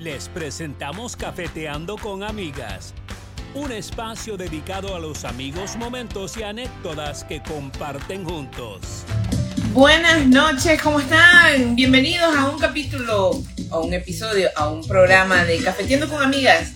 Les 0.00 0.30
presentamos 0.30 1.14
Cafeteando 1.14 1.98
con 1.98 2.22
Amigas, 2.22 2.94
un 3.54 3.70
espacio 3.70 4.38
dedicado 4.38 4.96
a 4.96 4.98
los 4.98 5.26
amigos, 5.26 5.76
momentos 5.76 6.38
y 6.38 6.42
anécdotas 6.42 7.22
que 7.24 7.42
comparten 7.42 8.24
juntos. 8.24 9.04
Buenas 9.74 10.26
noches, 10.26 10.80
¿cómo 10.80 11.00
están? 11.00 11.76
Bienvenidos 11.76 12.34
a 12.34 12.48
un 12.48 12.58
capítulo, 12.58 13.42
a 13.70 13.78
un 13.80 13.92
episodio, 13.92 14.48
a 14.56 14.70
un 14.70 14.88
programa 14.88 15.44
de 15.44 15.58
Cafeteando 15.58 16.08
con 16.08 16.22
Amigas. 16.22 16.72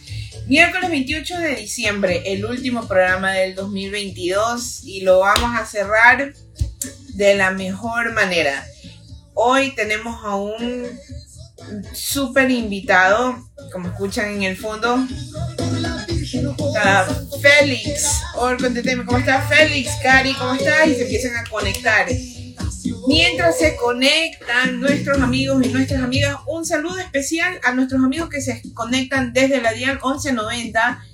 Miércoles 0.46 0.90
28 0.90 1.38
de 1.38 1.56
diciembre, 1.56 2.22
el 2.26 2.44
último 2.44 2.86
programa 2.86 3.32
del 3.32 3.54
2022 3.54 4.84
y 4.84 5.00
lo 5.00 5.20
vamos 5.20 5.58
a 5.58 5.64
cerrar 5.64 6.34
de 7.14 7.34
la 7.36 7.52
mejor 7.52 8.12
manera. 8.12 8.66
Hoy 9.32 9.74
tenemos 9.74 10.22
a 10.22 10.36
un 10.36 10.90
súper 11.92 12.50
invitado, 12.50 13.36
como 13.72 13.88
escuchan 13.88 14.30
en 14.30 14.42
el 14.44 14.56
fondo, 14.56 15.06
a 16.76 17.06
Félix. 17.40 18.22
¿cómo 19.06 19.18
está 19.18 19.42
Félix? 19.42 19.90
Cari, 20.02 20.34
¿cómo 20.34 20.54
estás? 20.54 20.88
Y 20.88 20.94
se 20.94 21.02
empiezan 21.02 21.36
a 21.36 21.48
conectar. 21.48 22.06
Mientras 23.06 23.58
se 23.58 23.76
conectan 23.76 24.80
nuestros 24.80 25.20
amigos 25.20 25.64
y 25.64 25.68
nuestras 25.68 26.02
amigas, 26.02 26.36
un 26.46 26.64
saludo 26.64 26.98
especial 26.98 27.60
a 27.62 27.72
nuestros 27.72 28.02
amigos 28.02 28.28
que 28.28 28.40
se 28.40 28.62
conectan 28.74 29.32
desde 29.32 29.60
la 29.60 29.72
Dial 29.72 30.00
1190 30.02 31.04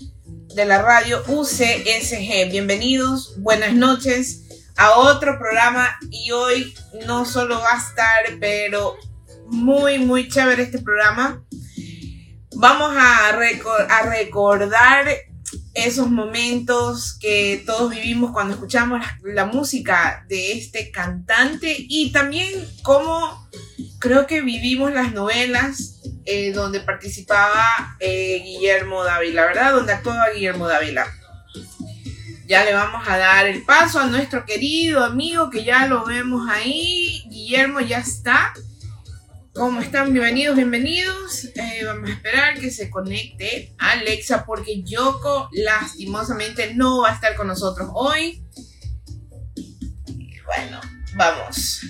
de 0.54 0.64
la 0.64 0.82
radio 0.82 1.22
UCSG. 1.28 2.50
Bienvenidos, 2.50 3.40
buenas 3.40 3.74
noches 3.74 4.42
a 4.76 4.98
otro 4.98 5.38
programa 5.38 5.98
y 6.10 6.30
hoy 6.30 6.74
no 7.06 7.24
solo 7.24 7.58
va 7.60 7.74
a 7.74 7.78
estar, 7.78 8.38
pero 8.40 8.96
muy, 9.50 9.98
muy 9.98 10.28
chévere 10.28 10.62
este 10.62 10.78
programa. 10.78 11.42
Vamos 12.56 12.94
a, 12.96 13.28
a 13.28 14.02
recordar 14.02 15.06
esos 15.74 16.10
momentos 16.10 17.16
que 17.20 17.62
todos 17.64 17.90
vivimos 17.90 18.32
cuando 18.32 18.54
escuchamos 18.54 19.00
la, 19.22 19.46
música 19.46 20.24
de 20.28 20.52
este 20.52 20.90
cantante 20.90 21.74
y 21.78 22.12
también 22.12 22.48
cómo 22.82 23.48
creo 23.98 24.26
que 24.26 24.40
vivimos 24.40 24.92
las 24.92 25.12
novelas 25.12 26.00
eh, 26.24 26.52
donde 26.52 26.80
participaba 26.80 27.96
eh, 28.00 28.42
Guillermo 28.44 29.04
Dávila, 29.04 29.46
¿verdad? 29.46 29.72
Donde 29.72 29.92
actuaba 29.92 30.30
Guillermo 30.34 30.66
Dávila. 30.66 31.06
Ya 32.46 32.64
le 32.64 32.74
vamos 32.74 33.06
a 33.06 33.16
dar 33.16 33.46
el 33.46 33.62
paso 33.62 34.00
a 34.00 34.06
nuestro 34.06 34.44
querido 34.44 35.04
amigo 35.04 35.50
que 35.50 35.64
ya 35.64 35.86
lo 35.86 36.04
vemos 36.04 36.48
ahí. 36.50 37.22
Guillermo 37.28 37.80
ya 37.80 37.98
está. 37.98 38.52
¿Cómo 39.60 39.82
están? 39.82 40.14
Bienvenidos, 40.14 40.56
bienvenidos. 40.56 41.44
Eh, 41.54 41.84
vamos 41.84 42.08
a 42.08 42.14
esperar 42.14 42.58
que 42.58 42.70
se 42.70 42.88
conecte 42.88 43.74
Alexa 43.76 44.46
porque 44.46 44.82
Yoko 44.82 45.50
lastimosamente 45.52 46.72
no 46.72 47.02
va 47.02 47.10
a 47.10 47.14
estar 47.14 47.36
con 47.36 47.46
nosotros 47.46 47.90
hoy. 47.92 48.42
Bueno, 50.46 50.80
vamos. 51.14 51.82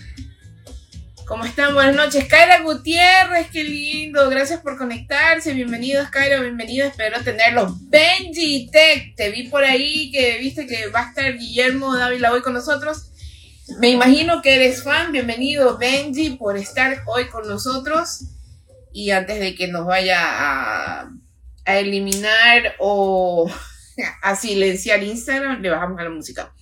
¿Cómo 1.29 1.45
están? 1.45 1.75
Buenas 1.75 1.95
noches. 1.95 2.25
Kaira 2.25 2.61
Gutiérrez, 2.63 3.47
qué 3.53 3.63
lindo. 3.63 4.29
Gracias 4.29 4.59
por 4.63 4.77
conectarse. 4.77 5.55
Bienvenidos, 5.55 6.11
Kaira. 6.11 6.41
Bienvenido. 6.41 6.89
Espero 6.89 7.23
tenerlos. 7.23 7.89
Benji 7.89 8.69
Tech, 8.73 9.15
te 9.15 9.31
vi 9.31 9.45
por 9.45 9.63
ahí 9.63 10.11
que 10.11 10.39
viste 10.39 10.67
que 10.67 10.89
va 10.89 11.03
a 11.03 11.09
estar 11.11 11.39
Guillermo 11.39 11.97
Dávila 11.97 12.33
hoy 12.33 12.43
con 12.43 12.55
nosotros. 12.55 13.13
Me 13.79 13.91
imagino 13.91 14.43
que 14.43 14.55
eres 14.55 14.83
fan. 14.83 15.13
Bienvenido, 15.13 15.79
Benji, 15.79 16.31
por 16.31 16.57
estar 16.57 17.03
hoy 17.07 17.29
con 17.29 17.47
nosotros. 17.47 18.25
Y 18.93 19.11
antes 19.11 19.39
de 19.39 19.55
que 19.55 19.69
nos 19.69 19.87
vaya 19.87 20.19
a, 20.21 21.11
eliminar 21.67 22.75
o 22.81 23.49
a 24.23 24.35
silenciar 24.35 25.03
Instagram, 25.03 25.61
le 25.63 25.71
bajamos 25.71 26.01
a 26.01 26.05
la 26.05 26.11
música. 26.11 26.53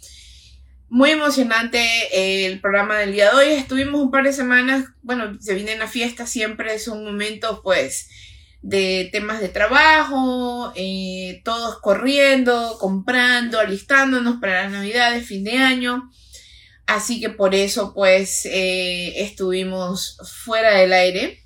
Muy 0.90 1.10
emocionante 1.10 2.46
el 2.46 2.60
programa 2.60 2.98
del 2.98 3.12
día 3.12 3.30
de 3.30 3.36
hoy. 3.36 3.48
Estuvimos 3.54 4.00
un 4.00 4.10
par 4.10 4.24
de 4.24 4.32
semanas, 4.32 4.84
bueno, 5.02 5.40
se 5.40 5.54
vienen 5.54 5.80
a 5.82 5.88
fiesta, 5.88 6.26
siempre 6.26 6.74
es 6.74 6.88
un 6.88 7.04
momento 7.04 7.62
pues 7.62 8.08
de 8.60 9.08
temas 9.12 9.40
de 9.40 9.48
trabajo, 9.48 10.72
eh, 10.74 11.40
todos 11.44 11.78
corriendo, 11.80 12.76
comprando, 12.78 13.60
alistándonos 13.60 14.38
para 14.40 14.64
las 14.64 14.72
navidades, 14.72 15.26
fin 15.26 15.44
de 15.44 15.58
año. 15.58 16.10
Así 16.88 17.20
que 17.20 17.28
por 17.28 17.54
eso 17.54 17.92
pues 17.92 18.46
eh, 18.46 19.20
estuvimos 19.22 20.16
fuera 20.42 20.70
del 20.78 20.94
aire. 20.94 21.44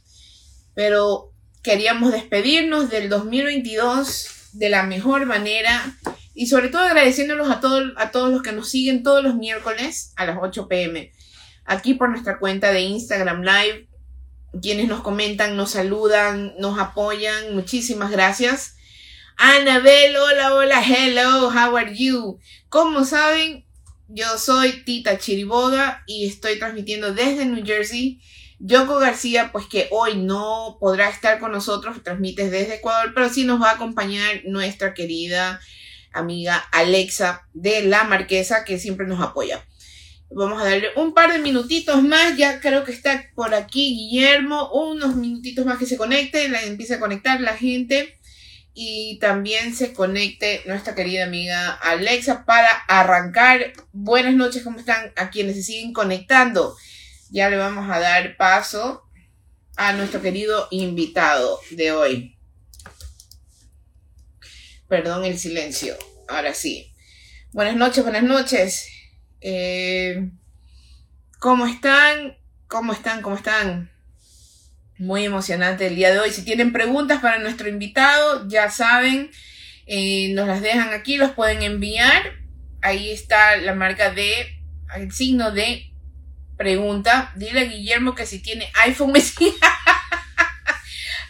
Pero 0.72 1.32
queríamos 1.62 2.12
despedirnos 2.12 2.90
del 2.90 3.08
2022 3.08 4.50
de 4.52 4.68
la 4.68 4.84
mejor 4.84 5.26
manera 5.26 5.98
y 6.32 6.46
sobre 6.46 6.68
todo 6.68 6.82
agradeciéndolos 6.82 7.50
a, 7.50 7.60
a 7.96 8.10
todos 8.12 8.30
los 8.30 8.42
que 8.42 8.52
nos 8.52 8.70
siguen 8.70 9.02
todos 9.02 9.24
los 9.24 9.34
miércoles 9.34 10.12
a 10.14 10.26
las 10.26 10.38
8 10.40 10.68
pm. 10.68 11.10
Aquí 11.64 11.94
por 11.94 12.08
nuestra 12.08 12.38
cuenta 12.38 12.70
de 12.70 12.82
Instagram 12.82 13.42
Live, 13.42 13.88
quienes 14.62 14.86
nos 14.86 15.02
comentan, 15.02 15.56
nos 15.56 15.72
saludan, 15.72 16.54
nos 16.58 16.78
apoyan. 16.78 17.52
Muchísimas 17.52 18.12
gracias. 18.12 18.76
Anabel, 19.36 20.16
hola, 20.16 20.54
hola, 20.54 20.84
hello, 20.86 21.48
how 21.48 21.76
are 21.76 21.92
you? 21.96 22.38
Como 22.68 23.04
saben, 23.04 23.66
yo 24.14 24.36
soy 24.36 24.84
Tita 24.84 25.18
Chiriboga 25.18 26.02
y 26.06 26.26
estoy 26.26 26.58
transmitiendo 26.58 27.14
desde 27.14 27.46
New 27.46 27.64
Jersey. 27.64 28.20
Yoko 28.58 28.98
García, 28.98 29.50
pues 29.50 29.66
que 29.66 29.88
hoy 29.90 30.16
no 30.16 30.76
podrá 30.78 31.08
estar 31.08 31.40
con 31.40 31.50
nosotros, 31.50 32.02
transmite 32.04 32.48
desde 32.48 32.76
Ecuador, 32.76 33.12
pero 33.12 33.28
sí 33.28 33.44
nos 33.44 33.60
va 33.60 33.70
a 33.70 33.74
acompañar 33.74 34.42
nuestra 34.44 34.94
querida 34.94 35.60
amiga 36.12 36.56
Alexa 36.70 37.48
de 37.54 37.82
La 37.82 38.04
Marquesa, 38.04 38.64
que 38.64 38.78
siempre 38.78 39.06
nos 39.06 39.20
apoya. 39.20 39.66
Vamos 40.30 40.62
a 40.62 40.64
darle 40.64 40.90
un 40.96 41.12
par 41.12 41.32
de 41.32 41.40
minutitos 41.40 42.02
más, 42.04 42.36
ya 42.36 42.60
creo 42.60 42.84
que 42.84 42.92
está 42.92 43.30
por 43.34 43.52
aquí 43.54 43.96
Guillermo, 43.96 44.70
unos 44.72 45.16
minutitos 45.16 45.66
más 45.66 45.78
que 45.78 45.86
se 45.86 45.96
conecte, 45.96 46.48
la 46.48 46.62
empieza 46.62 46.96
a 46.96 47.00
conectar 47.00 47.40
la 47.40 47.56
gente 47.56 48.16
y 48.74 49.18
también 49.18 49.74
se 49.74 49.92
conecte 49.92 50.62
nuestra 50.66 50.94
querida 50.94 51.24
amiga 51.24 51.72
Alexa 51.72 52.44
para 52.44 52.70
arrancar. 52.88 53.72
Buenas 53.92 54.34
noches, 54.34 54.62
¿cómo 54.62 54.78
están? 54.78 55.12
A 55.16 55.30
quienes 55.30 55.56
se 55.56 55.62
siguen 55.62 55.92
conectando. 55.92 56.76
Ya 57.30 57.50
le 57.50 57.56
vamos 57.56 57.90
a 57.90 57.98
dar 57.98 58.36
paso 58.36 59.02
a 59.76 59.92
nuestro 59.92 60.22
querido 60.22 60.68
invitado 60.70 61.60
de 61.70 61.92
hoy. 61.92 62.38
Perdón 64.88 65.24
el 65.24 65.38
silencio. 65.38 65.96
Ahora 66.28 66.54
sí. 66.54 66.92
Buenas 67.52 67.76
noches, 67.76 68.02
buenas 68.02 68.22
noches. 68.22 68.88
Eh, 69.40 70.30
¿Cómo 71.38 71.66
están? 71.66 72.38
¿Cómo 72.68 72.92
están? 72.92 73.20
¿Cómo 73.20 73.36
están? 73.36 73.91
Muy 75.02 75.24
emocionante 75.24 75.88
el 75.88 75.96
día 75.96 76.12
de 76.12 76.20
hoy. 76.20 76.30
Si 76.30 76.44
tienen 76.44 76.72
preguntas 76.72 77.20
para 77.20 77.38
nuestro 77.38 77.68
invitado, 77.68 78.48
ya 78.48 78.70
saben, 78.70 79.30
eh, 79.86 80.32
nos 80.32 80.46
las 80.46 80.62
dejan 80.62 80.92
aquí, 80.92 81.16
los 81.16 81.32
pueden 81.32 81.62
enviar. 81.62 82.22
Ahí 82.82 83.10
está 83.10 83.56
la 83.56 83.74
marca 83.74 84.12
de, 84.12 84.60
el 84.94 85.12
signo 85.12 85.50
de 85.50 85.90
pregunta. 86.56 87.32
Dile 87.34 87.60
a 87.60 87.64
Guillermo 87.64 88.14
que 88.14 88.26
si 88.26 88.38
tiene 88.40 88.70
iPhone 88.84 89.12
me 89.12 89.20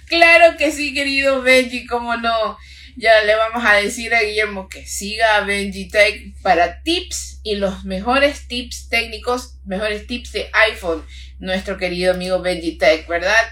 claro 0.06 0.58
que 0.58 0.70
sí, 0.70 0.92
querido 0.92 1.40
Benji, 1.40 1.86
cómo 1.86 2.16
no. 2.16 2.58
Ya 2.96 3.22
le 3.22 3.34
vamos 3.36 3.64
a 3.64 3.76
decir 3.76 4.14
a 4.14 4.20
Guillermo 4.20 4.68
que 4.68 4.86
siga 4.86 5.36
a 5.36 5.44
Benji 5.44 5.88
Tech 5.88 6.34
para 6.42 6.82
tips 6.82 7.40
y 7.42 7.56
los 7.56 7.86
mejores 7.86 8.46
tips 8.48 8.90
técnicos, 8.90 9.56
mejores 9.64 10.06
tips 10.06 10.32
de 10.32 10.50
iPhone. 10.68 11.02
Nuestro 11.38 11.78
querido 11.78 12.12
amigo 12.12 12.42
Benji 12.42 12.76
Tech, 12.76 13.08
¿verdad? 13.08 13.42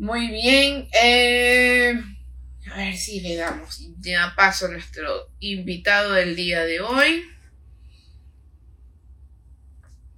Muy 0.00 0.28
bien. 0.28 0.88
Eh, 0.94 1.92
a 2.72 2.76
ver 2.78 2.96
si 2.96 3.20
le 3.20 3.36
damos 3.36 3.86
ya 3.98 4.32
paso 4.34 4.64
a 4.64 4.70
nuestro 4.70 5.30
invitado 5.40 6.14
del 6.14 6.36
día 6.36 6.64
de 6.64 6.80
hoy. 6.80 7.22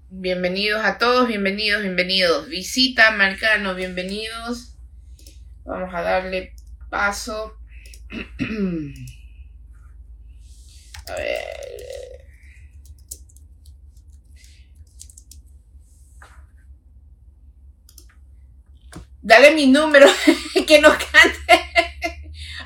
Bienvenidos 0.09 0.85
a 0.85 0.99
todos, 0.99 1.27
bienvenidos, 1.27 1.83
bienvenidos. 1.83 2.49
Visita 2.49 3.11
Marcano, 3.11 3.75
bienvenidos. 3.75 4.77
Vamos 5.65 5.93
a 5.93 6.03
darle 6.03 6.55
paso. 6.89 7.59
a 11.09 11.15
ver. 11.17 12.12
Dale 19.23 19.53
mi 19.53 19.67
número, 19.67 20.07
que 20.67 20.81
nos 20.81 20.97
cante. 20.97 21.71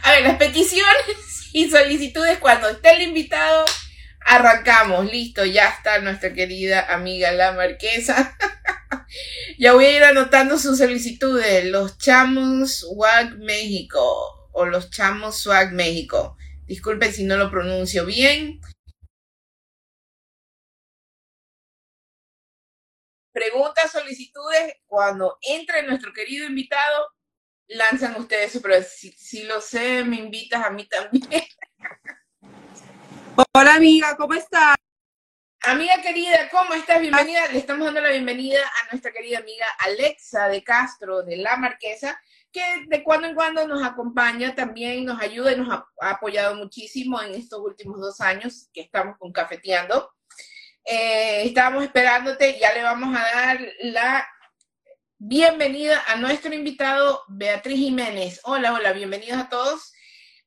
A 0.02 0.12
ver, 0.12 0.22
las 0.22 0.36
peticiones 0.36 1.50
y 1.52 1.70
solicitudes 1.70 2.38
cuando 2.38 2.68
esté 2.68 2.96
el 2.96 3.02
invitado, 3.02 3.64
Arrancamos, 4.28 5.08
listo, 5.12 5.44
ya 5.44 5.68
está 5.68 6.00
nuestra 6.00 6.32
querida 6.32 6.92
amiga 6.92 7.30
la 7.30 7.52
marquesa. 7.52 8.36
ya 9.58 9.72
voy 9.72 9.84
a 9.84 9.96
ir 9.98 10.02
anotando 10.02 10.58
sus 10.58 10.78
solicitudes. 10.78 11.64
Los 11.66 11.96
Chamos 11.96 12.78
Swag 12.78 13.38
México 13.38 14.50
o 14.50 14.66
los 14.66 14.90
Chamos 14.90 15.38
Swag 15.38 15.72
México. 15.72 16.36
Disculpen 16.66 17.14
si 17.14 17.22
no 17.22 17.36
lo 17.36 17.52
pronuncio 17.52 18.04
bien. 18.04 18.60
Preguntas, 23.36 23.92
solicitudes, 23.92 24.76
cuando 24.86 25.36
entre 25.42 25.82
nuestro 25.82 26.10
querido 26.10 26.46
invitado, 26.46 27.10
lanzan 27.66 28.16
ustedes 28.16 28.58
pero 28.62 28.82
si, 28.82 29.12
si 29.12 29.42
lo 29.42 29.60
sé, 29.60 30.04
me 30.04 30.16
invitas 30.16 30.64
a 30.64 30.70
mí 30.70 30.88
también. 30.88 31.44
Hola 33.52 33.74
amiga, 33.74 34.16
¿cómo 34.16 34.32
estás? 34.32 34.76
Amiga 35.60 36.00
querida, 36.00 36.48
¿cómo 36.50 36.72
estás? 36.72 36.98
Bienvenida. 36.98 37.48
Le 37.48 37.58
estamos 37.58 37.84
dando 37.84 38.00
la 38.00 38.08
bienvenida 38.08 38.60
a 38.60 38.92
nuestra 38.92 39.12
querida 39.12 39.40
amiga 39.40 39.66
Alexa 39.80 40.48
de 40.48 40.64
Castro, 40.64 41.22
de 41.22 41.36
La 41.36 41.58
Marquesa, 41.58 42.18
que 42.50 42.62
de 42.88 43.04
cuando 43.04 43.28
en 43.28 43.34
cuando 43.34 43.68
nos 43.68 43.84
acompaña 43.84 44.54
también, 44.54 45.04
nos 45.04 45.20
ayuda 45.20 45.52
y 45.52 45.56
nos 45.56 45.68
ha, 45.68 45.86
apoyado 46.08 46.54
muchísimo 46.54 47.20
en 47.20 47.34
estos 47.34 47.60
últimos 47.60 48.00
dos 48.00 48.18
años 48.22 48.70
que 48.72 48.80
estamos 48.80 49.18
con 49.18 49.30
Cafeteando. 49.30 50.15
Eh, 50.88 51.42
estábamos 51.44 51.82
esperándote, 51.82 52.60
ya 52.60 52.72
le 52.72 52.80
vamos 52.80 53.12
a 53.18 53.20
dar 53.20 53.60
la 53.80 54.28
bienvenida 55.18 56.00
a 56.06 56.14
nuestro 56.14 56.54
invitado 56.54 57.24
Beatriz 57.26 57.76
Jiménez. 57.76 58.40
Hola, 58.44 58.72
hola, 58.72 58.92
bienvenidos 58.92 59.36
a 59.40 59.48
todos 59.48 59.92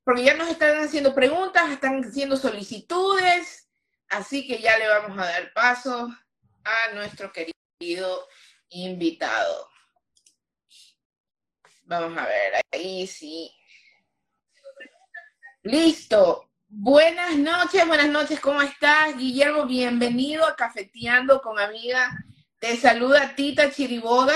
porque 0.05 0.23
ya 0.23 0.35
nos 0.35 0.49
están 0.49 0.79
haciendo 0.79 1.13
preguntas, 1.13 1.69
están 1.69 2.01
haciendo 2.05 2.37
solicitudes, 2.37 3.69
así 4.07 4.47
que 4.47 4.59
ya 4.59 4.77
le 4.77 4.87
vamos 4.87 5.17
a 5.19 5.25
dar 5.25 5.51
paso 5.51 6.07
a 6.63 6.93
nuestro 6.93 7.33
querido 7.33 8.25
invitado. 8.69 9.69
Vamos 11.83 12.17
a 12.17 12.25
ver, 12.25 12.53
ahí 12.71 13.05
sí. 13.07 13.53
Listo. 15.63 16.48
Buenas 16.71 17.35
noches, 17.35 17.87
buenas 17.87 18.09
noches, 18.09 18.39
¿cómo 18.39 18.61
estás? 18.61 19.17
Guillermo, 19.17 19.65
bienvenido 19.65 20.45
a 20.45 20.55
Cafeteando 20.55 21.41
con 21.41 21.57
Amiga. 21.57 22.11
Te 22.59 22.77
saluda 22.77 23.33
Tita 23.35 23.71
Chiriboga 23.71 24.35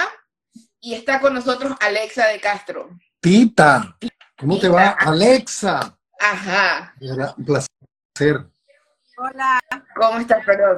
y 0.80 0.95
está 0.95 1.21
con 1.21 1.35
nosotros 1.35 1.75
Alexa 1.80 2.25
de 2.30 2.39
Castro. 2.39 2.89
Tita. 3.19 3.95
¿Cómo 4.35 4.57
te 4.57 4.68
va, 4.68 4.89
Alexa? 4.89 5.95
Ajá. 6.19 6.95
un 7.38 7.45
placer. 7.45 8.47
Hola. 9.15 9.59
¿Cómo 9.95 10.18
estás, 10.18 10.44
perdón? 10.44 10.77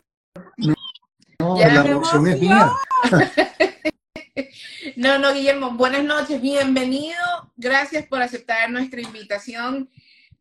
No, 1.40 1.57
la 1.57 1.86
emoción 1.86 2.28
es 2.28 2.42
mía. 2.42 2.72
no, 4.98 5.19
no, 5.19 5.34
Guillermo, 5.34 5.72
buenas 5.72 6.04
noches, 6.04 6.42
bienvenido. 6.42 7.16
Gracias 7.56 8.06
por 8.07 8.22
aceptar 8.22 8.69
nuestra 8.69 9.00
invitación. 9.00 9.90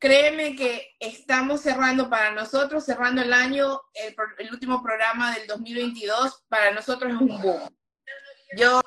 Créeme 0.05 0.55
que 0.55 0.97
estamos 1.01 1.63
cerrando 1.63 2.11
para 2.11 2.31
nosotros, 2.33 2.85
cerrando 2.85 3.23
el 3.23 3.33
año, 3.33 3.81
el, 3.95 4.15
el 4.37 4.53
último 4.53 4.83
programa 4.83 5.35
del 5.35 5.47
2022, 5.47 6.45
para 6.47 6.73
nosotros 6.73 7.15
es 7.15 7.19
un 7.19 7.41
boom. 7.41 7.75
Yo 8.55 8.83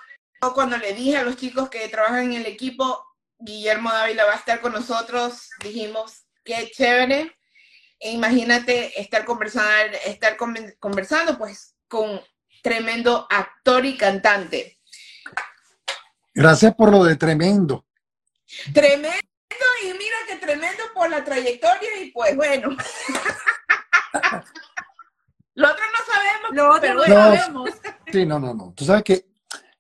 cuando 0.54 0.78
le 0.78 0.94
dije 0.94 1.18
a 1.18 1.24
los 1.24 1.36
chicos 1.36 1.72
que 1.72 1.90
trabajan 1.90 2.26
en 2.26 2.34
el 2.34 2.46
equipo, 2.46 3.04
Guillermo 3.40 3.92
Dávila 3.92 4.26
va 4.26 4.34
a 4.34 4.36
estar 4.36 4.62
con 4.62 4.74
nosotros. 4.74 5.50
Dijimos, 5.64 6.28
qué 6.44 6.70
chévere. 6.70 7.36
E 8.00 8.12
imagínate 8.12 9.02
estar 9.02 9.26
conversando, 9.26 9.98
estar 10.06 10.38
conversando 10.38 11.36
pues 11.36 11.74
con 11.88 12.22
tremendo 12.62 13.26
actor 13.32 13.88
y 13.88 13.98
cantante. 13.98 14.78
Gracias 16.36 16.76
por 16.76 16.92
lo 16.92 17.04
de 17.04 17.16
tremendo. 17.16 17.88
Tremendo 18.72 19.18
y 19.84 19.88
mira 19.88 20.18
que 20.28 20.36
tremendo 20.38 20.84
por 20.94 21.10
la 21.10 21.24
trayectoria 21.24 22.02
y 22.02 22.12
pues 22.12 22.36
bueno. 22.36 22.70
lo 25.56 25.68
otro 25.70 25.84
no 25.86 26.00
sabemos, 26.14 26.52
lo 26.54 26.70
otro 26.70 26.82
pero 26.82 26.96
no 26.96 27.04
sabemos. 27.06 27.70
Sí, 28.12 28.26
no, 28.26 28.40
no, 28.40 28.54
no. 28.54 28.74
Tú 28.74 28.86
sabes 28.86 29.04
que 29.04 29.26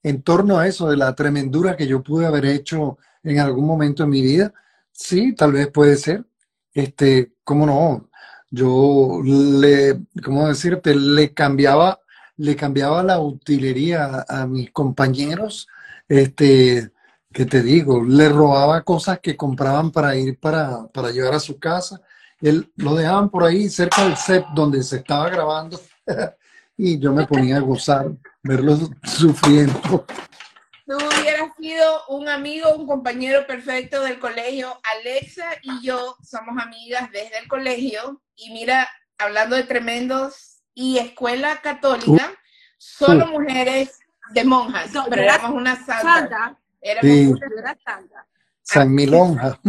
en 0.04 0.22
torno 0.22 0.60
a 0.60 0.68
eso 0.68 0.90
de 0.90 0.98
la 0.98 1.16
tremendura 1.16 1.78
que 1.78 1.88
yo 1.88 2.04
pude 2.04 2.26
haber 2.26 2.46
hecho 2.46 2.98
en 3.24 3.40
algún 3.40 3.66
momento 3.66 4.04
en 4.04 4.10
mi 4.10 4.22
vida. 4.22 4.54
Sí, 4.92 5.34
tal 5.34 5.54
vez 5.54 5.68
puede 5.70 5.96
ser. 5.96 6.26
Este, 6.74 7.34
¿cómo 7.44 7.66
no? 7.66 8.10
Yo 8.50 9.22
le, 9.24 10.02
¿cómo 10.24 10.48
decirte? 10.48 10.96
Le 10.96 11.34
cambiaba, 11.34 12.02
le 12.38 12.56
cambiaba 12.56 13.04
la 13.04 13.20
utilería 13.20 14.26
a, 14.28 14.46
mis 14.46 14.72
compañeros. 14.72 15.68
Este, 16.08 16.92
¿qué 17.38 17.46
te 17.46 17.62
digo? 17.62 18.04
Le 18.04 18.30
robaba 18.30 18.82
cosas 18.82 19.20
que 19.20 19.38
compraban 19.38 19.92
para 19.92 20.16
ir 20.16 20.40
para, 20.40 20.88
para 20.88 21.12
llevar 21.12 21.36
a 21.36 21.40
su 21.40 21.60
casa. 21.60 22.02
Él 22.42 22.72
lo 22.78 22.96
dejaban 22.96 23.30
por 23.30 23.44
ahí 23.44 23.70
cerca 23.70 24.06
del 24.06 24.18
set 24.18 24.44
donde 24.56 24.82
se 24.82 24.98
estaba 24.98 25.30
grabando 25.30 25.80
y 26.78 26.98
yo 26.98 27.14
me 27.14 27.28
ponía 27.28 27.58
a 27.58 27.60
gozar, 27.60 28.08
verlos 28.42 28.90
sufriendo. 29.04 30.04
Tú 30.88 30.96
hubieras 30.96 31.52
sido 31.60 32.08
un 32.08 32.28
amigo, 32.28 32.74
un 32.74 32.88
compañero 32.88 33.46
perfecto 33.46 34.02
del 34.02 34.18
colegio. 34.18 34.76
Alexa 35.00 35.46
y 35.62 35.86
yo 35.86 36.18
somos 36.24 36.60
amigas 36.60 37.12
desde 37.12 37.38
el 37.38 37.48
colegio. 37.48 38.20
Y 38.36 38.52
mira, 38.52 38.90
hablando 39.20 39.56
de 39.56 39.64
tremendos 39.64 40.64
y 40.74 40.98
escuela 40.98 41.62
católica, 41.62 42.32
solo 42.80 43.26
uh. 43.26 43.40
mujeres 43.40 44.00
de 44.32 44.44
monjas. 44.44 44.90
pero 45.08 45.22
éramos 45.22 45.52
una 45.52 45.76
santa. 45.86 46.58
Éramos 46.82 47.40
sí. 47.40 47.46
una 47.58 47.78
santa. 47.84 48.28
San 48.62 48.94
Milonja. 48.94 49.60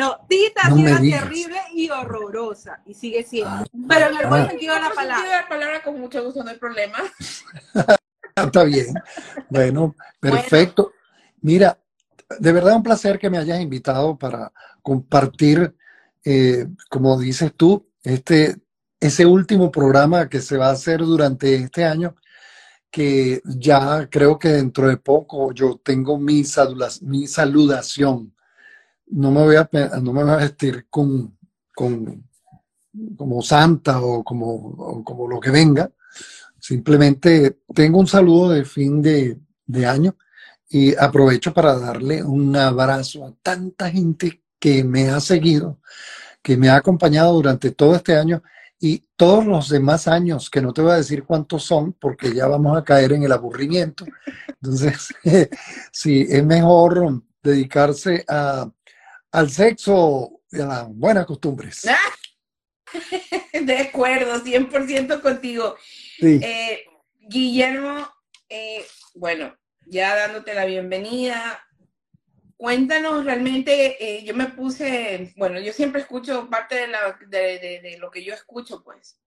No, 0.00 0.16
Tita 0.30 0.62
ha 0.62 0.74
sido 0.74 0.98
terrible 0.98 1.58
y 1.74 1.90
horrorosa 1.90 2.80
y 2.86 2.94
sigue 2.94 3.22
siendo. 3.22 3.50
Ah, 3.50 3.64
pero 3.86 4.06
en 4.06 4.16
el 4.16 4.26
buen 4.28 4.48
sentido 4.48 4.74
de 4.74 4.80
la 4.80 4.88
palabra. 4.88 5.14
sentido 5.16 5.36
de 5.36 5.42
la 5.42 5.48
palabra, 5.48 5.82
con 5.82 6.00
mucho 6.00 6.24
gusto, 6.24 6.42
no 6.42 6.48
hay 6.48 6.56
problema. 6.56 6.98
Está 8.34 8.64
bien. 8.64 8.94
Bueno, 9.50 9.94
perfecto. 10.18 10.92
Mira, 11.42 11.78
de 12.38 12.52
verdad 12.52 12.76
un 12.76 12.82
placer 12.82 13.18
que 13.18 13.28
me 13.28 13.36
hayas 13.36 13.60
invitado 13.60 14.16
para 14.16 14.50
compartir, 14.80 15.76
eh, 16.24 16.66
como 16.88 17.18
dices 17.18 17.52
tú, 17.54 17.86
este, 18.02 18.56
ese 19.00 19.24
último 19.24 19.72
programa 19.72 20.28
que 20.28 20.40
se 20.40 20.58
va 20.58 20.68
a 20.68 20.72
hacer 20.72 21.00
durante 21.00 21.54
este 21.54 21.84
año, 21.84 22.14
que 22.90 23.40
ya 23.44 24.08
creo 24.10 24.38
que 24.38 24.48
dentro 24.48 24.88
de 24.88 24.98
poco 24.98 25.52
yo 25.52 25.80
tengo 25.82 26.18
mi, 26.18 26.42
mi 27.02 27.26
saludación 27.26 28.34
no 29.10 29.30
me 29.30 29.42
voy 29.42 29.56
a, 29.56 29.68
no 30.00 30.12
me 30.12 30.22
voy 30.22 30.32
a 30.32 30.36
vestir 30.36 30.86
con, 30.88 31.36
con, 31.74 32.28
como 33.16 33.42
santa 33.42 34.00
o 34.00 34.22
como, 34.22 35.02
como 35.04 35.28
lo 35.28 35.40
que 35.40 35.50
venga. 35.50 35.90
Simplemente 36.58 37.60
tengo 37.74 37.98
un 37.98 38.06
saludo 38.06 38.50
de 38.50 38.64
fin 38.64 39.00
de, 39.02 39.38
de 39.66 39.86
año 39.86 40.16
y 40.68 40.94
aprovecho 40.96 41.52
para 41.52 41.78
darle 41.78 42.22
un 42.22 42.54
abrazo 42.54 43.26
a 43.26 43.34
tanta 43.42 43.90
gente 43.90 44.44
que 44.58 44.84
me 44.84 45.08
ha 45.08 45.20
seguido, 45.20 45.80
que 46.42 46.56
me 46.56 46.68
ha 46.68 46.76
acompañado 46.76 47.32
durante 47.32 47.70
todo 47.70 47.96
este 47.96 48.16
año 48.16 48.42
y 48.82 49.04
todos 49.14 49.44
los 49.44 49.68
demás 49.68 50.08
años, 50.08 50.48
que 50.48 50.62
no 50.62 50.72
te 50.72 50.80
voy 50.80 50.92
a 50.92 50.96
decir 50.96 51.24
cuántos 51.24 51.64
son, 51.64 51.92
porque 51.92 52.32
ya 52.32 52.46
vamos 52.46 52.78
a 52.78 52.82
caer 52.82 53.12
en 53.12 53.22
el 53.22 53.32
aburrimiento. 53.32 54.06
Entonces, 54.48 55.14
sí, 55.92 56.26
es 56.28 56.42
mejor 56.42 57.22
dedicarse 57.42 58.24
a, 58.26 58.70
al 59.32 59.50
sexo 59.50 60.40
y 60.50 60.60
a 60.60 60.66
las 60.66 60.88
buenas 60.88 61.26
costumbres. 61.26 61.86
De 63.52 63.78
acuerdo, 63.78 64.42
100% 64.42 65.20
contigo. 65.20 65.76
Eh, 66.22 66.84
Guillermo, 67.20 68.08
eh, 68.48 68.84
bueno, 69.14 69.54
ya 69.86 70.16
dándote 70.16 70.54
la 70.54 70.64
bienvenida, 70.64 71.62
cuéntanos 72.60 73.24
realmente, 73.24 73.96
eh, 74.04 74.22
yo 74.22 74.34
me 74.34 74.48
puse, 74.48 75.32
bueno, 75.36 75.58
yo 75.58 75.72
siempre 75.72 76.02
escucho 76.02 76.50
parte 76.50 76.74
de, 76.74 76.88
la, 76.88 77.16
lo 77.98 78.10
que 78.10 78.22
yo 78.22 78.34
escucho, 78.34 78.84
pues, 78.84 79.18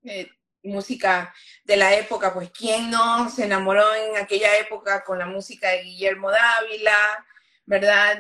música 0.62 1.34
de 1.64 1.76
la 1.76 1.96
época, 1.96 2.32
pues, 2.32 2.52
¿quién 2.52 2.92
no 2.92 3.28
se 3.32 3.46
enamoró 3.46 3.96
en 3.96 4.18
aquella 4.18 4.56
época 4.60 5.04
con 5.04 5.18
la 5.18 5.26
música 5.26 5.70
de 5.70 5.82
Guillermo 5.82 6.30
Dávila? 6.30 7.26
¿verdad? 7.66 8.20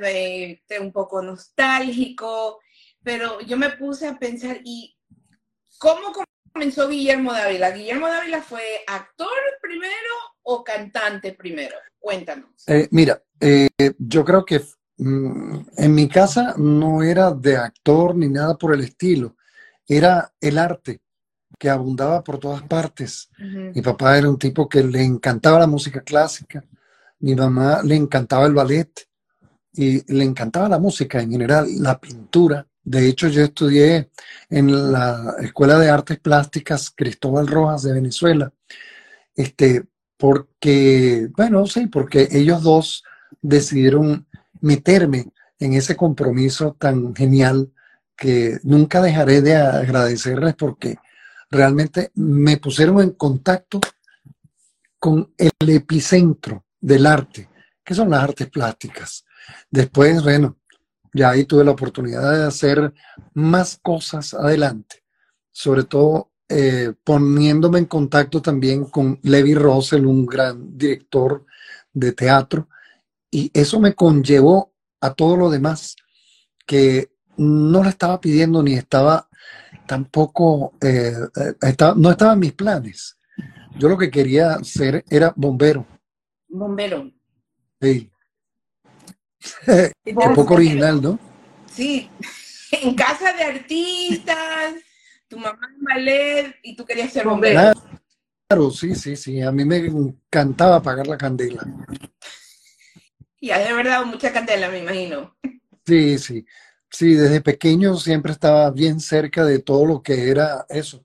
un 0.82 0.92
poco 0.92 1.22
nostálgico, 1.22 2.60
pero 3.04 3.40
yo 3.42 3.56
me 3.56 3.70
puse 3.70 4.08
a 4.08 4.18
pensar, 4.18 4.62
¿y 4.64 4.98
cómo 5.78 6.12
comenzó 6.52 6.90
Guillermo 6.90 7.34
Dávila? 7.34 7.70
¿Guillermo 7.70 8.08
Dávila 8.08 8.42
fue 8.42 8.84
actor 8.88 9.30
primero 9.62 10.16
o 10.42 10.64
cantante 10.64 11.34
primero? 11.34 11.78
Cuéntanos. 12.00 12.68
Eh, 12.68 12.88
mira, 12.90 13.22
eh, 13.40 13.70
yo 14.00 14.26
creo 14.26 14.44
que 14.44 14.60
en 14.98 15.96
mi 15.96 16.08
casa 16.08 16.56
no 16.58 17.02
era 17.02 17.32
de 17.32 17.58
actor 17.58 18.16
ni 18.16 18.28
nada 18.28 18.58
por 18.58 18.74
el 18.74 18.82
estilo, 18.82 19.36
era 19.88 20.32
el 20.40 20.58
arte 20.58 21.02
que 21.58 21.70
abundaba 21.70 22.24
por 22.24 22.40
todas 22.40 22.64
partes. 22.64 23.30
Mi 23.38 23.82
papá 23.82 24.18
era 24.18 24.30
un 24.30 24.38
tipo 24.38 24.68
que 24.68 24.84
le 24.84 25.04
encantaba 25.04 25.60
la 25.60 25.68
música 25.68 26.02
clásica, 26.02 26.64
mi 27.20 27.36
mamá 27.36 27.82
le 27.84 27.96
encantaba 27.96 28.46
el 28.46 28.54
ballet 28.54 29.08
y 29.74 30.14
le 30.14 30.24
encantaba 30.24 30.70
la 30.70 30.80
música 30.80 31.22
en 31.22 31.32
general, 31.32 31.68
la 31.80 32.00
pintura. 32.00 32.68
De 32.84 33.08
hecho, 33.08 33.30
yo 33.30 33.44
estudié 33.44 34.10
en 34.50 34.92
la 34.92 35.36
Escuela 35.42 35.80
de 35.80 35.90
Artes 35.90 36.20
Plásticas 36.20 36.92
Cristóbal 36.92 37.48
Rojas 37.48 37.84
de 37.84 37.94
Venezuela, 37.94 38.52
este, 39.36 39.86
porque, 40.18 41.30
bueno, 41.36 41.66
sí, 41.66 41.88
porque 41.88 42.28
ellos 42.32 42.62
dos 42.62 43.04
decidieron 43.42 44.28
meterme 44.64 45.32
en 45.60 45.74
ese 45.74 45.96
compromiso 45.96 46.76
tan 46.80 47.14
genial 47.14 47.72
que 48.16 48.60
nunca 48.64 49.02
dejaré 49.02 49.42
de 49.42 49.56
agradecerles 49.56 50.56
porque 50.56 50.98
realmente 51.52 52.12
me 52.16 52.58
pusieron 52.58 53.02
en 53.02 53.12
contacto 53.12 53.82
con 55.00 55.34
el 55.38 55.70
epicentro 55.70 56.64
del 56.80 57.06
arte, 57.06 57.50
que 57.84 57.94
son 57.94 58.10
las 58.10 58.24
artes 58.24 58.50
plásticas. 58.50 59.26
Después, 59.70 60.24
bueno, 60.24 60.58
ya 61.14 61.32
ahí 61.32 61.44
tuve 61.44 61.66
la 61.66 61.72
oportunidad 61.72 62.32
de 62.32 62.46
hacer 62.46 62.94
más 63.34 63.78
cosas 63.82 64.34
adelante, 64.34 65.04
sobre 65.52 65.84
todo 65.84 66.32
eh, 66.48 66.94
poniéndome 67.04 67.80
en 67.80 67.86
contacto 67.86 68.42
también 68.42 68.86
con 68.86 69.20
Levi 69.24 69.56
Russell, 69.56 70.06
un 70.06 70.26
gran 70.26 70.78
director 70.78 71.46
de 71.92 72.14
teatro, 72.14 72.70
y 73.34 73.50
eso 73.56 73.80
me 73.80 73.96
conllevó 73.96 74.76
a 75.02 75.16
todo 75.16 75.36
lo 75.36 75.50
demás 75.50 75.96
que 76.68 77.10
no 77.36 77.82
le 77.84 77.90
estaba 77.90 78.22
pidiendo 78.22 78.62
ni 78.62 78.76
estaba 78.76 79.28
tampoco, 79.88 80.74
eh, 80.80 81.14
no 81.98 82.12
estaba 82.12 82.34
en 82.34 82.40
mis 82.40 82.54
planes. 82.54 83.18
Yo 83.80 83.90
lo 83.90 83.98
que 83.98 84.12
quería 84.12 84.64
ser 84.64 85.04
era 85.10 85.34
bombero. 85.36 85.84
Bombero. 86.48 87.12
Sí. 87.82 88.12
Un 90.06 90.36
poco 90.36 90.54
original, 90.54 91.02
¿no? 91.02 91.20
Sí. 91.72 92.08
En 92.72 92.94
casa 92.94 93.34
de 93.34 93.44
artistas, 93.46 94.76
tu 95.28 95.40
mamá 95.40 95.72
en 95.76 95.84
ballet 95.84 96.56
y 96.62 96.76
tú 96.76 96.86
querías 96.86 97.12
ser 97.12 97.26
bombero. 97.26 97.74
Claro, 98.48 98.70
sí, 98.70 98.94
sí, 98.94 99.16
sí. 99.16 99.42
A 99.42 99.52
mí 99.52 99.66
me 99.66 99.78
encantaba 99.78 100.76
apagar 100.76 101.08
la 101.08 101.18
candela. 101.18 101.66
Y 103.44 103.52
has 103.52 103.68
de 103.68 103.74
verdad 103.74 104.06
mucha 104.06 104.32
candela, 104.32 104.70
me 104.70 104.80
imagino. 104.80 105.36
Sí, 105.86 106.18
sí. 106.18 106.46
Sí, 106.90 107.16
desde 107.16 107.42
pequeño 107.42 107.98
siempre 107.98 108.32
estaba 108.32 108.72
bien 108.72 109.02
cerca 109.02 109.44
de 109.44 109.60
todo 109.60 109.86
lo 109.86 110.02
que 110.02 110.30
era 110.30 110.66
eso, 110.70 111.04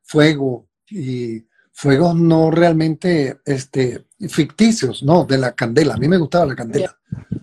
fuego 0.00 0.66
y 0.88 1.44
fuegos 1.72 2.16
no 2.16 2.50
realmente 2.50 3.38
este, 3.44 4.06
ficticios, 4.30 5.02
no, 5.02 5.26
de 5.26 5.36
la 5.36 5.52
candela. 5.54 5.92
A 5.92 5.96
mí 5.98 6.08
me 6.08 6.16
gustaba 6.16 6.46
la 6.46 6.56
candela. 6.56 6.98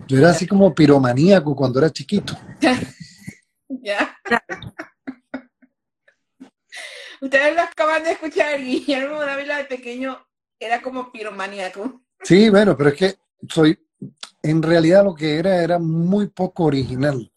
Yo 0.08 0.18
era 0.18 0.30
así 0.30 0.44
como 0.48 0.74
piromaníaco 0.74 1.54
cuando 1.54 1.78
era 1.78 1.90
chiquito. 1.90 2.36
Ya. 3.80 4.18
Ustedes 7.22 7.56
lo 7.56 7.62
acaban 7.62 8.04
de 8.04 8.10
escuchar, 8.10 8.60
Guillermo 8.60 9.18
Dávila 9.20 9.56
de 9.56 9.64
pequeño 9.64 10.18
era 10.60 10.82
como 10.82 11.10
piromaníaco. 11.10 12.02
Sí, 12.22 12.50
bueno, 12.50 12.76
pero 12.76 12.90
es 12.90 12.96
que 12.96 13.14
soy, 13.48 13.78
en 14.42 14.62
realidad 14.62 15.04
lo 15.04 15.14
que 15.14 15.38
era 15.38 15.62
era 15.62 15.78
muy 15.78 16.28
poco 16.28 16.64
original. 16.64 17.30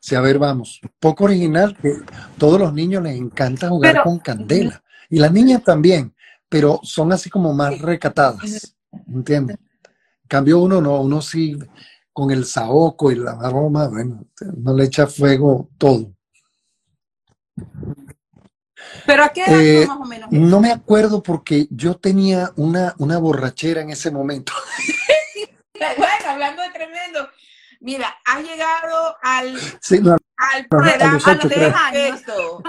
Sí, 0.00 0.14
a 0.14 0.20
ver, 0.20 0.38
vamos, 0.38 0.80
poco 0.98 1.24
original, 1.24 1.76
que 1.76 1.94
todos 2.36 2.58
los 2.58 2.72
niños 2.72 3.02
les 3.02 3.16
encanta 3.16 3.68
jugar 3.68 4.02
con 4.02 4.18
candela. 4.18 4.82
Y 5.08 5.18
las 5.18 5.32
niñas 5.32 5.62
también, 5.62 6.14
pero 6.48 6.80
son 6.82 7.12
así 7.12 7.30
como 7.30 7.52
más 7.52 7.78
recatadas, 7.80 8.74
¿entiendes? 9.06 9.58
En 9.58 10.28
cambio 10.28 10.58
uno 10.58 10.80
no, 10.80 11.00
uno 11.02 11.22
sí, 11.22 11.58
con 12.12 12.30
el 12.30 12.44
saoco 12.44 13.12
y 13.12 13.16
la 13.16 13.32
aroma, 13.32 13.88
bueno, 13.88 14.26
no 14.56 14.74
le 14.74 14.84
echa 14.84 15.06
fuego 15.06 15.70
todo. 15.78 16.12
¿Pero 19.06 19.24
a 19.24 19.28
qué 19.28 19.44
edad 19.44 19.60
eh, 19.60 19.86
más 19.86 20.00
o 20.00 20.04
menos? 20.04 20.30
No 20.30 20.60
me 20.60 20.70
acuerdo 20.70 21.22
porque 21.22 21.66
yo 21.70 21.96
tenía 21.96 22.52
una, 22.56 22.94
una 22.98 23.18
borrachera 23.18 23.80
en 23.82 23.90
ese 23.90 24.10
momento. 24.10 24.52
bueno, 25.96 26.24
hablando 26.28 26.62
de 26.62 26.70
tremendo. 26.70 27.28
Mira, 27.80 28.14
ha 28.24 28.40
llegado 28.40 29.16
al, 29.22 29.58
al 30.36 30.68
programa 30.68 31.20
a 31.24 31.34
los 31.34 31.48
10 31.48 31.74
años. 31.74 32.22
Yo 32.26 32.62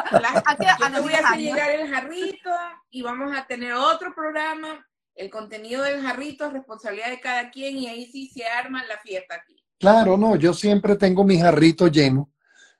voy 1.04 1.14
a 1.14 1.20
hacer 1.20 1.40
llegar 1.40 1.70
el 1.70 1.88
jarrito 1.88 2.50
y 2.90 3.04
vamos 3.04 3.36
a 3.38 3.46
tener 3.46 3.74
otro 3.74 4.14
programa. 4.16 4.88
El 5.14 5.30
contenido 5.30 5.84
del 5.84 6.02
jarrito 6.02 6.48
es 6.48 6.54
responsabilidad 6.54 7.12
de 7.12 7.20
cada 7.20 7.52
quien 7.52 7.78
y 7.78 7.88
ahí 7.88 8.08
sí 8.12 8.32
se 8.34 8.46
arma 8.46 8.84
la 8.86 8.98
fiesta 8.98 9.36
aquí. 9.36 9.64
Claro, 9.80 10.18
no, 10.18 10.36
yo 10.36 10.54
siempre 10.54 10.96
tengo 10.96 11.24
mi 11.24 11.38
jarrito 11.40 11.88
lleno, 11.88 12.32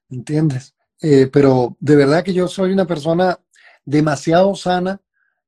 ¿entiendes? 0.10 0.74
Eh, 1.02 1.30
pero 1.32 1.78
de 1.80 1.96
verdad 1.96 2.24
que 2.24 2.34
yo 2.34 2.48
soy 2.48 2.72
una 2.72 2.88
persona 2.88 3.38
demasiado 3.86 4.56
sana 4.56 5.00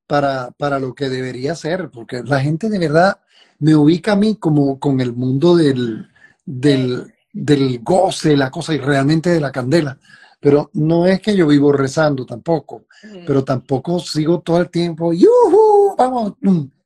para, 0.05 0.51
para 0.51 0.77
lo 0.79 0.94
que 0.94 1.10
debería 1.10 1.55
ser, 1.55 1.89
porque 1.89 2.22
la 2.24 2.41
gente 2.41 2.70
de 2.70 2.77
verdad 2.77 3.22
me 3.60 3.76
ubica 3.76 4.14
a 4.14 4.16
mí 4.16 4.36
como 4.36 4.80
con 4.80 5.00
el 5.00 5.14
mundo 5.14 5.56
del, 5.56 6.08
del, 6.46 7.14
del 7.32 7.80
goce, 7.84 8.36
la 8.36 8.52
cosa 8.52 8.74
y 8.74 8.78
realmente 8.78 9.30
de 9.30 9.40
la 9.40 9.52
candela. 9.52 9.98
Pero 10.40 10.70
no 10.74 11.08
es 11.08 11.22
que 11.22 11.36
yo 11.36 11.48
vivo 11.48 11.72
rezando 11.72 12.26
tampoco, 12.26 12.86
pero 13.26 13.44
tampoco 13.44 14.00
sigo 14.00 14.42
todo 14.42 14.60
el 14.60 14.70
tiempo, 14.70 15.12
¡yuhu! 15.12 15.96
Vamos, 15.98 16.34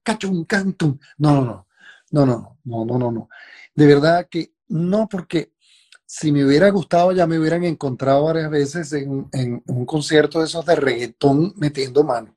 cachum, 0.04 0.46
cantum. 0.46 0.98
No, 1.18 1.34
no, 1.34 1.68
no, 2.12 2.26
no, 2.26 2.26
no, 2.26 2.58
no, 2.64 2.86
no, 2.86 2.98
no, 2.98 3.12
no. 3.12 3.30
De 3.76 3.86
verdad 3.86 4.28
que 4.30 4.54
no, 4.70 5.10
porque 5.10 5.52
si 6.06 6.32
me 6.32 6.44
hubiera 6.44 6.70
gustado, 6.72 7.12
ya 7.12 7.28
me 7.28 7.38
hubieran 7.38 7.64
encontrado 7.64 8.24
varias 8.24 8.50
veces 8.50 8.94
en, 8.94 9.30
un 9.68 9.86
concierto 9.86 10.40
de 10.40 10.46
esos 10.46 10.66
de 10.66 10.76
reggaetón 10.76 11.54
metiendo 11.58 12.04
mano. 12.04 12.36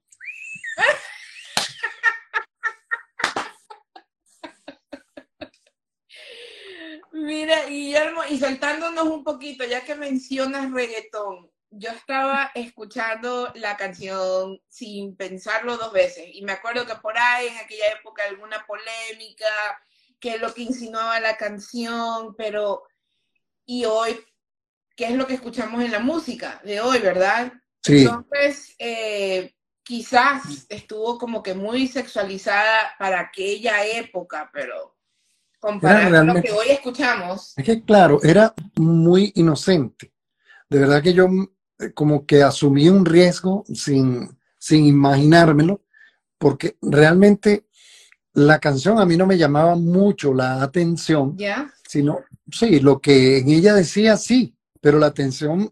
Mira, 7.22 7.66
Guillermo, 7.66 8.22
y 8.28 8.36
saltándonos 8.36 9.04
un 9.04 9.22
poquito, 9.22 9.64
ya 9.64 9.84
que 9.84 9.94
mencionas 9.94 10.72
reggaetón, 10.72 11.48
yo 11.70 11.90
estaba 11.90 12.50
escuchando 12.52 13.52
la 13.54 13.76
canción 13.76 14.60
sin 14.68 15.14
pensarlo 15.14 15.76
dos 15.76 15.92
veces, 15.92 16.26
y 16.32 16.42
me 16.42 16.50
acuerdo 16.50 16.84
que 16.84 16.96
por 16.96 17.16
ahí 17.16 17.46
en 17.46 17.58
aquella 17.58 17.92
época 17.92 18.24
alguna 18.24 18.66
polémica, 18.66 19.46
que 20.18 20.34
es 20.34 20.40
lo 20.40 20.52
que 20.52 20.62
insinuaba 20.62 21.20
la 21.20 21.36
canción, 21.36 22.34
pero 22.36 22.82
y 23.66 23.84
hoy, 23.84 24.18
¿qué 24.96 25.04
es 25.04 25.12
lo 25.12 25.28
que 25.28 25.34
escuchamos 25.34 25.80
en 25.80 25.92
la 25.92 26.00
música 26.00 26.60
de 26.64 26.80
hoy, 26.80 26.98
verdad? 26.98 27.52
Sí. 27.84 28.02
Entonces, 28.02 28.74
eh, 28.80 29.54
quizás 29.84 30.66
estuvo 30.68 31.18
como 31.18 31.40
que 31.40 31.54
muy 31.54 31.86
sexualizada 31.86 32.96
para 32.98 33.20
aquella 33.20 33.86
época, 33.86 34.50
pero 34.52 34.91
comparado 35.62 36.24
lo 36.24 36.42
que 36.42 36.50
hoy 36.50 36.70
escuchamos. 36.70 37.54
Es 37.56 37.64
que, 37.64 37.82
claro, 37.82 38.20
era 38.22 38.52
muy 38.76 39.32
inocente. 39.36 40.12
De 40.68 40.80
verdad 40.80 41.02
que 41.02 41.14
yo 41.14 41.28
eh, 41.78 41.92
como 41.94 42.26
que 42.26 42.42
asumí 42.42 42.88
un 42.88 43.06
riesgo 43.06 43.64
sin, 43.72 44.28
sin 44.58 44.84
imaginármelo, 44.86 45.84
porque 46.36 46.76
realmente 46.82 47.66
la 48.34 48.58
canción 48.58 48.98
a 48.98 49.06
mí 49.06 49.16
no 49.16 49.26
me 49.26 49.38
llamaba 49.38 49.76
mucho 49.76 50.34
la 50.34 50.62
atención, 50.62 51.36
sino 51.86 52.20
sí, 52.50 52.80
lo 52.80 53.00
que 53.00 53.38
en 53.38 53.50
ella 53.50 53.74
decía, 53.74 54.16
sí, 54.16 54.56
pero 54.80 54.98
la 54.98 55.06
atención, 55.06 55.70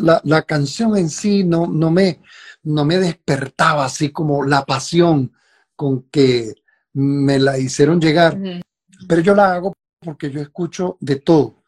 la, 0.00 0.42
canción 0.42 0.96
en 0.96 1.10
sí 1.10 1.44
no, 1.44 1.68
no, 1.68 1.90
me, 1.90 2.20
no 2.64 2.84
me 2.84 2.98
despertaba 2.98 3.84
así 3.84 4.10
como 4.10 4.44
la 4.44 4.64
pasión 4.64 5.32
con 5.76 6.08
que 6.10 6.54
me 6.94 7.38
la 7.38 7.58
hicieron 7.58 8.00
llegar. 8.00 8.38
Pero 9.08 9.20
yo 9.20 9.34
la 9.34 9.54
hago 9.54 9.72
porque 10.00 10.30
yo 10.30 10.40
escucho 10.40 10.96
de 11.00 11.16
todo. 11.16 11.62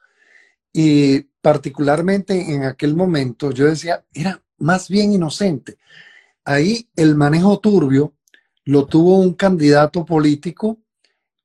Y 0.72 1.20
particularmente 1.40 2.52
en 2.52 2.64
aquel 2.64 2.96
momento 2.96 3.50
yo 3.52 3.66
decía, 3.66 4.04
era 4.12 4.42
más 4.58 4.88
bien 4.88 5.12
inocente. 5.12 5.78
Ahí 6.44 6.88
el 6.96 7.14
manejo 7.14 7.58
turbio 7.60 8.14
lo 8.64 8.86
tuvo 8.86 9.18
un 9.18 9.34
candidato 9.34 10.04
político 10.04 10.78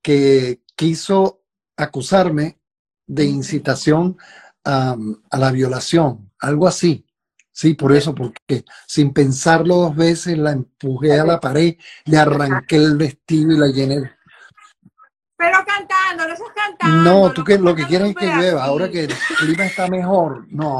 que 0.01 0.61
quiso 0.75 1.41
acusarme 1.75 2.59
de 3.05 3.25
incitación 3.25 4.17
a, 4.63 4.95
la 5.31 5.51
violación, 5.51 6.31
algo 6.39 6.67
así. 6.67 7.05
Sí, 7.51 7.73
por 7.73 7.93
eso, 7.93 8.15
porque 8.15 8.63
sin 8.87 9.11
pensarlo 9.11 9.75
dos 9.75 9.95
veces 9.95 10.37
la 10.37 10.51
empujé 10.51 11.19
a 11.19 11.25
la 11.25 11.39
pared, 11.39 11.75
le 12.05 12.17
arranqué 12.17 12.77
el 12.77 12.95
vestido 12.95 13.51
y 13.51 13.57
la 13.57 13.67
llené. 13.67 14.11
Pero 15.39 15.57
cantando, 15.65 16.27
no 16.27 16.33
estás 16.33 16.49
cantando. 16.53 17.01
No, 17.01 17.31
tú 17.31 17.45
que 17.45 17.57
lo 17.57 17.73
que 17.73 17.87
quieres 17.87 18.09
es 18.09 18.15
que 18.17 18.25
llueva, 18.25 18.61
ahora 18.61 18.91
que 18.91 19.05
el 19.05 19.15
clima 19.37 19.65
está 19.65 19.87
mejor. 19.87 20.45
No. 20.49 20.77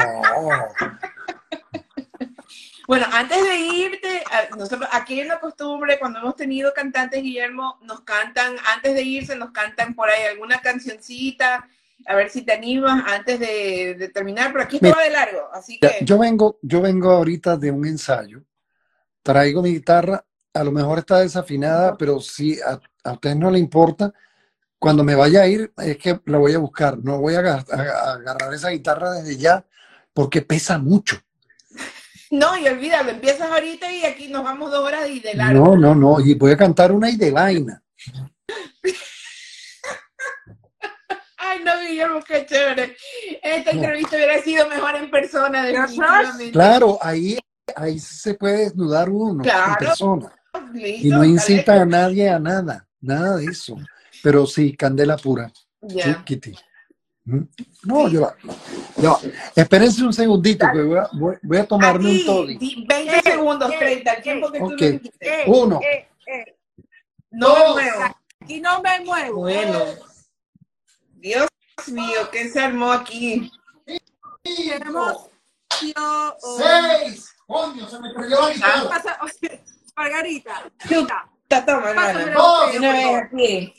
Bueno, 2.86 3.06
antes 3.14 3.42
de 3.42 3.56
irte, 3.56 4.22
nosotros 4.58 4.90
aquí 4.92 5.22
es 5.22 5.28
la 5.28 5.40
costumbre, 5.40 5.98
cuando 5.98 6.20
hemos 6.20 6.36
tenido 6.36 6.74
cantantes, 6.74 7.24
Guillermo, 7.24 7.78
nos 7.84 8.02
cantan, 8.02 8.58
antes 8.76 8.96
de 8.96 9.04
irse, 9.04 9.36
nos 9.38 9.52
cantan 9.52 9.94
por 9.94 10.10
ahí 10.10 10.26
alguna 10.26 10.60
cancioncita, 10.60 11.66
a 12.06 12.16
ver 12.16 12.30
si 12.30 12.42
te 12.42 12.52
animas 12.52 13.04
antes 13.08 13.40
de, 13.40 14.12
terminar, 14.14 14.52
pero 14.52 14.64
aquí 14.66 14.78
esto 14.78 14.90
va 14.90 15.04
de 15.04 15.12
largo, 15.12 15.48
así 15.54 15.80
que... 15.80 16.00
Yo 16.02 16.18
vengo, 16.18 16.58
yo 16.64 16.82
vengo 16.82 17.12
ahorita 17.12 17.56
de 17.56 17.72
un 17.72 17.86
ensayo, 17.86 18.42
traigo 19.22 19.62
mi 19.62 19.72
guitarra, 19.72 20.26
a 20.54 20.64
lo 20.64 20.72
mejor 20.72 20.98
está 20.98 21.20
desafinada, 21.20 21.96
pero 21.96 22.20
si 22.20 22.60
a, 22.60 22.80
a 23.04 23.12
ustedes 23.14 23.38
no 23.38 23.52
le 23.52 23.60
importa, 23.60 24.12
cuando 24.80 25.04
me 25.04 25.14
vaya 25.14 25.42
a 25.42 25.48
ir, 25.48 25.72
es 25.78 25.98
que 25.98 26.20
la 26.26 26.38
voy 26.38 26.54
a 26.54 26.58
buscar. 26.58 26.98
No 27.00 27.20
voy 27.20 27.36
a, 27.36 27.40
agarrar 27.40 28.54
esa 28.54 28.70
guitarra 28.70 29.12
desde 29.12 29.38
ya 29.38 29.66
porque 30.14 30.42
pesa 30.42 30.78
mucho. 30.78 31.22
No, 32.32 32.58
y 32.58 32.68
olvídalo, 32.68 33.12
empiezas 33.12 33.52
ahorita 33.52 33.92
y 33.92 34.06
aquí 34.06 34.30
nos 34.30 34.44
vamos 34.44 34.72
dos 34.72 34.86
horas 34.86 35.10
y 35.10 35.20
de 35.20 35.34
largo. 35.34 35.76
No, 35.76 35.76
no, 35.76 35.96
no, 35.96 36.20
y 36.20 36.36
voy 36.36 36.52
a 36.52 36.58
cantar 36.58 36.92
una 36.92 37.10
y 37.10 37.18
de 37.18 37.32
vaina. 37.32 37.84
Ay, 41.38 41.62
no, 41.64 41.72
Guillermo, 41.82 42.22
qué 42.22 42.46
chévere. 42.46 42.96
Esta 43.42 43.72
entrevista 43.72 44.16
hubiera 44.16 44.40
sido 44.42 44.70
mejor 44.70 44.96
en 44.96 45.10
persona, 45.10 45.66
definitivamente. 45.66 46.52
Claro, 46.52 47.00
ahí, 47.02 47.40
ahí 47.76 47.98
se 48.00 48.36
puede 48.36 48.66
desnudar 48.66 49.10
uno 49.10 49.44
en 49.44 49.76
persona. 49.78 50.32
y 50.76 51.10
no 51.10 51.26
incita 51.26 51.82
a 51.82 51.86
nadie 51.86 52.30
a 52.30 52.38
nada, 52.40 52.88
nada 53.02 53.38
de 53.38 53.46
eso. 53.46 53.76
Pero 54.24 54.46
sí, 54.46 54.76
candela 54.76 55.18
pura. 55.18 55.52
Yeah. 55.82 56.24
Kitty. 56.26 56.56
¿Mm? 57.26 57.44
No, 57.84 58.08
yo, 58.08 58.32
yo, 58.98 59.20
espérense 59.56 60.04
un 60.04 60.14
segundito, 60.14 60.66
que 60.74 60.82
voy 60.82 60.98
a, 60.98 61.10
voy, 61.44 61.58
a 61.58 61.66
tomarme 61.66 62.10
un 62.12 62.26
toddy. 62.26 62.86
20 62.88 63.22
segundos, 63.22 63.72
30, 63.78 64.14
el 64.14 64.24
tiempo 64.24 64.52
que 64.52 64.62
okay. 64.62 65.00
tú 65.00 65.12
me 65.20 65.44
Uno. 65.46 65.80
Eh, 65.82 66.08
eh. 66.26 66.58
No 67.32 67.54
me 67.54 67.84
muevo. 67.84 68.16
Aquí 68.42 68.62
no 68.62 68.82
me 68.82 69.00
muevo. 69.02 69.42
Bueno. 69.42 69.80
Dios 71.14 71.48
mío, 71.92 72.30
¿qué 72.32 72.50
se 72.50 72.60
armó 72.60 72.92
aquí? 72.92 73.52
Tenemos... 74.44 75.30
Seis. 76.58 77.36
Coño, 77.46 77.88
se 77.88 78.00
me 78.00 78.14
perdió 78.14 78.42
la 78.42 78.54
guitarra. 78.54 79.02
Margarita. 79.96 80.72
Está 80.90 81.30
hermana. 81.50 82.26
No, 82.34 82.72
una 82.76 82.94
vez 82.94 83.24
aquí. 83.24 83.74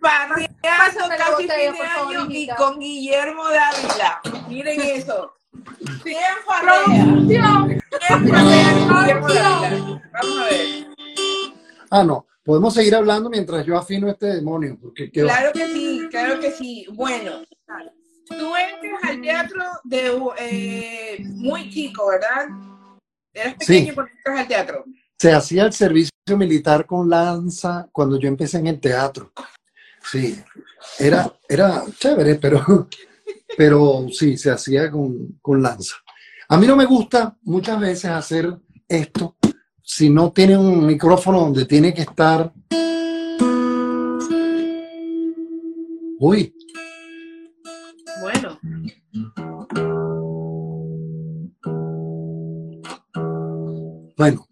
Paso 0.00 1.08
casi 1.08 1.36
fin 1.36 1.48
de 1.48 1.82
año 1.82 2.26
y 2.30 2.48
con 2.56 2.78
Guillermo 2.78 3.44
Dávila. 3.44 4.20
Miren 4.48 4.80
eso. 4.80 5.34
¿Quién 6.02 6.20
farrea? 6.46 6.84
¿Quién 7.26 7.82
farrea 8.18 8.70
Vamos 10.12 10.38
a 10.38 10.44
ver. 10.44 10.86
Ah, 11.90 12.04
no. 12.04 12.26
Podemos 12.42 12.72
seguir 12.74 12.94
hablando 12.94 13.28
mientras 13.28 13.64
yo 13.66 13.76
afino 13.76 14.08
este 14.08 14.26
demonio. 14.26 14.78
Porque 14.80 15.10
claro 15.10 15.52
que 15.52 15.66
sí, 15.66 16.08
claro 16.10 16.40
que 16.40 16.50
sí. 16.50 16.86
Bueno, 16.92 17.42
tú 18.26 18.54
entras 18.56 19.04
al 19.04 19.20
teatro 19.20 19.62
de 19.84 20.18
eh, 20.38 21.18
muy 21.26 21.70
chico, 21.70 22.08
¿verdad? 22.08 22.48
Eras 23.32 23.54
pequeño 23.54 23.86
sí. 23.88 23.94
cuando 23.94 24.12
entras 24.16 24.40
al 24.40 24.48
teatro 24.48 24.84
se 25.20 25.34
hacía 25.34 25.66
el 25.66 25.72
servicio 25.74 26.10
militar 26.28 26.86
con 26.86 27.10
lanza 27.10 27.86
cuando 27.92 28.18
yo 28.18 28.26
empecé 28.26 28.56
en 28.56 28.68
el 28.68 28.80
teatro. 28.80 29.32
Sí, 30.02 30.34
era, 30.98 31.30
era 31.46 31.84
chévere, 31.98 32.36
pero, 32.36 32.88
pero 33.58 34.06
sí, 34.10 34.38
se 34.38 34.50
hacía 34.50 34.90
con, 34.90 35.38
con 35.42 35.60
lanza. 35.60 35.96
A 36.48 36.56
mí 36.56 36.66
no 36.66 36.74
me 36.74 36.86
gusta 36.86 37.36
muchas 37.42 37.78
veces 37.78 38.10
hacer 38.10 38.56
esto 38.88 39.36
si 39.82 40.08
no 40.08 40.32
tiene 40.32 40.56
un 40.56 40.86
micrófono 40.86 41.40
donde 41.40 41.66
tiene 41.66 41.92
que 41.92 42.00
estar. 42.00 42.50
Uy. 46.18 46.54
Bueno. 48.22 48.58
Bueno, 54.16 54.49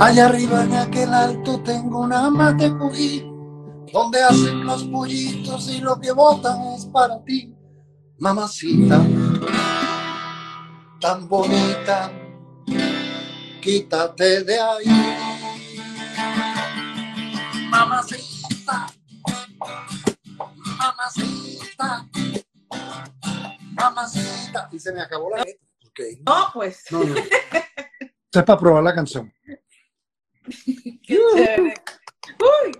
Allá 0.00 0.26
arriba 0.26 0.64
en 0.64 0.74
aquel 0.74 1.14
alto 1.14 1.60
tengo 1.62 2.00
una 2.00 2.28
mate 2.28 2.76
curí, 2.76 3.24
donde 3.92 4.20
hacen 4.20 4.64
los 4.66 4.82
pollitos 4.84 5.68
y 5.68 5.80
lo 5.80 6.00
que 6.00 6.10
botan 6.10 6.60
es 6.72 6.86
para 6.86 7.22
ti, 7.22 7.54
mamacita, 8.18 9.00
tan 11.00 11.28
bonita, 11.28 12.10
quítate 13.60 14.42
de 14.42 14.58
ahí, 14.58 15.16
mamacita, 17.70 18.92
mamacita, 20.78 22.08
mamacita, 23.74 24.68
y 24.72 24.78
se 24.80 24.92
me 24.92 25.00
acabó 25.00 25.30
la 25.30 25.44
letra. 25.44 25.62
No, 26.26 26.50
pues. 26.54 26.84
No, 26.90 27.04
no. 27.04 27.14
Esto 28.32 28.40
es 28.40 28.46
para 28.46 28.58
probar 28.60 28.82
la 28.82 28.94
canción. 28.94 29.30
qué 31.02 31.18
chévere. 31.34 31.74
Uy, 32.40 32.72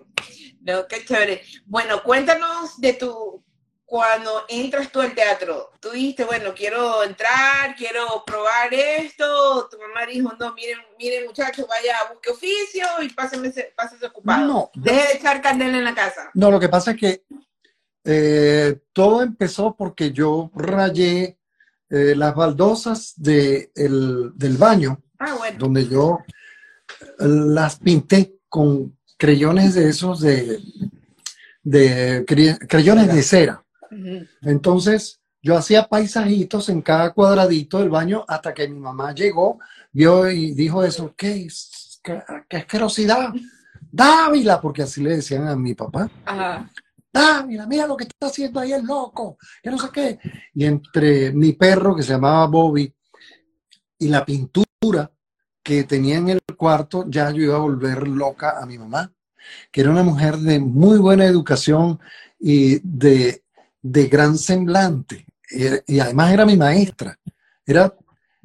no, 0.63 0.87
qué 0.89 1.05
chévere. 1.05 1.43
Bueno, 1.67 2.03
cuéntanos 2.03 2.81
de 2.81 2.95
tu, 2.95 3.45
cuando 3.85 4.45
entras 4.49 4.91
tú 4.91 5.03
al 5.03 5.15
teatro, 5.15 5.73
tú 5.79 5.91
dijiste, 5.91 6.25
bueno, 6.25 6.55
quiero 6.55 7.05
entrar, 7.05 7.77
quiero 7.77 8.25
probar 8.27 8.73
esto, 8.73 9.69
tu 9.71 9.77
mamá 9.79 10.07
dijo, 10.07 10.33
no, 10.41 10.55
miren, 10.55 10.79
miren 10.99 11.27
muchachos, 11.27 11.67
vaya, 11.69 11.97
busque 12.11 12.31
oficio 12.31 12.87
y 13.03 13.11
pásenme, 13.11 13.53
pásense 13.77 14.07
ocupado. 14.07 14.47
No, 14.47 14.71
Deje 14.73 15.07
de 15.07 15.19
echar 15.19 15.43
candela 15.43 15.77
en 15.77 15.85
la 15.85 15.95
casa. 15.95 16.31
No, 16.33 16.51
lo 16.51 16.59
que 16.59 16.71
pasa 16.71 16.93
es 16.93 16.97
que 16.97 17.25
eh, 18.05 18.81
todo 18.95 19.21
empezó 19.21 19.77
porque 19.77 20.13
yo 20.13 20.51
rayé 20.55 21.39
eh, 21.91 22.15
las 22.17 22.35
baldosas 22.35 23.13
de 23.17 23.71
del 23.75 24.57
baño, 24.57 25.03
ah, 25.27 25.35
bueno. 25.39 25.59
donde 25.59 25.89
yo 25.89 26.19
las 27.19 27.77
pinté 27.77 28.39
con 28.49 28.97
creyones 29.17 29.75
de 29.75 29.89
esos 29.89 30.21
de, 30.21 30.61
de 31.63 32.25
creyones 32.69 33.15
de 33.15 33.23
cera. 33.23 33.65
Entonces, 34.43 35.21
yo 35.43 35.57
hacía 35.57 35.89
paisajitos 35.89 36.69
en 36.69 36.83
cada 36.83 37.13
cuadradito 37.13 37.79
del 37.79 37.91
baño 37.91 38.25
hasta 38.29 38.55
que 38.55 38.69
mi 38.69 38.79
mamá 38.79 39.13
llegó, 39.15 39.59
vio 39.91 40.31
y 40.31 40.53
dijo 40.55 40.85
eso, 40.85 41.15
¿qué 41.17 41.47
es? 41.47 42.01
¿Qué, 42.03 42.23
asquerosidad? 42.57 43.33
Dávila, 43.91 44.61
porque 44.61 44.83
así 44.83 45.03
le 45.03 45.17
decían 45.17 45.49
a 45.49 45.57
mi 45.57 45.75
papá. 45.75 46.11
Dávila, 47.13 47.67
mira 47.67 47.87
lo 47.87 47.97
que 47.97 48.05
está 48.05 48.27
haciendo 48.27 48.61
ahí 48.61 48.73
el 48.73 48.85
loco, 48.85 49.37
que 49.63 49.71
no 49.71 49.79
sé 49.79 49.89
qué. 49.93 50.19
Y 50.55 50.65
entre 50.65 51.33
mi 51.33 51.53
perro, 51.53 51.95
que 51.95 52.03
se 52.03 52.13
llamaba 52.13 52.47
Bobby, 52.47 52.93
y 53.99 54.09
la 54.09 54.25
pintura, 54.25 54.67
que 55.63 55.85
tenía 55.85 56.17
en 56.17 56.29
el 56.31 56.41
cuarto, 56.57 57.05
ya 57.09 57.31
yo 57.31 57.43
iba 57.43 57.57
a 57.57 57.61
volver 57.61 58.09
loca 58.09 58.59
a 58.61 58.67
mi 58.67 58.79
mamá, 58.79 59.13
que 59.71 59.81
era 59.81 59.91
una 59.91 60.03
mujer 60.03 60.37
de 60.39 60.59
muy 60.59 60.99
buena 60.99 61.25
educación 61.25 62.01
y 62.39 62.81
de, 62.83 63.43
gran 63.83 64.37
semblante. 64.37 65.27
Y, 65.87 66.01
además 66.01 66.33
era 66.33 66.47
mi 66.47 66.57
maestra. 66.57 67.19
Era 67.65 67.95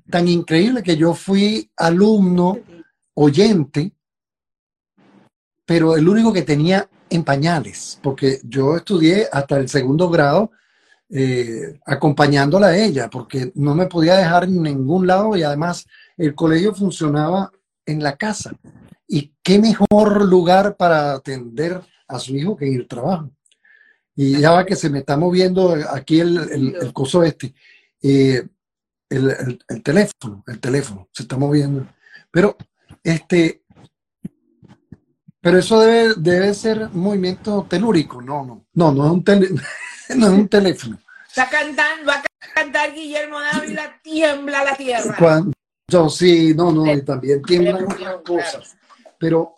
tan 0.10 0.28
increíble 0.28 0.84
que 0.84 0.96
yo 0.96 1.14
fui 1.14 1.70
alumno, 1.76 2.60
oyente, 3.16 3.92
pero 5.66 5.98
el 5.98 6.08
único 6.08 6.32
que 6.32 6.44
tenía 6.44 6.88
en 7.10 7.24
pañales, 7.24 8.00
porque 8.04 8.40
yo 8.44 8.78
estudié 8.78 9.28
hasta 9.32 9.58
el 9.58 9.70
segundo 9.70 10.10
grado 10.10 10.52
eh, 11.10 11.80
acompañándola 11.86 12.68
a 12.68 12.78
ella, 12.78 13.10
porque 13.10 13.52
no 13.56 13.74
me 13.74 13.88
podía 13.88 14.16
dejar 14.16 14.44
en 14.44 14.62
ningún 14.62 15.08
lado 15.08 15.36
y 15.36 15.44
además 15.44 15.86
el 16.18 16.36
colegio 16.36 16.74
funcionaba 16.74 17.52
en 17.86 18.04
la 18.04 18.18
casa. 18.18 18.52
Y 19.08 19.34
qué 19.42 19.60
mejor 19.60 20.26
lugar 20.26 20.76
para 20.76 21.14
atender 21.14 21.82
a 22.08 22.20
su 22.20 22.36
hijo 22.36 22.58
que 22.58 22.68
en 22.68 22.76
el 22.76 22.88
trabajo. 22.88 23.32
Y 24.16 24.40
ya 24.40 24.52
va 24.52 24.66
que 24.66 24.76
se 24.76 24.90
me 24.90 25.00
está 25.00 25.16
moviendo 25.16 25.76
aquí 25.92 26.20
el, 26.20 26.76
el, 26.82 26.94
coso 26.94 27.24
este. 27.24 27.54
Eh, 28.02 28.46
el, 29.10 29.60
el, 29.68 29.84
teléfono, 29.84 30.44
el 30.48 30.60
teléfono 30.60 31.08
se 31.14 31.24
está 31.24 31.38
moviendo. 31.38 31.88
Pero, 32.32 32.58
este, 33.04 33.64
pero 35.40 35.60
eso 35.60 35.80
debe, 35.80 36.16
debe 36.18 36.54
ser 36.54 36.90
movimiento 36.90 37.66
telúrico. 37.70 38.22
No, 38.22 38.44
no, 38.44 38.66
no, 38.74 38.92
no 38.92 39.06
es 39.06 39.12
un, 39.12 39.24
no 40.20 40.28
es 40.28 40.34
un 40.34 40.48
teléfono. 40.50 41.00
Está 41.28 41.48
cantando, 41.50 42.08
va 42.08 42.16
a 42.16 42.54
cantar 42.54 42.94
Guillermo 42.94 43.40
Dávila, 43.40 44.00
tiembla 44.02 44.64
la 44.64 44.76
tierra. 44.76 45.16
Yo 45.90 46.10
sí, 46.10 46.54
no, 46.54 46.70
no, 46.74 46.94
y 46.94 47.02
también 47.02 47.42
tiemblan 47.42 47.86
otras 47.86 48.18
cosas. 48.26 48.78
Pero, 49.18 49.56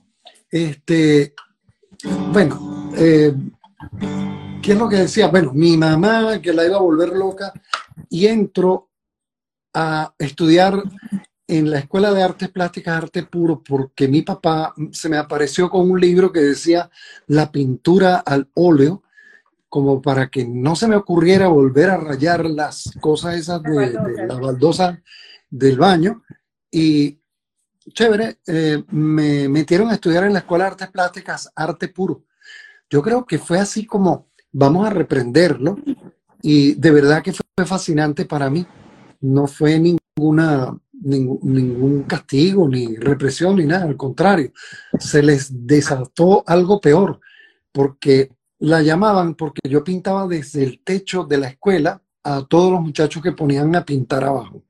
este, 0.51 1.33
bueno, 2.31 2.91
eh, 2.95 3.33
¿qué 4.61 4.73
es 4.73 4.77
lo 4.77 4.87
que 4.87 4.97
decía? 4.97 5.27
Bueno, 5.29 5.53
mi 5.55 5.75
mamá, 5.75 6.39
que 6.39 6.53
la 6.53 6.67
iba 6.67 6.75
a 6.77 6.81
volver 6.81 7.09
loca, 7.09 7.51
y 8.11 8.27
entro 8.27 8.91
a 9.73 10.13
estudiar 10.19 10.83
en 11.47 11.71
la 11.71 11.79
Escuela 11.79 12.13
de 12.13 12.21
Artes 12.21 12.49
Plásticas, 12.49 12.95
Arte 12.95 13.23
Puro, 13.23 13.63
porque 13.67 14.07
mi 14.07 14.21
papá 14.21 14.75
se 14.91 15.09
me 15.09 15.17
apareció 15.17 15.67
con 15.67 15.89
un 15.89 15.99
libro 15.99 16.31
que 16.31 16.41
decía 16.41 16.91
La 17.25 17.51
pintura 17.51 18.17
al 18.17 18.47
óleo, 18.53 19.01
como 19.67 19.99
para 19.99 20.29
que 20.29 20.45
no 20.45 20.75
se 20.75 20.87
me 20.87 20.95
ocurriera 20.95 21.47
volver 21.47 21.89
a 21.89 21.97
rayar 21.97 22.45
las 22.45 22.91
cosas 23.01 23.35
esas 23.35 23.63
de, 23.63 23.93
la 24.27 24.35
baldosa 24.35 25.01
del 25.49 25.77
baño. 25.77 26.23
Y 26.71 27.19
chévere, 27.93 28.39
eh, 28.47 28.83
me 28.89 29.49
metieron 29.49 29.89
a 29.89 29.95
estudiar 29.95 30.23
en 30.23 30.33
la 30.33 30.39
Escuela 30.39 30.65
de 30.65 30.71
Artes 30.71 30.89
Plásticas, 30.89 31.51
Arte 31.55 31.88
Puro. 31.88 32.23
Yo 32.89 33.01
creo 33.01 33.25
que 33.25 33.38
fue 33.38 33.59
así 33.59 33.85
como, 33.85 34.27
vamos 34.51 34.88
a 34.88 34.89
reprenderlo, 34.89 35.77
y 36.41 36.73
de 36.75 36.91
verdad 36.91 37.21
que 37.21 37.33
fue 37.33 37.65
fascinante 37.65 38.25
para 38.25 38.49
mí. 38.49 38.65
No 39.21 39.47
fue 39.47 39.79
ninguna, 39.79 40.77
ningún, 40.93 41.39
ningún 41.43 42.03
castigo, 42.03 42.67
ni 42.67 42.95
represión, 42.95 43.57
ni 43.57 43.65
nada, 43.65 43.85
al 43.85 43.97
contrario, 43.97 44.51
se 44.97 45.21
les 45.21 45.67
desató 45.67 46.43
algo 46.47 46.79
peor, 46.79 47.19
porque 47.71 48.31
la 48.59 48.81
llamaban 48.81 49.35
porque 49.35 49.62
yo 49.69 49.83
pintaba 49.83 50.27
desde 50.27 50.63
el 50.63 50.81
techo 50.83 51.23
de 51.23 51.38
la 51.38 51.47
escuela 51.47 52.01
a 52.23 52.45
todos 52.47 52.71
los 52.71 52.81
muchachos 52.81 53.23
que 53.23 53.31
ponían 53.31 53.75
a 53.75 53.85
pintar 53.85 54.23
abajo. 54.23 54.63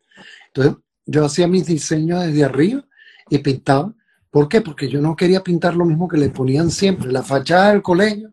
Entonces, 0.59 0.83
yo 1.05 1.25
hacía 1.25 1.47
mis 1.47 1.65
diseños 1.65 2.25
desde 2.25 2.43
arriba 2.43 2.85
y 3.29 3.37
pintaba. 3.39 3.93
¿Por 4.29 4.47
qué? 4.47 4.61
Porque 4.61 4.89
yo 4.89 5.01
no 5.01 5.15
quería 5.15 5.41
pintar 5.41 5.75
lo 5.75 5.85
mismo 5.85 6.07
que 6.07 6.17
le 6.17 6.29
ponían 6.29 6.69
siempre, 6.69 7.11
la 7.11 7.23
fachada 7.23 7.71
del 7.71 7.81
colegio 7.81 8.31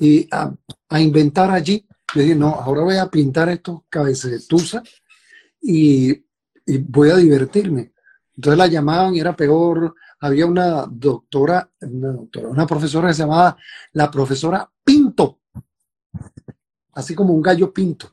y 0.00 0.28
a, 0.30 0.52
inventar 1.00 1.50
allí. 1.50 1.86
Yo 2.14 2.20
dije, 2.20 2.34
no, 2.34 2.48
ahora 2.48 2.82
voy 2.82 2.96
a 2.96 3.06
pintar 3.06 3.48
estos 3.48 3.82
cabecetusa 3.88 4.82
y, 5.60 6.10
y 6.66 6.78
voy 6.78 7.10
a 7.10 7.16
divertirme. 7.16 7.92
Entonces 8.36 8.58
la 8.58 8.66
llamaban 8.66 9.14
y 9.14 9.20
era 9.20 9.34
peor. 9.34 9.94
Había 10.20 10.46
una 10.46 10.86
doctora, 10.90 11.70
una 11.80 12.08
doctora, 12.08 12.48
una 12.48 12.66
profesora 12.66 13.08
que 13.08 13.14
se 13.14 13.22
llamaba 13.22 13.56
la 13.92 14.10
profesora 14.10 14.68
Pinto, 14.82 15.40
así 16.94 17.14
como 17.14 17.32
un 17.32 17.42
gallo 17.42 17.72
pinto, 17.72 18.08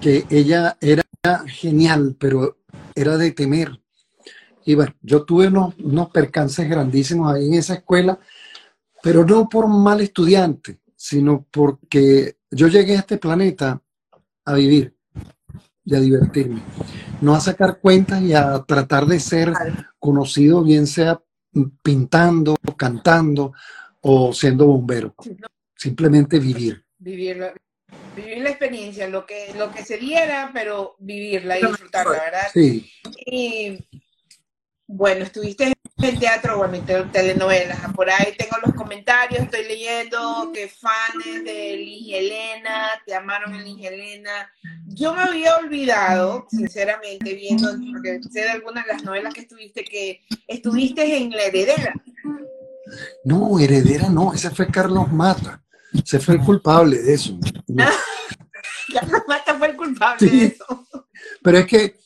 que 0.00 0.26
ella 0.30 0.76
era 0.80 1.02
genial, 1.46 2.16
pero 2.18 2.58
era 2.94 3.16
de 3.16 3.32
temer. 3.32 3.80
Y 4.64 4.74
bueno, 4.74 4.94
yo 5.00 5.24
tuve 5.24 5.46
unos, 5.48 5.74
unos 5.78 6.10
percances 6.10 6.68
grandísimos 6.68 7.32
ahí 7.32 7.46
en 7.46 7.54
esa 7.54 7.74
escuela, 7.74 8.18
pero 9.02 9.24
no 9.24 9.48
por 9.48 9.68
mal 9.68 10.00
estudiante, 10.00 10.80
sino 10.96 11.46
porque 11.50 12.38
yo 12.50 12.66
llegué 12.68 12.96
a 12.96 13.00
este 13.00 13.18
planeta 13.18 13.80
a 14.44 14.54
vivir 14.54 14.96
y 15.84 15.94
a 15.94 16.00
divertirme, 16.00 16.60
no 17.20 17.34
a 17.34 17.40
sacar 17.40 17.78
cuentas 17.80 18.20
y 18.22 18.34
a 18.34 18.64
tratar 18.64 19.06
de 19.06 19.20
ser 19.20 19.52
conocido, 20.00 20.64
bien 20.64 20.86
sea 20.86 21.22
pintando, 21.82 22.56
cantando 22.76 23.52
o 24.00 24.32
siendo 24.32 24.66
bombero. 24.66 25.14
Simplemente 25.76 26.38
vivir. 26.38 26.84
Vivir, 26.98 27.52
vivir 28.16 28.38
la 28.38 28.50
experiencia, 28.50 29.06
lo 29.08 29.26
que, 29.26 29.52
lo 29.56 29.70
que 29.70 29.84
se 29.84 29.98
diera, 29.98 30.50
pero 30.52 30.96
vivirla 30.98 31.58
y 31.58 31.66
disfrutarla, 31.66 32.18
¿verdad? 32.18 32.48
Sí. 32.52 32.90
Y 33.26 33.86
bueno, 34.88 35.24
estuviste 35.24 35.72
en 35.98 36.18
teatro, 36.18 36.58
bueno, 36.58 36.74
en 36.74 37.12
telenovelas, 37.12 37.78
por 37.94 38.08
ahí 38.10 38.34
tengo 38.36 38.56
los 38.64 38.74
comentarios, 38.74 39.42
estoy 39.42 39.64
leyendo 39.64 40.50
que 40.52 40.68
fans 40.68 41.44
de 41.44 41.76
Liz 41.76 42.14
Helena, 42.14 42.90
te 43.04 43.14
amaron 43.14 43.54
en 43.54 43.64
Liz 43.64 43.84
Helena. 43.84 44.50
Yo 44.86 45.14
me 45.14 45.22
había 45.22 45.56
olvidado, 45.56 46.46
sinceramente, 46.50 47.34
viendo, 47.34 47.68
porque 47.92 48.20
sé 48.22 48.42
de 48.42 48.50
algunas 48.50 48.86
de 48.86 48.92
las 48.92 49.04
novelas 49.04 49.34
que 49.34 49.40
estuviste, 49.40 49.84
que 49.84 50.22
estuviste 50.46 51.16
en 51.16 51.30
La 51.30 51.44
Heredera. 51.44 51.94
No, 53.24 53.58
Heredera 53.58 54.08
no, 54.08 54.32
ese 54.32 54.50
fue 54.50 54.68
Carlos 54.68 55.10
Mata 55.10 55.65
se 56.04 56.18
fue 56.20 56.34
el 56.34 56.40
culpable 56.40 56.98
de 56.98 57.14
eso. 57.14 57.38
Carlos 58.92 59.22
Mata 59.28 59.54
fue 59.58 59.70
el 59.70 59.76
culpable 59.76 60.30
de 60.30 60.44
eso. 60.46 60.86
Pero 61.42 61.58
es 61.58 61.66
que, 61.66 61.96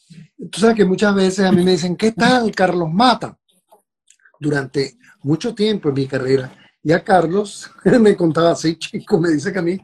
tú 0.50 0.60
sabes 0.60 0.76
que 0.76 0.84
muchas 0.84 1.14
veces 1.14 1.44
a 1.44 1.52
mí 1.52 1.62
me 1.64 1.72
dicen, 1.72 1.96
¿qué 1.96 2.12
tal 2.12 2.50
Carlos 2.54 2.88
Mata? 2.92 3.38
Durante 4.38 4.96
mucho 5.22 5.54
tiempo 5.54 5.88
en 5.88 5.94
mi 5.94 6.06
carrera. 6.06 6.52
Y 6.82 6.92
a 6.92 7.04
Carlos 7.04 7.70
me 8.00 8.16
contaba 8.16 8.52
así, 8.52 8.76
chico, 8.76 9.20
me 9.20 9.30
dice 9.30 9.52
que 9.52 9.58
a 9.58 9.62
mí, 9.62 9.78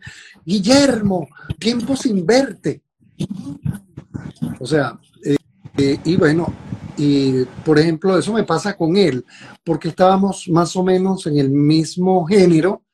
Guillermo, 0.44 1.28
tiempo 1.59 1.96
sin 1.96 2.24
verte. 2.24 2.82
O 4.59 4.66
sea, 4.66 4.98
eh, 5.24 5.37
eh, 5.76 5.98
y 6.04 6.16
bueno, 6.16 6.52
y 6.96 7.44
por 7.64 7.78
ejemplo, 7.78 8.18
eso 8.18 8.32
me 8.32 8.44
pasa 8.44 8.76
con 8.76 8.96
él, 8.96 9.24
porque 9.64 9.88
estábamos 9.88 10.48
más 10.48 10.74
o 10.76 10.82
menos 10.82 11.26
en 11.26 11.38
el 11.38 11.50
mismo 11.50 12.24
género 12.26 12.86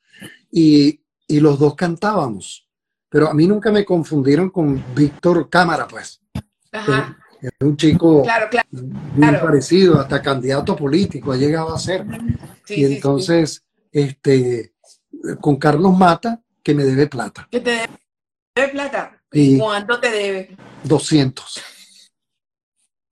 y 0.55 1.03
y 1.27 1.39
los 1.39 1.59
dos 1.59 1.75
cantábamos. 1.75 2.67
Pero 3.09 3.29
a 3.29 3.33
mí 3.33 3.47
nunca 3.47 3.71
me 3.71 3.85
confundieron 3.85 4.49
con 4.49 4.83
Víctor 4.95 5.49
Cámara, 5.49 5.87
pues. 5.87 6.21
Ajá. 6.71 7.17
Un 7.59 7.75
chico 7.75 8.23
muy 8.71 9.35
parecido, 9.35 9.99
hasta 9.99 10.21
candidato 10.21 10.75
político, 10.75 11.31
ha 11.31 11.35
llegado 11.35 11.73
a 11.73 11.79
ser. 11.79 12.05
y 12.69 12.85
entonces, 12.85 13.63
este, 13.91 14.73
con 15.41 15.57
Carlos 15.57 15.97
Mata, 15.97 16.41
que 16.63 16.73
me 16.73 16.83
debe 16.83 17.07
plata. 17.07 17.47
¿Que 17.51 17.59
te 17.59 17.81
debe 18.55 18.69
plata? 18.69 19.21
¿Y 19.31 19.57
cuánto 19.57 19.99
te 19.99 20.09
debe? 20.09 20.57
200. 20.83 21.61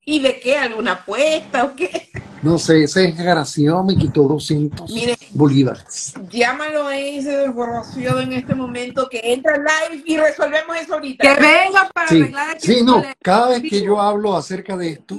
¿Y 0.04 0.20
de 0.20 0.40
qué? 0.40 0.56
¿Alguna 0.58 0.92
apuesta 0.92 1.64
o 1.64 1.76
qué? 1.76 2.10
No 2.42 2.58
sé, 2.58 2.84
ese 2.84 3.02
desgraciado 3.02 3.84
me 3.84 3.96
quitó 3.96 4.22
200 4.24 4.92
bolívares. 5.30 6.12
Llámalo 6.28 6.88
a 6.88 6.98
ese 6.98 7.36
desgraciado 7.36 8.20
en 8.20 8.32
este 8.32 8.56
momento 8.56 9.08
que 9.08 9.20
entra 9.22 9.56
live 9.58 10.02
y 10.04 10.16
resolvemos 10.16 10.76
eso 10.76 10.94
ahorita. 10.94 11.22
Que 11.22 11.40
venga 11.40 11.88
para 11.94 12.08
sí, 12.08 12.20
arreglar 12.20 12.60
Sí, 12.60 12.82
no, 12.82 13.04
cada 13.22 13.50
vez 13.50 13.62
que 13.62 13.82
yo 13.82 14.00
hablo 14.00 14.36
acerca 14.36 14.76
de 14.76 14.90
esto, 14.90 15.16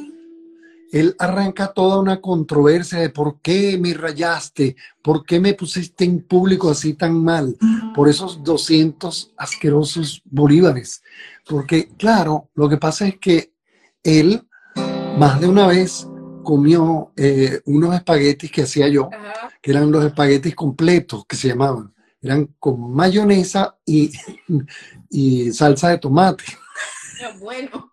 él 0.92 1.16
arranca 1.18 1.72
toda 1.72 2.00
una 2.00 2.20
controversia 2.20 3.00
de 3.00 3.10
por 3.10 3.40
qué 3.40 3.78
me 3.80 3.94
rayaste, 3.94 4.76
por 5.02 5.26
qué 5.26 5.40
me 5.40 5.54
pusiste 5.54 6.04
en 6.04 6.22
público 6.22 6.70
así 6.70 6.94
tan 6.94 7.24
mal, 7.24 7.56
por 7.96 8.10
esos 8.10 8.44
200 8.44 9.32
asquerosos 9.38 10.22
bolívares. 10.26 11.02
Porque, 11.48 11.88
claro, 11.98 12.50
lo 12.54 12.68
que 12.68 12.78
pasa 12.78 13.08
es 13.08 13.18
que 13.18 13.54
él 14.04 14.46
más 15.18 15.40
de 15.40 15.48
una 15.48 15.68
vez 15.68 16.08
comió 16.44 17.12
eh, 17.16 17.62
unos 17.66 17.96
espaguetis 17.96 18.52
que 18.52 18.64
hacía 18.64 18.88
yo, 18.88 19.10
que 19.62 19.72
eran 19.72 19.92
los 19.92 20.04
espaguetis 20.04 20.56
completos 20.56 21.26
que 21.26 21.36
se 21.36 21.50
llamaban. 21.50 21.94
Eran 22.22 22.48
con 22.60 22.94
mayonesa 22.94 23.78
y, 23.86 24.12
y 25.10 25.52
salsa 25.52 25.90
de 25.90 25.98
tomate. 25.98 26.44
Bueno. 27.40 27.92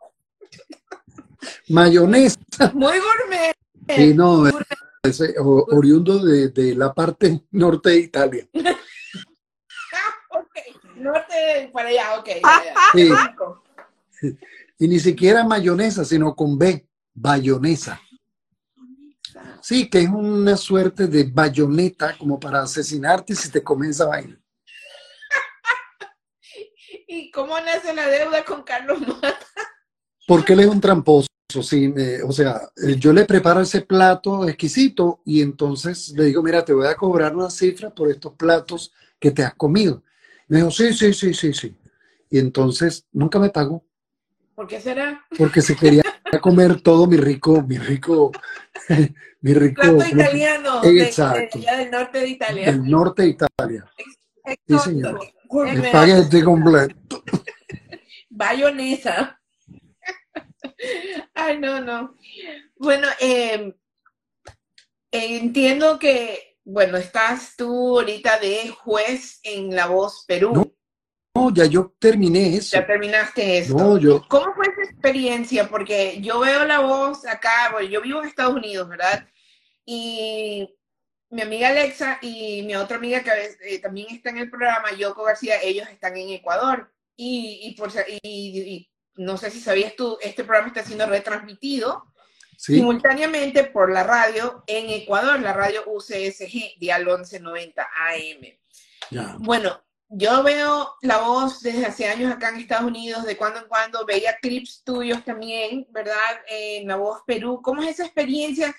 mayonesa. 1.69 2.41
Muy 2.75 2.99
gourmet. 2.99 3.55
Sí, 3.89 4.15
no, 4.15 4.47
es, 4.47 5.23
oriundo 5.37 6.25
de, 6.25 6.75
la 6.75 6.93
parte 6.93 7.43
norte 7.51 7.91
de 7.91 7.99
Italia. 8.01 8.49
Ah, 9.93 10.39
ok, 10.39 10.97
norte 10.97 11.71
para 11.73 11.89
allá, 11.89 12.19
ok. 12.21 12.29
Sí. 12.93 14.39
Y 14.79 14.87
ni 14.87 15.01
siquiera 15.01 15.45
mayonesa, 15.45 16.05
sino 16.05 16.37
con 16.37 16.57
B 16.57 16.87
bayonesa. 17.15 18.01
Sí, 19.63 19.89
que 19.89 20.01
es 20.01 20.09
una 20.09 20.57
suerte 20.57 21.07
de 21.07 21.25
bayoneta 21.25 22.17
como 22.17 22.41
para 22.41 22.63
asesinarte 22.63 23.35
si 23.35 23.51
te 23.51 23.63
comienza 23.63 24.05
a 24.05 24.09
bailar. 24.09 24.39
¿Y 27.09 27.31
cómo 27.31 27.59
nace 27.61 27.95
la 27.95 28.09
deuda 28.09 28.45
con 28.45 28.63
Carlos 28.63 29.01
Mata? 29.01 29.47
Porque 30.27 30.53
él 30.53 30.61
es 30.61 30.67
un 30.67 30.81
tramposo, 30.81 31.29
sí. 31.63 31.93
o 32.25 32.33
sea, 32.33 32.61
eh, 32.77 32.97
yo 32.99 33.13
le 33.13 33.25
preparo 33.25 33.61
ese 33.61 33.83
plato 33.83 34.49
exquisito 34.49 35.21
y 35.25 35.43
entonces 35.43 36.11
le 36.11 36.25
digo, 36.27 36.43
mira, 36.43 36.65
te 36.65 36.73
voy 36.73 36.87
a 36.87 36.95
cobrar 36.95 37.35
una 37.35 37.51
cifra 37.51 37.91
por 37.91 38.11
estos 38.11 38.35
platos 38.35 38.93
que 39.19 39.33
te 39.33 39.43
has 39.43 39.55
comido. 39.55 40.03
me 40.47 40.59
dijo, 40.59 40.71
sí, 40.71 40.93
sí, 40.93 41.13
sí, 41.13 41.35
sí, 41.35 41.53
sí. 41.53 41.77
Y 42.31 42.39
entonces 42.39 43.07
nunca 43.13 43.39
me 43.39 43.51
pagó. 43.51 43.85
¿Por 44.55 44.69
qué 44.69 44.81
será? 44.81 45.27
Porque 45.37 45.63
se 45.63 45.75
quería 45.75 46.03
comer 46.39 46.81
todo 46.81 47.07
mi 47.07 47.17
rico, 47.17 47.63
mi 47.63 47.79
rico, 47.79 48.31
mi 49.41 49.55
rico. 49.55 49.81
Plato 49.81 50.05
italiano. 50.07 50.81
Exacto. 50.85 51.59
De, 51.59 51.77
del 51.77 51.91
norte 51.91 52.19
de 52.21 52.29
Italia. 52.29 52.67
Del 52.67 52.91
norte 52.91 53.23
de 53.23 53.29
Italia. 53.29 53.93
Sí, 54.69 54.79
señor. 54.79 55.21
Espagueti 55.67 56.43
completo. 56.43 57.25
Bayonesa. 58.31 59.41
Ay, 61.35 61.59
no, 61.59 61.81
no. 61.81 62.15
Bueno, 62.77 63.09
em, 63.19 63.75
entiendo 65.11 65.99
que 65.99 66.51
bueno, 66.65 66.99
estás 66.99 67.55
tú 67.57 67.99
ahorita 67.99 68.39
de 68.39 68.69
juez 68.69 69.41
en 69.43 69.75
La 69.75 69.87
Voz 69.87 70.25
Perú. 70.27 70.53
No, 70.55 70.73
ya 71.55 71.65
yo 71.67 71.95
terminé 71.99 72.57
eso. 72.57 72.77
Ya 72.77 72.87
terminaste 72.87 73.59
eso. 73.59 73.77
No, 73.77 73.99
yo... 73.99 74.27
¿Cómo 74.29 74.55
fue 74.55 74.67
esa 74.67 74.91
experiencia? 74.91 75.69
Porque 75.69 76.21
yo 76.21 76.41
veo 76.41 76.65
La 76.65 76.81
Voz 76.81 77.27
acá, 77.27 77.71
bueno, 77.73 77.89
yo 77.89 78.03
vivo 78.03 78.21
en 78.21 78.29
Estados 78.29 78.55
Unidos, 78.55 78.89
¿verdad? 78.89 79.29
Y 79.85 80.77
mi 81.31 81.43
amiga 81.43 81.69
Alexa 81.69 82.19
y 82.21 82.63
mi 82.63 82.75
otra 82.75 82.97
amiga 82.97 83.23
que 83.23 83.31
eh, 83.63 83.79
también 83.79 84.09
está 84.11 84.31
en 84.31 84.39
el 84.39 84.51
programa, 84.51 84.93
Yoko 84.93 85.25
García, 85.25 85.63
ellos 85.63 85.89
están 85.89 86.17
en 86.17 86.31
Ecuador. 86.31 86.93
Y, 87.17 87.61
y, 87.63 87.75
por, 87.75 87.91
y, 88.23 88.91
no 89.17 89.37
sé 89.37 89.51
si 89.51 89.61
sabías 89.61 89.95
tú, 89.95 90.19
este 90.21 90.45
programa 90.45 90.69
está 90.69 90.83
siendo 90.83 91.07
retransmitido 91.07 92.07
simultáneamente 92.57 93.65
por 93.65 93.91
la 93.91 94.05
radio 94.05 94.65
en 94.67 94.91
Ecuador, 94.91 95.41
la 95.41 95.53
radio 95.53 95.83
UCSG, 95.87 96.79
Dial 96.79 97.07
1190 97.07 97.83
AM. 97.83 99.39
Bueno, 99.39 99.83
yo 100.13 100.43
veo 100.43 100.95
la 101.03 101.19
voz 101.19 101.61
desde 101.61 101.87
hace 101.87 102.09
años 102.09 102.33
acá 102.33 102.49
en 102.49 102.57
Estados 102.57 102.89
Unidos, 102.89 103.25
de 103.25 103.37
cuando 103.37 103.61
en 103.61 103.69
cuando 103.69 104.05
veía 104.05 104.37
clips 104.43 104.83
tuyos 104.85 105.25
también, 105.25 105.87
¿verdad? 105.91 106.15
En 106.49 106.89
La 106.89 106.97
Voz 106.97 107.21
Perú. 107.25 107.61
¿Cómo 107.63 107.83
es 107.83 107.91
esa 107.91 108.07
experiencia? 108.07 108.75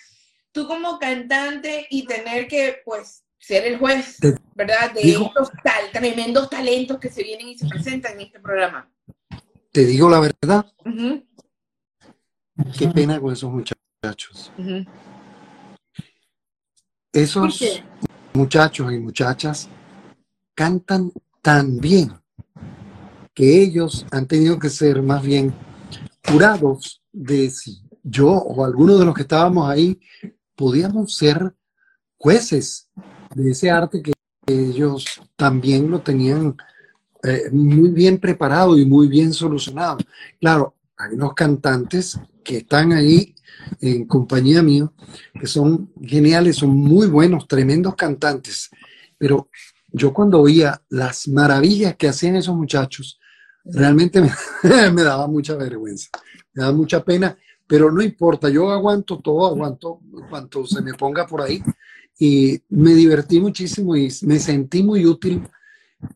Tú 0.52 0.67
como 0.67 1.00
cantante 1.00 1.88
y 1.89 2.06
tener 2.06 2.50
que, 2.50 2.82
pues, 2.84 3.24
ser 3.39 3.65
el 3.65 3.80
juez, 3.80 4.17
¿verdad? 4.56 4.91
De 4.91 5.10
estos 5.10 5.50
tal, 5.63 5.89
tremendos 5.94 6.50
talentos 6.50 7.00
que 7.00 7.10
se 7.10 7.24
vienen 7.24 7.48
y 7.48 7.58
se 7.58 7.65
presentan 7.65 8.13
en 8.13 8.22
este 8.22 8.39
programa. 8.41 8.91
Te 9.72 9.86
digo 9.86 10.10
la 10.10 10.20
verdad. 10.20 10.65
Qué 12.78 12.88
pena 12.89 13.22
con 13.22 13.32
esos 13.32 13.50
muchachos. 13.50 14.52
Esos 17.13 17.63
muchachos 18.34 18.91
y 18.91 19.00
muchachas 19.00 19.70
cantan 20.62 21.12
tan 21.41 21.80
bien 21.80 22.12
que 23.34 23.63
ellos 23.63 24.06
han 24.12 24.28
tenido 24.28 24.60
que 24.60 24.69
ser 24.69 25.02
más 25.02 25.24
bien 25.24 25.56
jurados 26.28 27.02
de 27.12 27.50
si 27.50 27.82
yo 28.04 28.30
o 28.30 28.63
alguno 28.63 28.95
de 29.00 29.06
los 29.06 29.15
que 29.15 29.24
estábamos 29.24 29.67
ahí 29.67 30.00
podíamos 30.56 31.15
ser 31.15 31.56
jueces 32.15 32.88
de 33.34 33.50
ese 33.50 33.71
arte 33.71 34.04
que 34.04 34.13
ellos 34.45 35.04
también 35.36 35.89
lo 35.89 36.02
tenían 36.02 36.56
eh, 37.24 37.50
muy 37.52 37.89
bien 37.89 38.19
preparado 38.19 38.78
y 38.78 38.86
muy 38.86 39.08
bien 39.08 39.34
solucionado. 39.34 39.97
Claro, 40.39 40.76
hay 40.95 41.15
unos 41.15 41.34
cantantes 41.34 42.19
que 42.43 42.58
están 42.58 42.91
ahí 42.91 43.34
en 43.80 44.06
compañía 44.06 44.62
mío, 44.62 44.93
que 45.39 45.47
son 45.47 45.91
geniales, 46.04 46.58
son 46.58 46.69
muy 46.69 47.08
buenos, 47.08 47.47
tremendos 47.47 47.95
cantantes, 47.95 48.69
pero 49.17 49.50
yo 49.92 50.14
cuando 50.14 50.42
oía 50.42 50.82
las 50.90 51.28
maravillas 51.28 51.96
que 51.96 52.08
hacían 52.08 52.36
esos 52.36 52.56
muchachos, 52.56 53.20
realmente 53.64 54.22
me, 54.64 55.04
daba 55.04 55.28
mucha 55.28 55.56
vergüenza, 55.56 56.10
me 56.54 56.64
daba 56.64 56.74
mucha 56.74 57.04
pena, 57.04 57.38
pero 57.68 57.92
no 57.92 58.02
importa, 58.02 58.50
yo 58.50 58.70
aguanto 58.72 59.20
todo, 59.20 59.48
aguanto 59.48 60.00
cuanto 60.30 60.66
se 60.66 60.82
me 60.82 60.94
ponga 60.94 61.26
por 61.26 61.42
ahí. 61.42 61.62
Y 62.20 62.62
me 62.70 62.94
divertí 62.94 63.40
muchísimo 63.40 63.96
y 63.96 64.10
me 64.24 64.40
sentí 64.40 64.84
muy 64.84 65.06
útil 65.06 65.48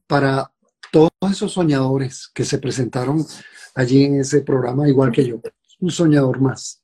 para 0.05 0.51
todos 0.91 1.11
esos 1.31 1.53
soñadores 1.53 2.29
que 2.33 2.45
se 2.45 2.59
presentaron 2.59 3.25
allí 3.73 4.03
en 4.03 4.19
ese 4.19 4.41
programa, 4.41 4.87
igual 4.87 5.11
que 5.11 5.25
yo, 5.25 5.41
un 5.79 5.91
soñador 5.91 6.39
más. 6.39 6.81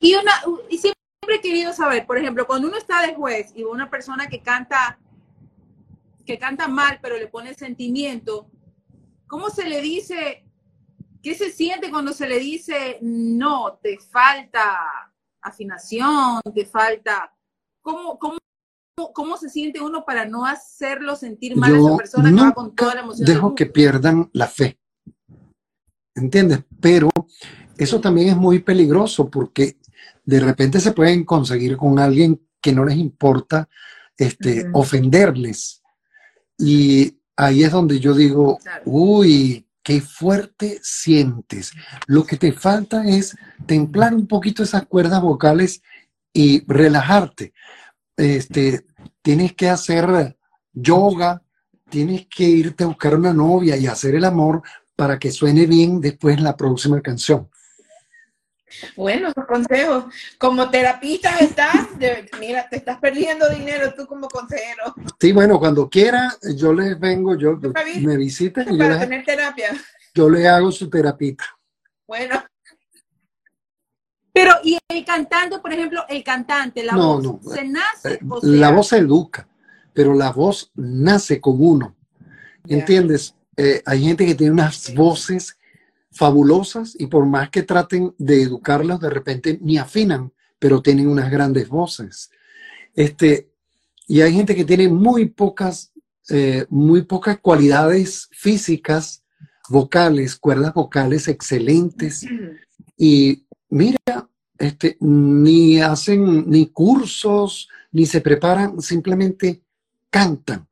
Y, 0.00 0.14
una, 0.14 0.32
y 0.68 0.78
siempre 1.34 1.50
he 1.50 1.52
querido 1.52 1.72
saber, 1.72 2.06
por 2.06 2.18
ejemplo, 2.18 2.46
cuando 2.46 2.68
uno 2.68 2.76
está 2.76 3.02
de 3.02 3.14
juez 3.14 3.52
y 3.54 3.62
una 3.62 3.90
persona 3.90 4.28
que 4.28 4.40
canta, 4.40 4.98
que 6.24 6.38
canta 6.38 6.68
mal, 6.68 6.98
pero 7.02 7.16
le 7.16 7.26
pone 7.26 7.54
sentimiento, 7.54 8.48
¿cómo 9.26 9.50
se 9.50 9.68
le 9.68 9.80
dice, 9.80 10.44
qué 11.22 11.34
se 11.34 11.50
siente 11.50 11.90
cuando 11.90 12.12
se 12.12 12.28
le 12.28 12.38
dice, 12.38 12.98
no, 13.02 13.78
te 13.82 13.98
falta 13.98 15.12
afinación, 15.42 16.40
te 16.54 16.64
falta, 16.64 17.34
¿cómo, 17.82 18.18
cómo, 18.18 18.38
cómo 19.12 19.36
se 19.36 19.48
siente 19.48 19.80
uno 19.80 20.04
para 20.04 20.24
no 20.24 20.46
hacerlo 20.46 21.16
sentir 21.16 21.56
mal 21.56 21.74
a 21.74 21.78
esa 21.78 21.96
persona 21.96 22.30
que 22.30 22.42
va 22.42 22.52
con 22.52 22.74
toda 22.74 22.94
la 22.94 23.00
emoción? 23.00 23.26
Dejo 23.26 23.54
que 23.54 23.66
pierdan 23.66 24.30
la 24.32 24.46
fe. 24.46 24.78
¿Entiendes? 26.14 26.60
Pero 26.80 27.10
eso 27.76 28.00
también 28.00 28.28
es 28.28 28.36
muy 28.36 28.60
peligroso 28.60 29.28
porque 29.28 29.76
de 30.24 30.40
repente 30.40 30.80
se 30.80 30.92
pueden 30.92 31.24
conseguir 31.24 31.76
con 31.76 31.98
alguien 31.98 32.40
que 32.60 32.72
no 32.72 32.84
les 32.84 32.96
importa 32.96 33.68
este, 34.16 34.66
ofenderles. 34.72 35.82
Y 36.58 37.18
ahí 37.36 37.64
es 37.64 37.72
donde 37.72 38.00
yo 38.00 38.14
digo, 38.14 38.58
uy, 38.84 39.66
qué 39.82 40.00
fuerte 40.00 40.80
sientes. 40.82 41.72
Lo 42.06 42.24
que 42.24 42.36
te 42.36 42.52
falta 42.52 43.06
es 43.06 43.36
templar 43.66 44.14
un 44.14 44.26
poquito 44.26 44.62
esas 44.62 44.86
cuerdas 44.86 45.20
vocales 45.20 45.82
y 46.32 46.64
relajarte. 46.66 47.52
Este, 48.16 48.86
tienes 49.20 49.54
que 49.54 49.68
hacer 49.68 50.36
yoga, 50.72 51.42
tienes 51.90 52.26
que 52.26 52.44
irte 52.44 52.84
a 52.84 52.88
buscar 52.88 53.14
una 53.14 53.32
novia 53.32 53.76
y 53.76 53.86
hacer 53.86 54.14
el 54.14 54.24
amor 54.24 54.62
para 54.96 55.18
que 55.18 55.30
suene 55.30 55.66
bien 55.66 56.00
después 56.00 56.40
la 56.40 56.56
próxima 56.56 57.00
canción. 57.00 57.48
Bueno, 58.96 59.32
consejos. 59.34 60.04
Como 60.38 60.70
terapista 60.70 61.38
estás, 61.38 61.88
mira, 62.38 62.68
te 62.68 62.76
estás 62.76 62.98
perdiendo 62.98 63.48
dinero 63.48 63.94
tú 63.96 64.06
como 64.06 64.28
consejero. 64.28 64.94
Sí, 65.20 65.32
bueno, 65.32 65.58
cuando 65.58 65.88
quiera, 65.88 66.34
yo 66.56 66.72
les 66.72 66.98
vengo, 66.98 67.36
yo 67.36 67.58
me 68.00 68.16
visiten. 68.16 68.74
y 68.74 68.78
Para 68.78 69.00
tener 69.00 69.24
terapia. 69.24 69.70
Yo 70.14 70.28
le 70.28 70.46
hago 70.48 70.70
su 70.70 70.88
terapita. 70.88 71.44
Bueno. 72.06 72.42
Pero, 74.32 74.52
¿y 74.64 74.78
el 74.88 75.04
cantante, 75.04 75.58
por 75.60 75.72
ejemplo, 75.72 76.04
el 76.08 76.24
cantante, 76.24 76.82
la 76.82 76.96
voz, 76.96 77.24
se 77.54 77.64
nace? 77.64 78.14
Eh, 78.14 78.18
la 78.42 78.72
voz 78.72 78.88
se 78.88 78.98
educa, 78.98 79.46
pero 79.92 80.12
la 80.12 80.32
voz 80.32 80.72
nace 80.74 81.40
con 81.40 81.54
uno. 81.58 81.94
¿Entiendes? 82.66 83.34
Eh, 83.56 83.82
hay 83.86 84.02
gente 84.02 84.26
que 84.26 84.34
tiene 84.34 84.52
unas 84.52 84.92
voces 84.94 85.56
fabulosas 86.14 86.94
y 86.98 87.06
por 87.06 87.26
más 87.26 87.50
que 87.50 87.62
traten 87.62 88.14
de 88.18 88.42
educarlas, 88.42 89.00
de 89.00 89.10
repente 89.10 89.58
ni 89.60 89.78
afinan, 89.78 90.32
pero 90.58 90.80
tienen 90.80 91.08
unas 91.08 91.30
grandes 91.30 91.68
voces. 91.68 92.30
Este, 92.94 93.50
y 94.06 94.20
hay 94.20 94.32
gente 94.32 94.54
que 94.54 94.64
tiene 94.64 94.88
muy 94.88 95.26
pocas, 95.26 95.92
eh, 96.30 96.66
muy 96.70 97.02
pocas 97.02 97.38
cualidades 97.40 98.28
físicas, 98.30 99.24
vocales, 99.68 100.36
cuerdas 100.36 100.72
vocales 100.72 101.26
excelentes. 101.26 102.24
Y 102.96 103.44
mira, 103.68 104.28
este, 104.58 104.96
ni 105.00 105.80
hacen 105.80 106.48
ni 106.48 106.66
cursos, 106.66 107.68
ni 107.90 108.06
se 108.06 108.20
preparan, 108.20 108.80
simplemente 108.80 109.62
cantan. 110.10 110.68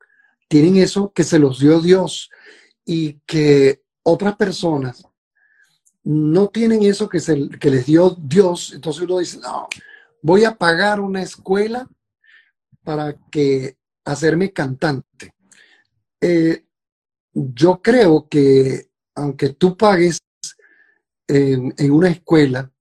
Tienen 0.47 0.77
eso 0.77 1.11
que 1.11 1.25
se 1.25 1.39
los 1.39 1.59
dio 1.59 1.81
Dios 1.81 2.29
y 2.85 3.13
que 3.25 3.81
otras 4.03 4.35
personas 4.35 5.03
no 6.03 6.49
tienen 6.49 6.83
eso 6.83 7.07
que, 7.07 7.19
se, 7.19 7.49
que 7.59 7.69
les 7.69 7.85
dio 7.85 8.17
Dios, 8.19 8.73
entonces 8.73 9.03
uno 9.03 9.19
dice, 9.19 9.39
no, 9.39 9.67
voy 10.21 10.43
a 10.43 10.55
pagar 10.55 10.99
una 10.99 11.21
escuela 11.21 11.87
para 12.83 13.15
que 13.31 13.77
hacerme 14.03 14.51
cantante. 14.51 15.33
Eh, 16.19 16.65
yo 17.33 17.81
creo 17.81 18.27
que 18.29 18.89
aunque 19.15 19.49
tú 19.49 19.77
pagues 19.77 20.19
en, 21.27 21.73
una 21.91 22.09
escuela 22.09 22.71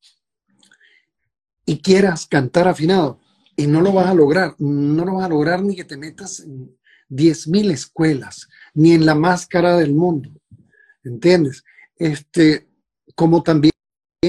y 1.65 1.81
quieras 1.81 2.27
cantar 2.27 2.69
afinado, 2.69 3.21
y 3.55 3.67
no 3.67 3.81
lo 3.81 3.93
vas 3.93 4.07
a 4.07 4.15
lograr, 4.15 4.55
no 4.59 5.05
lo 5.05 5.15
vas 5.15 5.27
a 5.27 5.29
lograr 5.29 5.63
ni 5.63 5.77
que 5.77 5.85
te 5.85 5.97
metas 5.97 6.41
en 6.41 6.77
10.000 7.11 7.71
escuelas, 7.71 8.49
ni 8.75 8.93
en 8.93 9.05
la 9.05 9.15
máscara 9.15 9.77
del 9.77 9.93
mundo, 9.93 10.31
¿entiendes? 11.05 11.63
Este, 11.97 12.67
como 13.15 13.43
también 13.43 13.73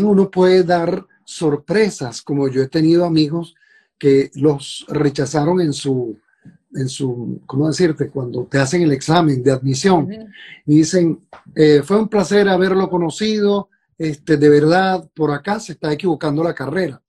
uno 0.02 0.30
puede 0.30 0.64
dar 0.64 1.06
sorpresas, 1.26 2.22
como 2.22 2.48
yo 2.50 2.62
he 2.62 2.68
tenido 2.68 3.06
amigos 3.06 3.56
que 3.98 4.32
los 4.36 4.86
rechazaron 4.90 5.62
en 5.62 5.74
su, 5.74 6.18
en 6.74 6.90
su, 6.90 7.42
¿cómo 7.46 7.68
decirte? 7.68 8.10
Cuando 8.10 8.46
te 8.46 8.58
hacen 8.58 8.82
el 8.82 8.92
examen 8.92 9.44
de 9.44 9.52
admisión 9.52 10.10
y 10.66 10.76
dicen, 10.78 11.20
eh, 11.56 11.82
fue 11.84 12.00
un 12.00 12.10
placer 12.10 12.50
haberlo 12.50 12.90
conocido, 12.90 13.70
este, 13.98 14.38
de 14.38 14.50
verdad, 14.50 15.10
por 15.14 15.32
acá 15.32 15.60
se 15.60 15.74
está 15.74 15.94
equivocando 15.94 16.44
la 16.44 16.54
carrera. 16.54 17.02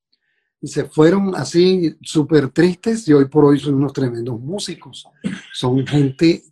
Y 0.60 0.68
se 0.68 0.84
fueron 0.84 1.34
así 1.34 1.96
súper 2.00 2.48
tristes 2.48 3.06
y 3.08 3.12
hoy 3.12 3.26
por 3.26 3.44
hoy 3.44 3.58
son 3.58 3.74
unos 3.74 3.92
tremendos 3.92 4.40
músicos. 4.40 5.06
Son 5.52 5.86
gente 5.86 6.42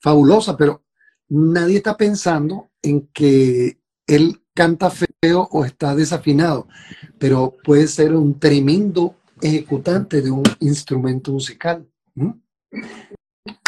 fabulosa, 0.00 0.56
pero 0.56 0.84
nadie 1.28 1.78
está 1.78 1.96
pensando 1.96 2.70
en 2.80 3.08
que 3.08 3.78
él 4.06 4.40
canta 4.58 4.90
feo 4.90 5.48
o 5.52 5.64
está 5.64 5.94
desafinado, 5.94 6.66
pero 7.16 7.54
puede 7.62 7.86
ser 7.86 8.12
un 8.12 8.40
tremendo 8.40 9.14
ejecutante 9.40 10.20
de 10.20 10.32
un 10.32 10.42
instrumento 10.58 11.30
musical. 11.30 11.86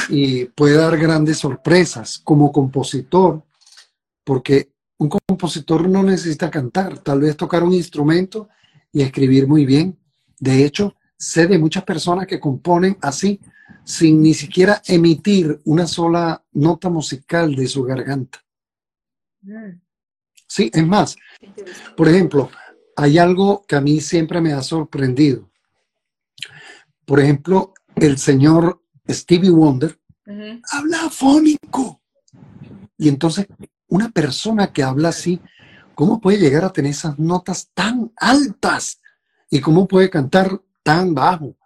Y 0.09 0.47
puede 0.47 0.75
dar 0.75 0.99
grandes 0.99 1.39
sorpresas 1.39 2.19
como 2.19 2.51
compositor, 2.51 3.45
porque 4.25 4.73
un 4.99 5.09
compositor 5.09 5.89
no 5.89 6.03
necesita 6.03 6.51
cantar, 6.51 6.99
tal 6.99 7.21
vez 7.21 7.37
tocar 7.37 7.63
un 7.63 7.73
instrumento 7.73 8.49
y 8.93 9.03
escribir 9.03 9.47
muy 9.47 9.65
bien. 9.65 9.97
De 10.41 10.65
hecho, 10.65 10.97
sé 11.17 11.47
de 11.47 11.57
muchas 11.57 11.85
personas 11.85 12.27
que 12.27 12.41
componen 12.41 12.99
así, 13.01 13.39
sin 13.85 14.21
ni 14.21 14.35
siquiera 14.35 14.83
emitir 14.89 15.61
una 15.67 15.87
sola 15.87 16.45
nota 16.51 16.91
musical 16.91 17.55
de 17.55 17.69
su 17.69 17.85
garganta. 17.85 18.41
Mm. 19.43 19.90
Sí, 20.51 20.69
es 20.75 20.85
más, 20.85 21.17
por 21.97 22.09
ejemplo, 22.09 22.51
hay 22.97 23.19
algo 23.19 23.65
que 23.69 23.77
a 23.77 23.81
mí 23.81 24.01
siempre 24.01 24.41
me 24.41 24.53
ha 24.53 24.63
sorprendido. 24.63 25.49
Por 27.05 27.21
ejemplo, 27.21 27.73
el 27.95 28.19
señor 28.19 28.83
Stevie 29.09 29.51
Wonder 29.51 29.97
habla 30.73 31.09
fónico. 31.09 32.03
Y 32.99 33.09
entonces, 33.09 33.47
una 33.87 34.11
persona 34.11 34.73
que 34.73 34.83
habla 34.83 35.11
así, 35.11 35.41
¿cómo 35.95 36.21
puede 36.21 36.39
llegar 36.39 36.65
a 36.65 36.73
tener 36.73 36.91
esas 36.91 37.17
notas 37.17 37.71
tan 37.73 38.11
altas? 38.17 39.01
¿Y 39.51 39.61
cómo 39.61 39.87
puede 39.87 40.11
cantar 40.11 40.61
tan 40.83 41.15
bajo? 41.15 41.57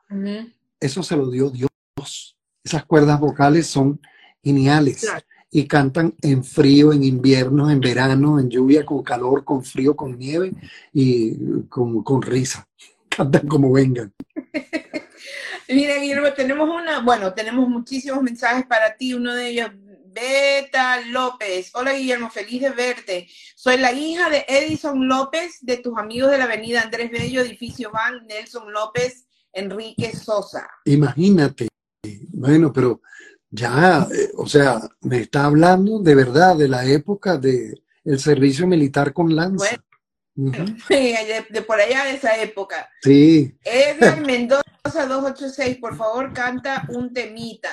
Eso 0.78 1.02
se 1.02 1.16
lo 1.16 1.30
dio 1.30 1.48
Dios. 1.48 2.36
Esas 2.62 2.84
cuerdas 2.84 3.18
vocales 3.18 3.66
son 3.66 3.98
geniales. 4.42 5.06
Y 5.56 5.68
cantan 5.68 6.16
en 6.20 6.42
frío, 6.42 6.92
en 6.92 7.04
invierno, 7.04 7.70
en 7.70 7.78
verano, 7.78 8.40
en 8.40 8.50
lluvia, 8.50 8.84
con 8.84 9.04
calor, 9.04 9.44
con 9.44 9.64
frío, 9.64 9.94
con 9.94 10.18
nieve 10.18 10.52
y 10.92 11.62
con, 11.68 12.02
con 12.02 12.22
risa. 12.22 12.66
Cantan 13.08 13.46
como 13.46 13.70
vengan. 13.70 14.12
Mira, 15.68 15.98
Guillermo, 15.98 16.32
tenemos 16.32 16.68
una, 16.68 17.02
bueno, 17.02 17.32
tenemos 17.34 17.68
muchísimos 17.68 18.20
mensajes 18.20 18.66
para 18.66 18.96
ti. 18.96 19.14
Uno 19.14 19.32
de 19.32 19.50
ellos, 19.50 19.70
Beta 20.06 21.00
López. 21.06 21.70
Hola, 21.74 21.92
Guillermo, 21.92 22.30
feliz 22.30 22.60
de 22.60 22.70
verte. 22.70 23.28
Soy 23.54 23.76
la 23.76 23.92
hija 23.92 24.28
de 24.30 24.44
Edison 24.48 25.06
López, 25.06 25.58
de 25.60 25.76
tus 25.76 25.96
amigos 25.96 26.32
de 26.32 26.38
la 26.38 26.44
avenida 26.44 26.82
Andrés 26.82 27.12
Bello, 27.12 27.40
edificio 27.40 27.92
Van, 27.92 28.26
Nelson 28.26 28.72
López, 28.72 29.28
Enrique 29.52 30.16
Sosa. 30.16 30.68
Imagínate. 30.84 31.68
Bueno, 32.32 32.72
pero 32.72 33.00
ya, 33.54 34.08
eh, 34.12 34.30
o 34.36 34.46
sea, 34.46 34.80
me 35.02 35.18
está 35.20 35.44
hablando 35.44 36.00
de 36.00 36.14
verdad 36.16 36.56
de 36.56 36.68
la 36.68 36.84
época 36.86 37.38
del 37.38 37.80
el 38.04 38.18
servicio 38.18 38.66
militar 38.66 39.12
con 39.12 39.34
lanza. 39.34 39.80
Bueno, 40.34 40.64
de, 40.88 41.62
por 41.62 41.80
allá 41.80 42.04
de 42.04 42.14
esa 42.14 42.36
época. 42.42 42.88
Sí. 43.00 43.56
Edgar 43.62 44.20
Mendoza 44.26 44.62
286, 44.84 45.78
por 45.78 45.96
favor, 45.96 46.32
canta 46.32 46.84
un 46.88 47.12
temita. 47.12 47.70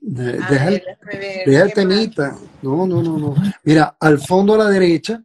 deja, 0.00 0.68
el, 0.68 1.72
temita. 1.72 2.36
No, 2.60 2.84
no, 2.84 3.00
no, 3.00 3.18
no. 3.18 3.34
Mira, 3.62 3.96
al 4.00 4.18
fondo 4.18 4.54
a 4.54 4.58
la 4.58 4.68
derecha, 4.68 5.22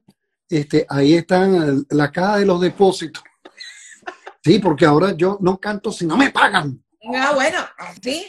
este, 0.48 0.86
ahí 0.88 1.16
están 1.16 1.84
la 1.90 2.12
caja 2.12 2.38
de 2.38 2.46
los 2.46 2.62
depósitos. 2.62 3.24
Sí, 4.44 4.60
porque 4.60 4.86
ahora 4.86 5.14
yo 5.14 5.40
no 5.42 5.58
canto 5.58 5.92
si 5.92 6.06
no 6.06 6.16
me 6.16 6.30
pagan. 6.30 6.80
Ah, 7.16 7.32
bueno, 7.34 7.58
sí. 8.02 8.26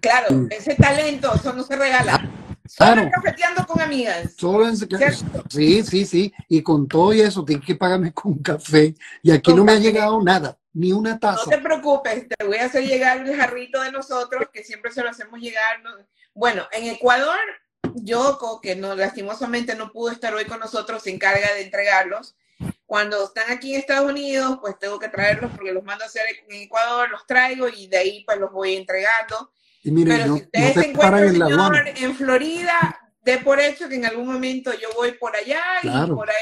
Claro, 0.00 0.46
ese 0.50 0.74
talento, 0.76 1.34
eso 1.34 1.52
no 1.52 1.62
se 1.62 1.76
regala. 1.76 2.30
Solo 2.70 3.10
cafeteando 3.10 3.66
con 3.66 3.80
amigas. 3.80 4.34
Solo 4.36 4.68
en... 4.68 4.76
Sí, 4.76 5.82
sí, 5.82 6.06
sí. 6.06 6.32
Y 6.48 6.62
con 6.62 6.86
todo 6.86 7.12
y 7.12 7.20
eso, 7.20 7.44
tienes 7.44 7.66
que 7.66 7.74
pagarme 7.74 8.12
con 8.14 8.38
café. 8.38 8.94
Y 9.22 9.32
aquí 9.32 9.52
no 9.52 9.64
me 9.64 9.72
ha 9.72 9.78
llegado 9.78 10.22
nada, 10.22 10.56
ni 10.72 10.92
una 10.92 11.18
taza. 11.18 11.42
No 11.44 11.50
te 11.50 11.58
preocupes, 11.58 12.28
te 12.28 12.44
voy 12.44 12.58
a 12.58 12.66
hacer 12.66 12.86
llegar 12.86 13.26
el 13.26 13.36
jarrito 13.36 13.82
de 13.82 13.90
nosotros, 13.90 14.48
que 14.52 14.62
siempre 14.62 14.92
se 14.92 15.02
lo 15.02 15.10
hacemos 15.10 15.40
llegar. 15.40 15.82
Bueno, 16.32 16.68
en 16.70 16.84
Ecuador, 16.84 17.38
Yoko, 17.94 18.60
que 18.60 18.76
no, 18.76 18.94
lastimosamente 18.94 19.74
no 19.74 19.90
pudo 19.90 20.12
estar 20.12 20.32
hoy 20.32 20.44
con 20.44 20.60
nosotros, 20.60 21.02
se 21.02 21.10
encarga 21.10 21.52
de 21.54 21.62
entregarlos. 21.62 22.36
Cuando 22.86 23.24
están 23.24 23.50
aquí 23.50 23.74
en 23.74 23.80
Estados 23.80 24.08
Unidos, 24.08 24.58
pues 24.60 24.78
tengo 24.78 24.98
que 24.98 25.08
traerlos 25.08 25.50
porque 25.52 25.72
los 25.72 25.82
mando 25.82 26.04
a 26.04 26.06
hacer 26.06 26.24
en 26.48 26.62
Ecuador, 26.62 27.10
los 27.10 27.26
traigo 27.26 27.68
y 27.68 27.88
de 27.88 27.96
ahí 27.96 28.24
pues 28.24 28.38
los 28.38 28.52
voy 28.52 28.76
entregando. 28.76 29.50
Pero 29.82 30.36
si 30.36 30.42
ustedes 30.42 30.74
se 30.74 30.90
encuentran, 30.90 31.24
en, 31.24 31.32
señor, 31.32 31.88
en 31.96 32.14
Florida, 32.14 33.00
de 33.24 33.38
por 33.38 33.60
hecho 33.60 33.88
que 33.88 33.96
en 33.96 34.04
algún 34.04 34.26
momento 34.26 34.72
yo 34.74 34.88
voy 34.96 35.12
por 35.12 35.34
allá 35.34 35.60
y 35.82 35.88
por 36.10 36.28
allá 36.28 36.38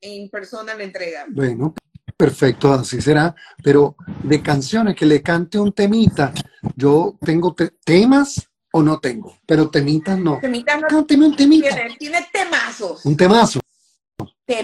en 0.00 0.30
persona 0.30 0.74
la 0.74 0.84
entrega. 0.84 1.26
Bueno, 1.28 1.74
perfecto, 2.16 2.72
así 2.72 3.00
será. 3.00 3.34
Pero 3.62 3.96
de 4.22 4.42
canciones 4.42 4.94
que 4.94 5.06
le 5.06 5.22
cante 5.22 5.58
un 5.58 5.72
temita, 5.72 6.32
yo 6.76 7.18
tengo 7.20 7.54
temas 7.84 8.48
o 8.72 8.82
no 8.82 9.00
tengo, 9.00 9.36
pero 9.46 9.68
temitas 9.68 10.18
no. 10.18 10.38
Temitas 10.40 10.80
no. 10.80 10.86
Cánteme 10.86 11.26
un 11.26 11.36
temita. 11.36 11.74
Tiene, 11.74 11.96
tiene 11.96 12.28
temazos. 12.32 13.04
Un 13.04 13.16
temazo. 13.16 13.60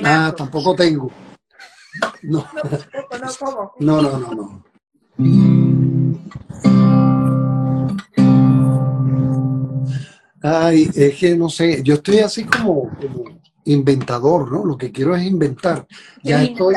Ah, 0.04 0.32
tampoco 0.36 0.74
tengo. 0.74 1.10
No. 2.22 2.46
No, 3.80 4.02
no, 4.02 4.02
no, 4.02 4.18
no, 4.18 4.64
no. 5.18 7.15
Ay, 10.42 10.90
es 10.94 11.16
que 11.16 11.36
no 11.36 11.48
sé, 11.48 11.82
yo 11.82 11.94
estoy 11.94 12.18
así 12.18 12.44
como, 12.44 12.90
inventador, 13.64 14.50
¿no? 14.50 14.64
Lo 14.64 14.76
que 14.76 14.92
quiero 14.92 15.14
es 15.16 15.24
inventar. 15.24 15.86
Ya 16.22 16.42
estoy. 16.42 16.74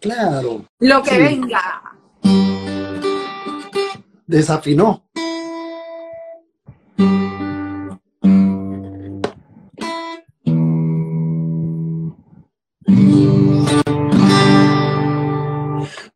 Claro. 0.00 0.64
Lo 0.80 1.02
que 1.02 1.18
venga. 1.18 1.82
Desafinó. 4.26 5.04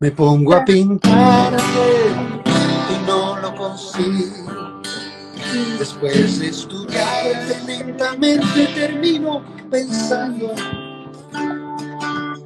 Me 0.03 0.11
pongo 0.13 0.55
a 0.55 0.65
pintar 0.65 1.53
y 2.89 3.07
no 3.07 3.39
lo 3.39 3.55
consigo. 3.55 4.70
Después 5.79 6.39
de 6.39 6.49
estudiar 6.49 7.25
lentamente 7.67 8.67
termino 8.75 9.43
pensando 9.69 10.55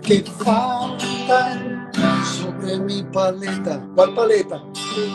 que 0.03 0.23
faltan 0.23 1.91
sobre 2.25 2.79
mi 2.79 3.03
paleta. 3.03 3.87
¿Cuál 3.95 4.15
paleta? 4.15 4.63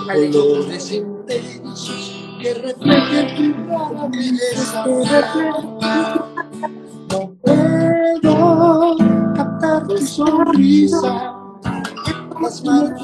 Colores 0.06 0.92
intensos 0.92 2.14
que 2.42 2.54
reflejen 2.54 3.36
tu 3.36 3.70
rara 3.70 4.08
belleza. 4.08 4.86
No 7.10 7.34
puedo 7.42 8.98
captar 9.36 9.88
tu 9.88 9.98
sonrisa 9.98 11.34
las 12.42 12.64
manos 12.64 13.02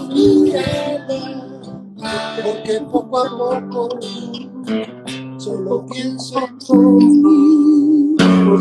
porque 2.44 2.82
poco 2.92 3.20
a 3.20 3.30
poco 3.30 3.90
solo 5.38 5.86
pienso 5.86 6.40
en 6.40 6.58
ti, 6.58 6.68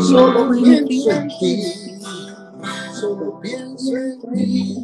solo 0.01 0.51
pienso 0.51 1.11
en 1.11 1.27
ti, 1.39 1.63
solo 2.99 3.39
pienso 3.41 3.95
en 3.95 4.19
ti, 4.33 4.75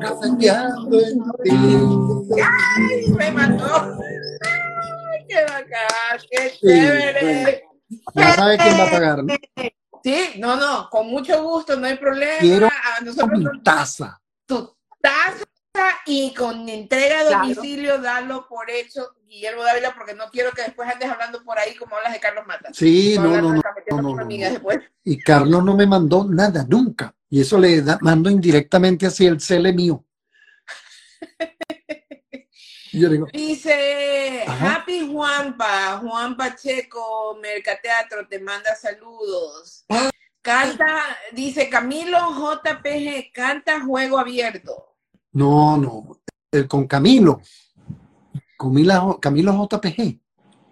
cafeteando 0.00 1.00
en 1.00 1.18
ti. 1.42 1.50
¡Ay, 2.42 3.12
me 3.18 3.30
mató! 3.32 3.98
¡Ay, 4.42 5.26
qué 5.28 5.42
bacán! 5.42 6.18
¡Qué 6.30 6.52
chévere! 6.60 7.64
Ya 8.14 8.32
sabe 8.34 8.56
quién 8.56 8.78
va 8.78 8.84
a 8.84 8.90
pagar, 8.90 9.24
¿no? 9.24 9.34
Sí, 10.02 10.32
no, 10.38 10.56
no, 10.56 10.88
con 10.90 11.06
mucho 11.08 11.42
gusto, 11.42 11.76
no 11.76 11.86
hay 11.86 11.96
problema. 11.96 12.38
Quiero 12.40 12.68
nosotros, 13.04 13.40
mi 13.40 13.62
taza. 13.62 14.20
Tu 14.46 14.76
taza 15.00 15.43
y 16.06 16.34
con 16.34 16.68
entrega 16.68 17.20
a 17.20 17.24
domicilio, 17.24 17.98
dalo 17.98 18.46
por 18.46 18.70
hecho, 18.70 19.16
Guillermo 19.26 19.62
Dávila, 19.64 19.94
porque 19.94 20.14
no 20.14 20.30
quiero 20.30 20.52
que 20.52 20.62
después 20.62 20.88
andes 20.88 21.10
hablando 21.10 21.42
por 21.42 21.58
ahí 21.58 21.74
como 21.74 21.96
hablas 21.96 22.12
de 22.12 22.20
Carlos 22.20 22.46
Mata. 22.46 22.70
Sí, 22.72 23.16
no, 23.18 23.40
no, 23.40 23.54
no, 23.54 24.20
Y 25.02 25.18
Carlos 25.18 25.64
no 25.64 25.76
me 25.76 25.86
mandó 25.86 26.24
nada, 26.24 26.64
nunca. 26.68 27.14
Y 27.28 27.40
eso 27.40 27.58
le 27.58 27.82
da, 27.82 27.98
mando 28.00 28.30
indirectamente 28.30 29.06
hacia 29.06 29.28
el 29.30 29.40
cele 29.40 29.72
mío. 29.72 30.04
Dice 33.32 34.44
Happy 34.46 35.10
Juanpa, 35.10 35.98
Juan 35.98 36.36
Pacheco, 36.36 37.36
Mercateatro, 37.42 38.28
te 38.28 38.38
manda 38.38 38.76
saludos. 38.76 39.84
Canta, 40.40 41.02
dice 41.32 41.68
Camilo 41.68 42.18
JPG, 42.30 43.32
canta 43.32 43.80
juego 43.80 44.18
abierto. 44.18 44.93
No, 45.34 45.76
no, 45.76 46.20
el 46.50 46.66
con 46.66 46.86
Camilo. 46.86 47.40
Camilo, 48.58 49.18
Camilo 49.20 49.52
JPG. 49.68 50.20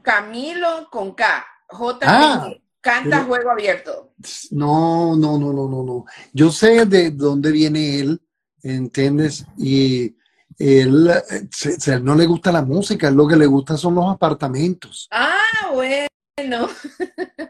Camilo 0.03 0.89
con 0.91 1.15
K, 1.15 1.45
JPG. 1.71 2.03
Ah, 2.07 2.49
canta 2.81 3.25
juego 3.25 3.51
abierto. 3.51 4.15
No, 4.51 5.15
no, 5.17 5.39
no, 5.39 5.53
no, 5.53 5.69
no, 5.69 5.83
no. 5.83 6.05
Yo 6.33 6.51
sé 6.51 6.87
de 6.87 7.11
dónde 7.11 7.53
viene 7.53 7.99
él 8.01 8.23
¿entiendes? 8.63 9.45
Y 9.59 10.17
él, 10.59 11.11
se- 11.51 11.81
se- 11.81 12.01
no 12.01 12.15
le 12.15 12.27
gusta 12.27 12.53
la 12.53 12.63
música, 12.63 13.11
lo 13.11 13.27
que 13.27 13.37
le 13.37 13.47
gusta 13.47 13.77
son 13.77 13.97
los 13.97 14.07
apartamentos. 14.09 15.09
Ah, 15.11 15.71
bueno. 15.73 16.69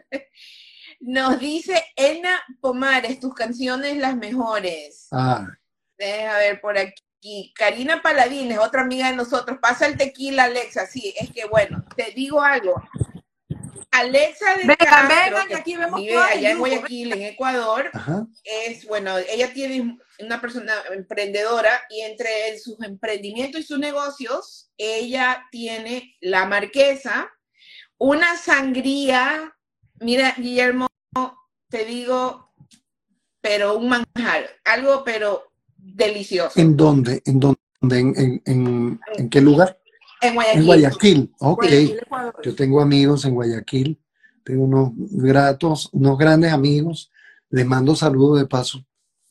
Nos 0.99 1.39
dice 1.39 1.83
Ena 1.95 2.31
Pomares, 2.61 3.19
tus 3.19 3.33
canciones 3.33 3.97
las 3.97 4.15
mejores. 4.15 5.07
Ah, 5.11 5.47
Deja 6.05 6.37
ver 6.37 6.61
por 6.61 6.77
aquí. 6.77 7.53
Karina 7.55 8.01
Paladines, 8.01 8.59
otra 8.59 8.81
amiga 8.81 9.09
de 9.09 9.15
nosotros. 9.15 9.57
Pasa 9.61 9.85
el 9.85 9.97
tequila, 9.97 10.45
Alexa. 10.45 10.85
Sí, 10.85 11.13
es 11.17 11.31
que 11.31 11.45
bueno, 11.45 11.85
te 11.95 12.11
digo 12.11 12.41
algo. 12.41 12.81
Alexa 13.93 14.55
de 14.55 14.61
Vengan, 14.63 14.75
Castro, 14.77 15.15
vengan, 15.15 15.47
que 15.47 15.53
que 15.53 15.59
aquí 15.59 15.75
vemos 15.75 16.01
vive 16.01 16.17
allá 16.17 16.49
en 16.49 16.57
Guayaquil, 16.57 17.13
en 17.13 17.21
Ecuador, 17.21 17.91
ajá. 17.93 18.25
es, 18.43 18.85
bueno, 18.87 19.15
ella 19.19 19.53
tiene 19.53 19.99
una 20.19 20.41
persona 20.41 20.73
emprendedora 20.91 21.83
y 21.91 22.01
entre 22.01 22.57
sus 22.57 22.81
emprendimientos 22.81 23.61
y 23.61 23.63
sus 23.65 23.77
negocios, 23.77 24.71
ella 24.77 25.45
tiene 25.51 26.17
la 26.21 26.47
marquesa, 26.47 27.31
una 27.99 28.35
sangría, 28.35 29.55
mira, 29.99 30.33
Guillermo, 30.37 30.87
te 31.69 31.85
digo, 31.85 32.51
pero 33.41 33.77
un 33.77 33.89
manjar, 33.89 34.49
algo 34.65 35.03
pero 35.03 35.52
delicioso. 35.83 36.59
¿En 36.59 36.75
dónde? 36.77 37.21
¿En 37.25 37.39
dónde? 37.39 37.59
¿En, 37.81 38.13
en, 38.17 38.41
en- 38.45 38.99
en 39.17 39.29
qué 39.29 39.41
lugar? 39.41 39.77
En 40.21 40.35
Guayaquil. 40.35 40.59
En 40.61 40.65
Guayaquil. 40.65 41.33
Ok. 41.39 41.57
Guayaquil. 41.63 41.99
Yo 42.43 42.55
tengo 42.55 42.81
amigos 42.81 43.25
en 43.25 43.33
Guayaquil, 43.35 43.99
tengo 44.43 44.63
unos 44.63 44.91
gratos, 44.95 45.89
unos 45.91 46.17
grandes 46.17 46.51
amigos, 46.53 47.11
les 47.49 47.65
mando 47.65 47.95
saludos 47.95 48.39
de 48.39 48.47
paso, 48.47 48.85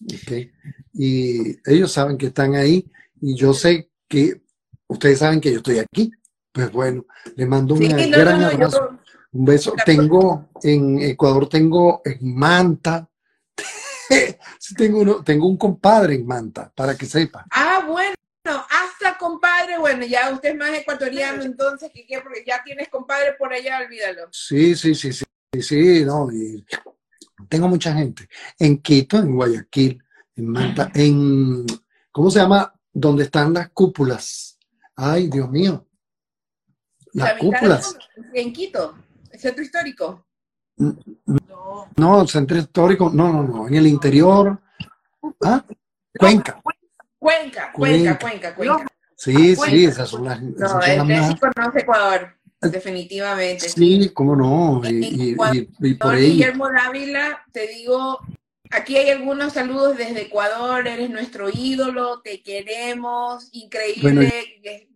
¿ok? 0.05 0.33
Y 0.95 1.57
ellos 1.71 1.91
saben 1.93 2.19
que 2.19 2.27
están 2.27 2.55
ahí 2.55 2.91
y 3.21 3.35
yo 3.35 3.55
sé 3.55 3.91
que 4.09 4.43
ustedes 4.87 5.19
saben 5.19 5.41
que 5.41 5.51
yo 5.51 5.59
estoy 5.59 5.79
aquí. 5.79 6.11
Pues 6.53 6.71
bueno, 6.71 7.07
les 7.37 7.49
mando 7.49 7.73
un 7.75 7.81
no, 7.81 7.97
gran 7.97 8.41
no, 8.41 8.47
no, 8.47 8.47
abrazo, 8.49 8.91
yo- 8.91 8.99
un 9.33 9.45
beso. 9.47 9.73
Tengo 9.87 10.51
en 10.63 11.01
Ecuador, 11.01 11.49
tengo 11.49 12.03
en 12.05 12.19
Manta, 12.35 13.09
sí, 14.59 14.75
tengo, 14.75 15.01
uno, 15.01 15.23
tengo 15.23 15.47
un 15.47 15.57
compadre 15.57 16.15
en 16.15 16.27
Manta, 16.27 16.73
para 16.75 16.97
que 16.97 17.07
sepa. 17.07 17.47
Ah, 17.51 17.85
bueno, 17.87 18.15
hasta 18.45 19.19
compadre, 19.19 19.79
bueno, 19.79 20.05
ya 20.05 20.31
usted 20.31 20.51
es 20.51 20.57
más 20.57 20.75
ecuatoriano, 20.75 21.43
entonces, 21.43 21.91
¿qué, 21.93 22.07
qué? 22.07 22.21
Porque 22.21 22.45
ya 22.47 22.63
tienes 22.65 22.89
compadre 22.89 23.35
por 23.39 23.53
allá, 23.53 23.81
olvídalo. 23.85 24.29
Sí, 24.31 24.75
sí, 24.75 24.95
sí, 24.95 25.13
sí, 25.13 25.25
sí, 25.53 25.63
sí, 25.63 26.05
no, 26.05 26.31
y 26.33 26.65
tengo 27.49 27.69
mucha 27.69 27.95
gente. 27.95 28.29
En 28.59 28.79
Quito, 28.79 29.19
en 29.19 29.35
Guayaquil, 29.35 30.03
en 30.37 30.49
Manta, 30.49 30.91
en, 30.95 31.67
¿cómo 32.11 32.31
se 32.31 32.41
llama? 32.41 32.75
Donde 32.93 33.25
están 33.25 33.53
las 33.53 33.71
cúpulas. 33.71 34.59
Ay, 34.97 35.29
Dios 35.29 35.51
mío. 35.51 35.87
Las 37.13 37.35
La 37.35 37.39
cúpulas. 37.39 37.97
En 38.33 38.53
Quito, 38.53 38.97
el 39.31 39.41
centro 39.41 39.63
histórico. 39.63 40.27
No. 41.97 42.27
Centro 42.27 42.57
histórico, 42.59 43.11
no, 43.13 43.33
no, 43.33 43.43
no, 43.43 43.69
en 43.69 43.75
el 43.75 43.87
interior. 43.87 44.59
¿Ah? 45.43 45.65
Cuenca. 46.19 46.61
Cuenca, 47.19 47.71
Cuenca, 47.73 48.19
Cuenca. 48.19 48.55
Cuenca. 48.55 48.87
Sí, 49.17 49.55
Cuenca. 49.55 49.77
sí, 49.77 49.85
esas 49.85 50.09
son 50.09 50.25
las, 50.25 50.39
esas 50.43 50.59
No, 50.59 50.69
son 50.69 50.81
las 50.81 51.07
más- 51.07 51.29
sí 51.29 51.35
conoce 51.39 51.79
Ecuador, 51.81 52.35
definitivamente. 52.61 53.69
Sí, 53.69 54.11
cómo 54.13 54.35
no. 54.35 54.81
Y, 54.85 54.89
y- 54.89 55.37
y- 55.53 55.69
y 55.81 55.95
por 55.95 56.15
ahí. 56.15 56.33
Guillermo 56.33 56.69
Dávila, 56.71 57.41
te 57.53 57.69
digo, 57.69 58.19
aquí 58.71 58.97
hay 58.97 59.11
algunos 59.11 59.53
saludos 59.53 59.97
desde 59.97 60.23
Ecuador, 60.23 60.87
eres 60.89 61.09
nuestro 61.11 61.49
ídolo, 61.53 62.21
te 62.23 62.43
queremos, 62.43 63.49
increíble. 63.53 64.03
Bueno, 64.03 64.23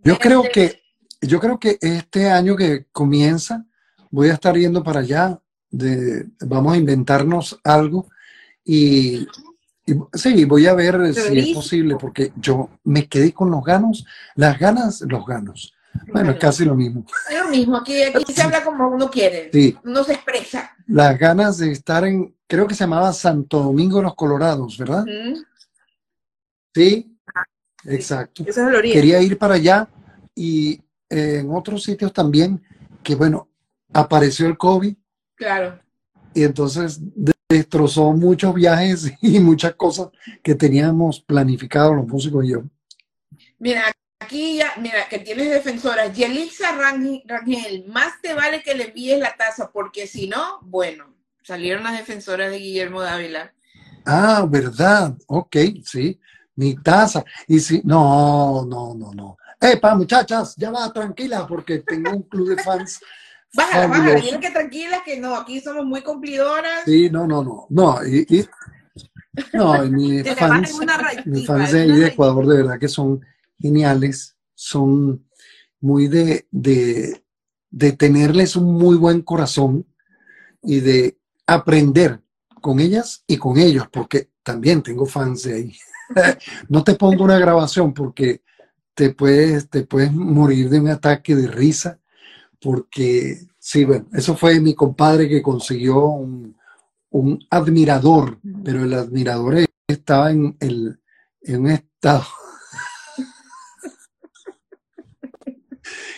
Yo 0.03 0.19
creo 0.19 0.43
que, 0.53 0.83
yo 1.21 1.39
creo 1.39 1.59
que 1.61 1.79
este 1.81 2.29
año 2.29 2.57
que 2.57 2.87
comienza, 2.91 3.65
voy 4.11 4.31
a 4.31 4.35
estar 4.35 4.57
yendo 4.57 4.83
para 4.83 5.01
allá. 5.01 5.39
De, 5.71 6.27
vamos 6.41 6.75
a 6.75 6.77
inventarnos 6.77 7.59
algo 7.65 8.07
y, 8.65 9.27
y 9.85 9.95
sí, 10.15 10.45
voy 10.45 10.67
a 10.67 10.75
ver 10.75 11.13
si 11.15 11.39
es 11.39 11.49
posible, 11.55 11.97
porque 11.97 12.33
yo 12.37 12.71
me 12.85 13.09
quedé 13.09 13.33
con 13.33 13.51
los 13.51 13.65
ganos, 13.65 14.07
las 14.35 14.59
ganas, 14.59 15.01
los 15.03 15.27
ganos. 15.27 15.73
Bueno, 16.13 16.33
es 16.33 16.39
casi 16.39 16.65
lo 16.65 16.75
mismo. 16.75 17.05
Es 17.31 17.39
lo 17.43 17.49
mismo, 17.49 17.77
aquí, 17.77 18.03
aquí 18.03 18.33
se 18.33 18.43
habla 18.43 18.63
como 18.65 18.89
uno 18.89 19.11
quiere, 19.11 19.51
Sí, 19.53 19.77
uno 19.85 20.05
se 20.05 20.13
expresa. 20.15 20.71
las 20.87 21.19
ganas 21.19 21.59
de 21.59 21.73
estar 21.73 22.05
en, 22.05 22.35
creo 22.47 22.67
que 22.67 22.75
se 22.75 22.85
llamaba 22.85 23.13
Santo 23.13 23.61
Domingo 23.63 23.97
de 23.99 24.03
los 24.05 24.15
Colorados, 24.15 24.77
¿verdad? 24.79 25.05
¿Mm? 25.05 25.37
Sí, 26.75 27.17
exacto. 27.85 28.45
Ese 28.47 28.61
es. 28.63 28.93
Quería 28.93 29.21
ir 29.23 29.39
para 29.39 29.55
allá 29.55 29.89
y 30.35 30.75
eh, 31.09 31.39
en 31.41 31.51
otros 31.55 31.83
sitios 31.83 32.13
también, 32.13 32.63
que 33.03 33.15
bueno, 33.15 33.49
apareció 33.93 34.47
el 34.47 34.59
COVID 34.59 34.95
Claro. 35.37 35.79
y 36.35 36.43
entonces 36.43 36.99
de- 37.01 37.33
destrozó 37.49 38.13
muchos 38.13 38.53
viajes 38.55 39.13
y 39.23 39.39
muchas 39.39 39.75
cosas 39.75 40.09
que 40.43 40.55
teníamos 40.55 41.21
planificado 41.21 41.95
los 41.95 42.07
músicos 42.07 42.45
y 42.45 42.49
yo. 42.49 42.63
Mira, 43.59 43.85
aquí 44.19 44.57
ya, 44.57 44.73
mira, 44.79 45.09
que 45.09 45.19
tienes 45.19 45.51
defensoras. 45.51 46.15
Yelixa 46.17 46.73
Rangel, 46.73 47.23
Rangel, 47.27 47.85
más 47.87 48.21
te 48.21 48.35
vale 48.35 48.63
que 48.63 48.75
le 48.75 48.89
envíes 48.89 49.19
la 49.19 49.37
taza, 49.37 49.71
porque 49.71 50.07
si 50.07 50.27
no, 50.29 50.59
bueno, 50.63 51.15
salieron 51.43 51.85
las 51.85 51.97
defensoras 51.97 52.51
de 52.51 52.59
Guillermo 52.59 53.01
Dávila. 53.03 53.53
Ah, 54.05 54.47
verdad, 54.49 55.17
ok, 55.27 55.57
sí, 55.85 56.19
mi 56.57 56.75
taza. 56.77 57.25
Y 57.47 57.61
si, 57.61 57.81
no, 57.85 58.65
no, 58.67 58.95
no, 58.95 59.13
no. 59.15 59.37
Epa, 59.61 59.95
muchachas, 59.95 60.55
ya 60.57 60.71
va, 60.71 60.93
tranquila, 60.93 61.47
porque 61.47 61.79
tengo 61.79 62.11
un 62.11 62.23
club 62.23 62.57
de 62.57 62.63
fans. 62.63 63.01
Bájala, 63.57 63.87
bájala, 63.87 64.21
dile 64.21 64.41
que 64.41 64.51
tranquila, 64.51 65.03
que 65.05 65.19
no, 65.19 65.35
aquí 65.37 65.61
somos 65.61 65.85
muy 65.87 66.03
cumplidoras. 66.03 66.83
Sí, 66.85 67.09
no, 67.11 67.27
no, 67.27 67.43
no, 67.43 67.67
no, 67.71 68.07
y, 68.07 68.27
y- 68.29 68.47
no, 69.53 69.85
y 69.85 69.91
mis 69.91 70.29
fans, 70.35 70.81
mis 71.25 71.47
fans 71.47 71.73
de. 71.73 72.07
Ecuador 72.07 72.47
de 72.47 72.57
verdad 72.59 72.79
que 72.79 72.89
son 72.89 73.21
geniales, 73.59 74.37
son 74.55 75.27
muy 75.81 76.09
de, 76.09 76.47
de, 76.51 77.23
de 77.71 77.93
tenerles 77.93 78.57
un 78.57 78.73
muy 78.75 78.97
buen 78.97 79.23
corazón 79.23 79.87
y 80.63 80.81
de 80.81 81.19
aprender 81.47 82.21
con 82.61 82.81
ellas 82.81 83.25
y 83.27 83.37
con 83.37 83.59
ellos, 83.59 83.87
porque 83.93 84.31
también 84.43 84.83
tengo 84.83 85.07
fans 85.07 85.43
de 85.45 85.55
ahí. 85.55 85.77
No 86.69 86.85
te 86.85 86.95
pongo 86.95 87.25
una 87.25 87.39
grabación 87.39 87.93
porque 87.93 88.43
te 88.95 89.11
puedes, 89.11 89.69
te 89.69 89.83
puedes 89.85 90.13
morir 90.13 90.71
de 90.71 90.79
un 90.81 90.89
ataque 90.89 91.35
de 91.35 91.49
risa, 91.49 91.99
porque 92.61 93.39
sí, 93.59 93.85
bueno, 93.85 94.07
eso 94.13 94.37
fue 94.37 94.61
mi 94.61 94.75
compadre 94.75 95.29
que 95.29 95.43
consiguió 95.43 95.99
un, 96.01 96.57
un 97.11 97.47
admirador, 97.51 98.39
pero 98.65 98.85
el 98.85 98.95
admirador 98.95 99.67
estaba 99.87 100.31
en, 100.31 100.57
el, 100.61 101.01
en 101.43 101.61
un 101.61 101.71
estado. 101.71 102.27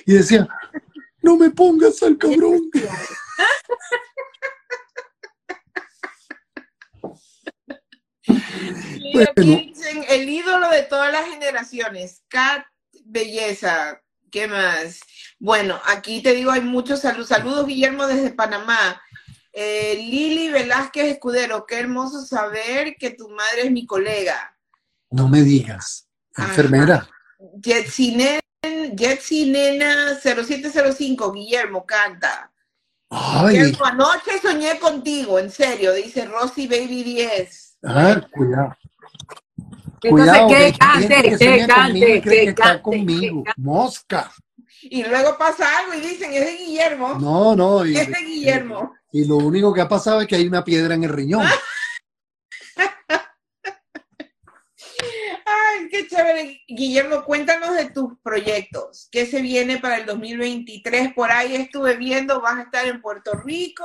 Y 0.07 0.15
decía, 0.15 0.49
no 1.23 1.37
me 1.37 1.51
pongas 1.51 2.03
al 2.03 2.17
cabrón. 2.17 2.71
Aquí 8.27 9.13
Bueno. 9.13 9.33
dicen 9.37 10.05
el 10.09 10.29
ídolo 10.29 10.71
de 10.71 10.83
todas 10.83 11.13
las 11.13 11.29
generaciones, 11.29 12.23
Cat 12.29 12.65
Belleza. 13.05 14.03
¿Qué 14.31 14.47
más? 14.47 15.01
Bueno, 15.39 15.81
aquí 15.87 16.23
te 16.23 16.33
digo, 16.35 16.51
hay 16.51 16.61
muchos 16.61 17.01
saludos. 17.01 17.29
Saludos, 17.29 17.67
Guillermo, 17.67 18.07
desde 18.07 18.31
Panamá. 18.31 19.01
Eh, 19.53 19.97
Lili 19.97 20.51
Velázquez 20.51 21.07
Escudero, 21.07 21.65
qué 21.67 21.81
hermoso 21.81 22.25
saber 22.25 22.97
que 22.99 23.11
tu 23.11 23.29
madre 23.31 23.63
es 23.65 23.71
mi 23.73 23.87
colega. 23.87 24.57
No 25.11 25.29
me 25.29 25.43
digas, 25.43 26.07
enfermera. 26.37 27.09
Jetsi 27.63 28.15
Nen- 28.15 28.41
Jetsi 28.97 29.51
Nena 29.51 30.15
0705, 30.21 31.33
Guillermo, 31.33 31.87
canta. 31.87 32.53
Ay, 33.11 33.57
Guillermo, 33.59 33.87
anoche 33.87 34.39
soñé 34.43 34.79
contigo, 34.79 35.39
en 35.39 35.51
serio, 35.51 35.93
dice 35.95 36.27
Rosy 36.27 36.67
Baby 36.69 37.03
10. 37.03 37.79
ah, 37.85 38.21
cuidado. 38.33 38.77
Entonces, 40.03 40.31
Cuidado, 40.31 40.49
que 40.49 40.57
hay 40.57 40.73
gente 40.73 40.79
cante, 40.79 41.23
que 41.23 41.37
que 41.39 41.67
cante, 41.67 42.01
que 42.01 42.21
que 42.23 42.43
está 42.45 42.65
cante, 42.65 42.83
conmigo. 42.83 43.45
que 43.45 43.53
Mosca. 43.57 44.33
Y 44.83 45.03
luego 45.03 45.37
pasa 45.37 45.67
algo 45.79 45.95
y 45.95 46.01
dicen, 46.01 46.33
es 46.33 46.45
de 46.45 46.57
Guillermo. 46.57 47.15
No, 47.15 47.57
no. 47.57 47.85
Y, 47.85 47.97
es 47.97 48.07
de 48.07 48.21
Guillermo. 48.21 48.95
y 49.13 49.25
lo 49.25 49.37
único 49.39 49.75
que 49.75 49.81
ha 49.81 49.89
pasado 49.89 50.21
es 50.21 50.29
que 50.29 50.37
hay 50.37 50.47
una 50.47 50.65
piedra 50.65 50.95
en 50.95 51.05
el 51.05 51.11
riñón. 51.11 51.45
Ay, 55.51 55.89
qué 55.91 56.07
chévere. 56.07 56.63
Guillermo, 56.69 57.25
cuéntanos 57.25 57.75
de 57.75 57.91
tus 57.91 58.13
proyectos. 58.23 59.09
¿Qué 59.11 59.27
se 59.27 59.41
viene 59.41 59.79
para 59.79 59.97
el 59.97 60.07
2023? 60.07 61.15
Por 61.15 61.33
ahí 61.33 61.57
estuve 61.57 61.97
viendo, 61.97 62.41
vas 62.41 62.59
a 62.59 62.63
estar 62.63 62.87
en 62.87 63.01
Puerto 63.01 63.33
Rico 63.33 63.85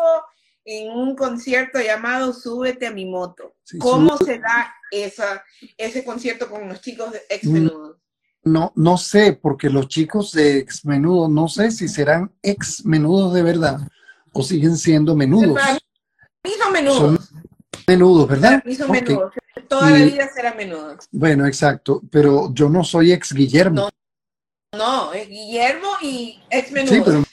en 0.65 0.91
un 0.91 1.15
concierto 1.15 1.79
llamado 1.79 2.33
Súbete 2.33 2.87
a 2.87 2.91
mi 2.91 3.05
moto. 3.05 3.55
¿Cómo 3.79 4.17
se 4.17 4.39
da 4.39 4.73
esa, 4.91 5.43
ese 5.77 6.03
concierto 6.03 6.49
con 6.49 6.67
los 6.67 6.81
chicos 6.81 7.11
de 7.11 7.21
ex 7.29 7.45
menudo? 7.45 7.99
No, 8.43 8.73
no 8.75 8.97
sé, 8.97 9.33
porque 9.33 9.69
los 9.69 9.87
chicos 9.87 10.33
de 10.33 10.59
ex 10.59 10.85
menudo, 10.85 11.29
no 11.29 11.47
sé 11.47 11.71
si 11.71 11.87
serán 11.87 12.33
ex 12.41 12.85
menudos 12.85 13.33
de 13.33 13.43
verdad 13.43 13.79
o 14.33 14.43
siguen 14.43 14.75
siendo 14.75 15.15
menudos. 15.15 15.53
Para 15.53 15.73
mí 15.73 16.51
son 16.57 16.73
menudos. 16.73 17.29
menudos, 17.87 18.27
¿verdad? 18.27 18.49
Para 18.49 18.63
mí 18.65 18.75
son 18.75 18.91
menudos. 18.91 19.33
Toda 19.69 19.89
la 19.91 20.05
vida 20.05 20.29
serán 20.33 20.57
menudos. 20.57 21.07
Bueno, 21.11 21.47
exacto, 21.47 22.01
pero 22.11 22.53
yo 22.53 22.67
no 22.69 22.83
soy 22.83 23.13
ex 23.13 23.33
Guillermo. 23.33 23.89
No, 24.73 24.77
no 24.77 25.13
es 25.13 25.29
Guillermo 25.29 25.87
y 26.01 26.41
ex 26.49 26.71
menudo. 26.71 26.93
Sí, 26.93 27.01
pero 27.05 27.23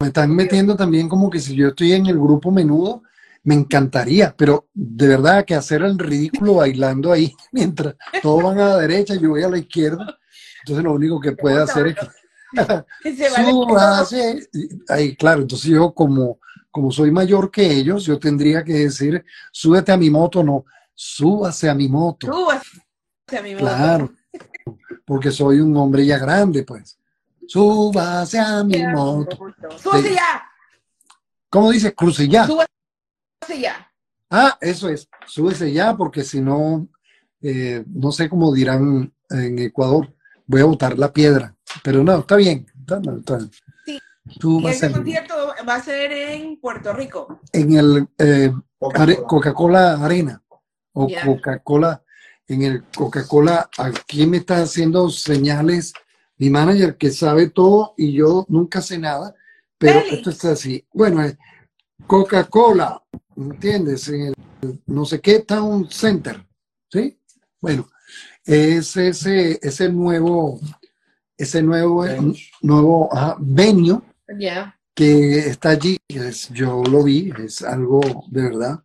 me 0.00 0.08
están 0.08 0.34
metiendo 0.34 0.76
también 0.76 1.08
como 1.08 1.30
que 1.30 1.40
si 1.40 1.54
yo 1.54 1.68
estoy 1.68 1.92
en 1.92 2.06
el 2.06 2.18
grupo 2.18 2.50
menudo, 2.50 3.02
me 3.42 3.54
encantaría, 3.54 4.34
pero 4.36 4.68
de 4.74 5.08
verdad 5.08 5.44
que 5.44 5.54
hacer 5.54 5.82
el 5.82 5.98
ridículo 5.98 6.54
bailando 6.54 7.12
ahí 7.12 7.34
mientras 7.52 7.94
todos 8.22 8.42
van 8.42 8.58
a 8.58 8.68
la 8.70 8.78
derecha 8.78 9.14
y 9.14 9.20
yo 9.20 9.30
voy 9.30 9.42
a 9.42 9.48
la 9.48 9.58
izquierda 9.58 10.18
entonces 10.60 10.84
lo 10.84 10.92
único 10.92 11.20
que 11.20 11.32
puede 11.32 11.62
hacer 11.62 11.88
es 11.88 11.96
que 12.52 12.84
ahí, 14.88 15.16
claro, 15.16 15.42
entonces 15.42 15.70
yo 15.70 15.92
como, 15.92 16.38
como 16.70 16.90
soy 16.90 17.10
mayor 17.10 17.50
que 17.50 17.70
ellos, 17.70 18.04
yo 18.04 18.18
tendría 18.18 18.64
que 18.64 18.72
decir, 18.72 19.24
súbete 19.52 19.92
a 19.92 19.96
mi 19.96 20.10
moto, 20.10 20.42
no, 20.42 20.64
súbase 20.94 21.68
a 21.68 21.74
mi 21.74 21.88
moto. 21.88 22.26
Súbase 22.26 23.38
a 23.38 23.42
mi 23.42 23.54
moto. 23.54 23.64
Claro, 23.66 24.12
porque 25.04 25.30
soy 25.30 25.60
un 25.60 25.76
hombre 25.76 26.04
ya 26.04 26.18
grande, 26.18 26.64
pues. 26.64 26.99
Súbase 27.50 28.38
a 28.38 28.62
mi 28.62 28.80
moto. 28.86 29.36
Súbase 29.76 30.14
ya. 30.14 30.40
¿Cómo 31.48 31.72
dice? 31.72 31.92
Cruce 31.92 32.28
ya. 32.28 32.46
Súbase 32.46 32.68
ya. 33.58 33.92
Ah, 34.30 34.56
eso 34.60 34.88
es, 34.88 35.08
súbese 35.26 35.72
ya, 35.72 35.96
porque 35.96 36.22
si 36.22 36.40
no, 36.40 36.86
eh, 37.42 37.82
no 37.88 38.12
sé 38.12 38.28
cómo 38.28 38.54
dirán 38.54 39.12
en 39.30 39.58
Ecuador 39.58 40.14
voy 40.46 40.60
a 40.60 40.66
botar 40.66 40.96
la 40.96 41.12
piedra. 41.12 41.56
Pero 41.82 42.04
no, 42.04 42.20
está 42.20 42.36
bien. 42.36 42.66
Sí. 43.84 43.98
¿Y 44.24 44.66
ese 44.68 44.92
concierto 44.92 45.34
va 45.68 45.74
a 45.74 45.82
ser 45.82 46.12
en 46.12 46.60
Puerto 46.60 46.92
Rico? 46.92 47.40
En 47.52 47.72
el 47.72 48.08
eh, 48.16 48.52
Coca-Cola 48.78 49.94
Arena 49.94 50.40
o 50.92 51.08
Coca-Cola, 51.24 52.04
en 52.46 52.62
el 52.62 52.84
Coca-Cola, 52.96 53.68
aquí 53.76 54.24
me 54.26 54.36
está 54.36 54.62
haciendo 54.62 55.10
señales 55.10 55.92
mi 56.40 56.48
manager 56.48 56.96
que 56.96 57.10
sabe 57.10 57.50
todo 57.50 57.92
y 57.98 58.12
yo 58.12 58.46
nunca 58.48 58.80
sé 58.80 58.98
nada, 58.98 59.34
pero 59.76 60.00
esto 60.00 60.30
está 60.30 60.52
así. 60.52 60.82
Bueno, 60.90 61.22
Coca-Cola, 62.06 63.02
¿entiendes? 63.36 64.08
En 64.08 64.22
el 64.22 64.34
no 64.86 65.04
sé 65.04 65.20
qué 65.20 65.40
Town 65.40 65.90
Center, 65.90 66.42
¿sí? 66.90 67.18
Bueno, 67.60 67.90
es 68.42 68.96
ese, 68.96 69.58
ese 69.60 69.90
nuevo, 69.90 70.58
ese 71.36 71.62
nuevo, 71.62 72.06
nuevo 72.62 73.10
venio 73.38 74.02
que 74.94 75.38
está 75.40 75.70
allí. 75.70 75.98
yo 76.52 76.82
lo 76.84 77.04
vi, 77.04 77.30
es 77.38 77.60
algo 77.60 78.00
de 78.30 78.42
verdad 78.42 78.82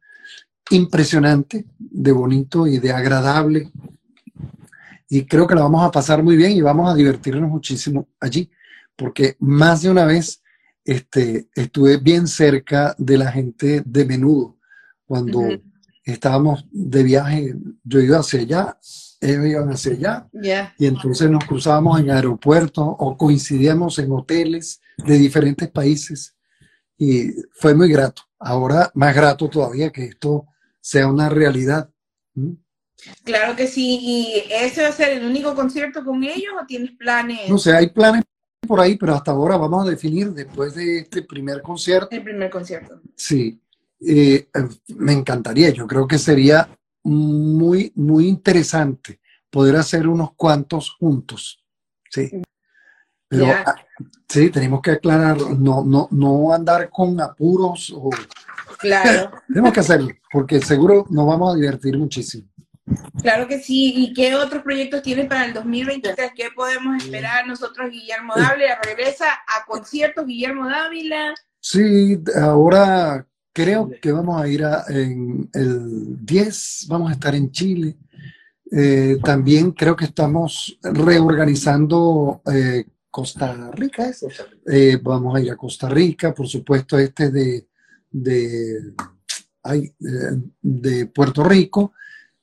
impresionante, 0.71 1.65
de 1.77 2.11
bonito 2.11 2.67
y 2.67 2.79
de 2.79 2.91
agradable. 2.91 3.71
Y 5.09 5.25
creo 5.25 5.47
que 5.47 5.55
lo 5.55 5.61
vamos 5.61 5.83
a 5.83 5.91
pasar 5.91 6.23
muy 6.23 6.35
bien 6.35 6.51
y 6.51 6.61
vamos 6.61 6.91
a 6.91 6.95
divertirnos 6.95 7.49
muchísimo 7.49 8.09
allí, 8.19 8.49
porque 8.95 9.35
más 9.39 9.81
de 9.81 9.91
una 9.91 10.05
vez 10.05 10.41
este, 10.83 11.49
estuve 11.55 11.97
bien 11.97 12.27
cerca 12.27 12.95
de 12.97 13.17
la 13.17 13.31
gente 13.31 13.83
de 13.85 14.05
menudo. 14.05 14.57
Cuando 15.05 15.41
estábamos 16.03 16.65
de 16.71 17.03
viaje, 17.03 17.55
yo 17.83 17.99
iba 17.99 18.19
hacia 18.19 18.39
allá 18.39 18.77
ellos 19.25 19.45
iban 19.45 19.69
hacia 19.69 19.91
allá. 19.93 20.29
Y 20.77 20.85
entonces 20.85 21.29
nos 21.29 21.45
cruzábamos 21.45 21.99
en 21.99 22.11
aeropuertos 22.11 22.85
o 22.87 23.17
coincidíamos 23.17 23.99
en 23.99 24.11
hoteles 24.11 24.81
de 24.97 25.17
diferentes 25.17 25.69
países. 25.69 26.35
Y 26.97 27.31
fue 27.51 27.73
muy 27.75 27.91
grato. 27.91 28.23
Ahora 28.39 28.91
más 28.93 29.15
grato 29.15 29.49
todavía 29.49 29.91
que 29.91 30.05
esto 30.05 30.45
sea 30.79 31.07
una 31.07 31.29
realidad. 31.29 31.89
¿Mm? 32.33 32.51
Claro 33.23 33.55
que 33.55 33.67
sí. 33.67 33.99
¿Y 34.01 34.43
ese 34.51 34.83
va 34.83 34.89
a 34.89 34.93
ser 34.93 35.17
el 35.17 35.25
único 35.25 35.55
concierto 35.55 36.03
con 36.03 36.23
ellos 36.23 36.53
o 36.61 36.65
tienes 36.65 36.91
planes? 36.91 37.49
No 37.49 37.57
sé, 37.57 37.75
hay 37.75 37.89
planes 37.89 38.23
por 38.67 38.79
ahí, 38.79 38.95
pero 38.95 39.13
hasta 39.13 39.31
ahora 39.31 39.57
vamos 39.57 39.85
a 39.85 39.89
definir 39.89 40.31
después 40.31 40.75
de 40.75 40.99
este 40.99 41.21
primer 41.21 41.61
concierto. 41.61 42.09
El 42.11 42.23
primer 42.23 42.49
concierto. 42.49 43.01
Sí. 43.15 43.59
Eh, 44.01 44.47
me 44.95 45.13
encantaría. 45.13 45.69
Yo 45.69 45.87
creo 45.87 46.07
que 46.07 46.17
sería 46.17 46.67
muy, 47.03 47.91
muy 47.95 48.27
interesante 48.27 49.19
poder 49.49 49.75
hacer 49.75 50.07
unos 50.07 50.33
cuantos 50.33 50.91
juntos. 50.99 51.63
Sí. 52.09 52.41
Pero 53.27 53.47
ah, 53.47 53.75
sí, 54.27 54.49
tenemos 54.49 54.81
que 54.81 54.91
aclarar, 54.91 55.37
no, 55.37 55.83
no, 55.83 56.07
no 56.11 56.53
andar 56.53 56.89
con 56.89 57.19
apuros 57.19 57.91
o... 57.95 58.09
Claro. 58.79 59.31
tenemos 59.47 59.73
que 59.73 59.79
hacerlo, 59.79 60.09
porque 60.31 60.61
seguro 60.61 61.05
nos 61.09 61.25
vamos 61.25 61.53
a 61.53 61.55
divertir 61.55 61.97
muchísimo. 61.97 62.47
Claro 63.21 63.47
que 63.47 63.59
sí. 63.59 63.93
¿Y 63.95 64.13
qué 64.13 64.35
otros 64.35 64.63
proyectos 64.63 65.01
tienes 65.01 65.27
para 65.27 65.45
el 65.45 65.53
2023? 65.53 66.31
¿Qué 66.35 66.49
podemos 66.55 67.03
esperar 67.03 67.47
nosotros, 67.47 67.89
Guillermo 67.89 68.33
Dávila? 68.35 68.79
¿Regresa 68.83 69.25
a 69.25 69.65
conciertos 69.65 70.25
Guillermo 70.25 70.67
Dávila? 70.67 71.33
Sí, 71.59 72.19
ahora 72.39 73.25
Creo 73.55 73.89
que 74.01 74.11
vamos 74.11 74.41
a 74.41 74.49
ir 74.49 74.65
a, 74.65 74.83
en 74.89 75.49
el 75.53 76.25
10, 76.25 76.87
vamos 76.89 77.09
a 77.09 77.13
estar 77.13 77.33
en 77.33 77.51
Chile. 77.51 77.95
Eh, 78.69 79.17
también 79.23 79.71
creo 79.71 79.95
que 79.95 80.03
estamos 80.03 80.77
reorganizando 80.83 82.41
eh, 82.53 82.83
Costa 83.09 83.71
Rica. 83.71 84.11
Eh, 84.69 84.99
vamos 85.01 85.37
a 85.37 85.39
ir 85.39 85.51
a 85.51 85.55
Costa 85.55 85.87
Rica, 85.87 86.33
por 86.33 86.49
supuesto, 86.49 86.99
este 86.99 87.31
de, 87.31 87.65
de, 88.11 88.93
de 90.61 91.05
Puerto 91.05 91.45
Rico. 91.45 91.93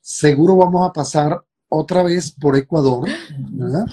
Seguro 0.05 0.57
vamos 0.57 0.85
a 0.85 0.91
pasar 0.91 1.41
otra 1.69 2.03
vez 2.03 2.29
por 2.29 2.57
Ecuador, 2.57 3.07
¿verdad? 3.51 3.85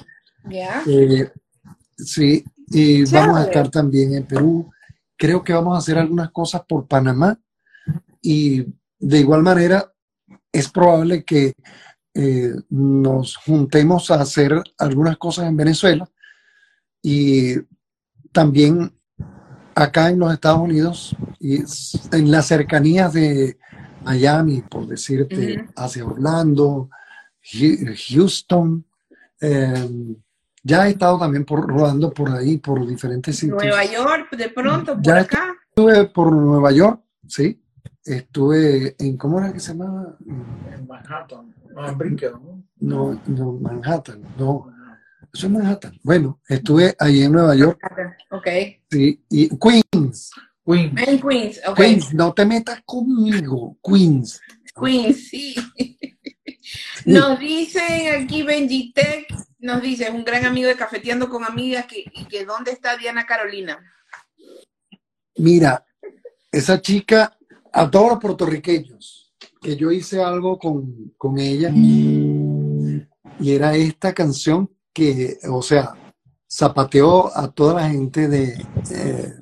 sí, 1.96 2.44
y 2.66 3.04
vamos 3.04 3.38
a 3.38 3.44
estar 3.44 3.70
también 3.70 4.14
en 4.14 4.26
Perú. 4.26 4.68
Creo 5.16 5.44
que 5.44 5.52
vamos 5.52 5.76
a 5.76 5.78
hacer 5.78 5.98
algunas 5.98 6.32
cosas 6.32 6.62
por 6.68 6.88
Panamá 6.88 7.38
y 8.20 8.66
de 8.98 9.18
igual 9.20 9.44
manera 9.44 9.92
es 10.50 10.68
probable 10.68 11.22
que 11.22 11.54
eh, 12.14 12.54
nos 12.70 13.36
juntemos 13.36 14.10
a 14.10 14.20
hacer 14.20 14.60
algunas 14.78 15.16
cosas 15.16 15.46
en 15.46 15.56
Venezuela 15.56 16.10
y 17.00 17.54
también 18.32 18.92
acá 19.76 20.08
en 20.08 20.18
los 20.18 20.32
Estados 20.32 20.58
Unidos 20.58 21.16
y 21.38 21.60
en 22.10 22.30
las 22.32 22.46
cercanías 22.46 23.12
de 23.12 23.58
Miami, 24.02 24.62
por 24.62 24.86
decirte, 24.86 25.68
hacia 25.76 26.04
Orlando, 26.04 26.90
Houston. 27.42 28.84
Em, 29.40 30.16
ya 30.62 30.86
he 30.86 30.90
estado 30.90 31.18
también 31.18 31.44
por, 31.44 31.66
rodando 31.66 32.10
por 32.10 32.30
ahí, 32.30 32.58
por 32.58 32.86
diferentes 32.86 33.36
sitios. 33.36 33.62
Nueva 33.62 33.84
York, 33.84 34.36
de 34.36 34.48
pronto, 34.50 35.00
por 35.00 35.18
acá. 35.18 35.54
Estuve 35.68 36.04
por 36.06 36.32
Nueva 36.32 36.72
York, 36.72 37.00
sí. 37.26 37.62
Estuve 38.04 38.96
en, 38.98 39.16
¿cómo 39.16 39.38
era 39.38 39.52
que 39.52 39.60
se 39.60 39.72
llamaba? 39.72 40.16
En 40.26 40.86
Manhattan, 40.86 41.54
no, 41.74 41.88
en 41.88 42.16
¿no? 42.80 43.20
No, 43.26 43.52
Manhattan, 43.52 44.22
no. 44.38 44.72
Eso 45.32 45.46
es 45.46 45.52
Manhattan. 45.52 45.98
Bueno, 46.02 46.40
estuve 46.48 46.94
ahí 46.98 47.22
en 47.22 47.32
Nueva 47.32 47.54
York. 47.54 47.78
Ok. 48.30 48.48
Sí, 48.90 49.22
y 49.28 49.48
Queens. 49.58 50.32
Queens. 50.70 51.08
En 51.08 51.20
Queens, 51.20 51.60
ok. 51.66 51.76
Queens, 51.76 52.14
no 52.14 52.32
te 52.32 52.46
metas 52.46 52.82
conmigo, 52.84 53.76
Queens. 53.82 54.40
Queens, 54.80 55.28
sí. 55.28 55.54
Nos 57.04 57.38
dicen 57.38 58.22
aquí 58.22 58.42
Benji 58.42 58.92
Tech 58.92 59.26
nos 59.60 59.82
dice, 59.82 60.10
un 60.10 60.24
gran 60.24 60.44
amigo 60.46 60.68
de 60.68 60.76
Cafeteando 60.76 61.28
con 61.28 61.44
Amigas, 61.44 61.86
que, 61.86 62.04
y 62.14 62.24
que 62.24 62.44
¿dónde 62.44 62.72
está 62.72 62.96
Diana 62.96 63.26
Carolina? 63.26 63.78
Mira, 65.36 65.84
esa 66.50 66.80
chica, 66.80 67.36
a 67.72 67.90
todos 67.90 68.10
los 68.10 68.18
puertorriqueños, 68.20 69.34
que 69.60 69.76
yo 69.76 69.90
hice 69.90 70.22
algo 70.22 70.58
con, 70.58 71.38
ella, 71.38 71.70
y 71.74 73.06
era 73.44 73.74
esta 73.74 74.14
canción 74.14 74.70
que, 74.92 75.38
o 75.48 75.62
sea, 75.62 75.94
zapateó 76.50 77.36
a 77.36 77.50
toda 77.52 77.74
la 77.82 77.90
gente 77.90 78.28
de, 78.28 78.66
eh, 78.90 79.34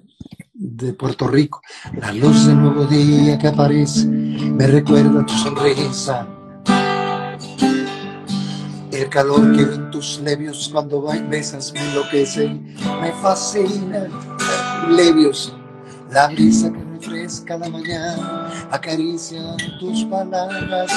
de 0.59 0.93
Puerto 0.93 1.27
Rico. 1.29 1.63
La 1.95 2.13
luz 2.13 2.47
del 2.47 2.61
nuevo 2.61 2.85
día 2.85 3.39
que 3.39 3.49
aparece 3.49 4.07
me 4.07 4.67
recuerda 4.67 5.25
tu 5.25 5.33
sonrisa 5.35 6.27
el 9.03 9.09
calor 9.09 9.57
que 9.57 9.63
en 9.63 9.91
tus 9.91 10.21
labios 10.21 10.69
cuando 10.73 11.03
besas 11.29 11.73
me 11.73 11.81
enloquece, 11.81 12.49
me 13.01 13.13
fascina. 13.23 14.09
Labios, 14.89 15.55
la 16.11 16.29
brisa 16.29 16.73
que 16.73 16.83
refresca 16.85 17.59
la 17.59 17.69
mañana, 17.69 18.49
acarician 18.71 19.57
tus 19.79 20.05
palabras. 20.05 20.91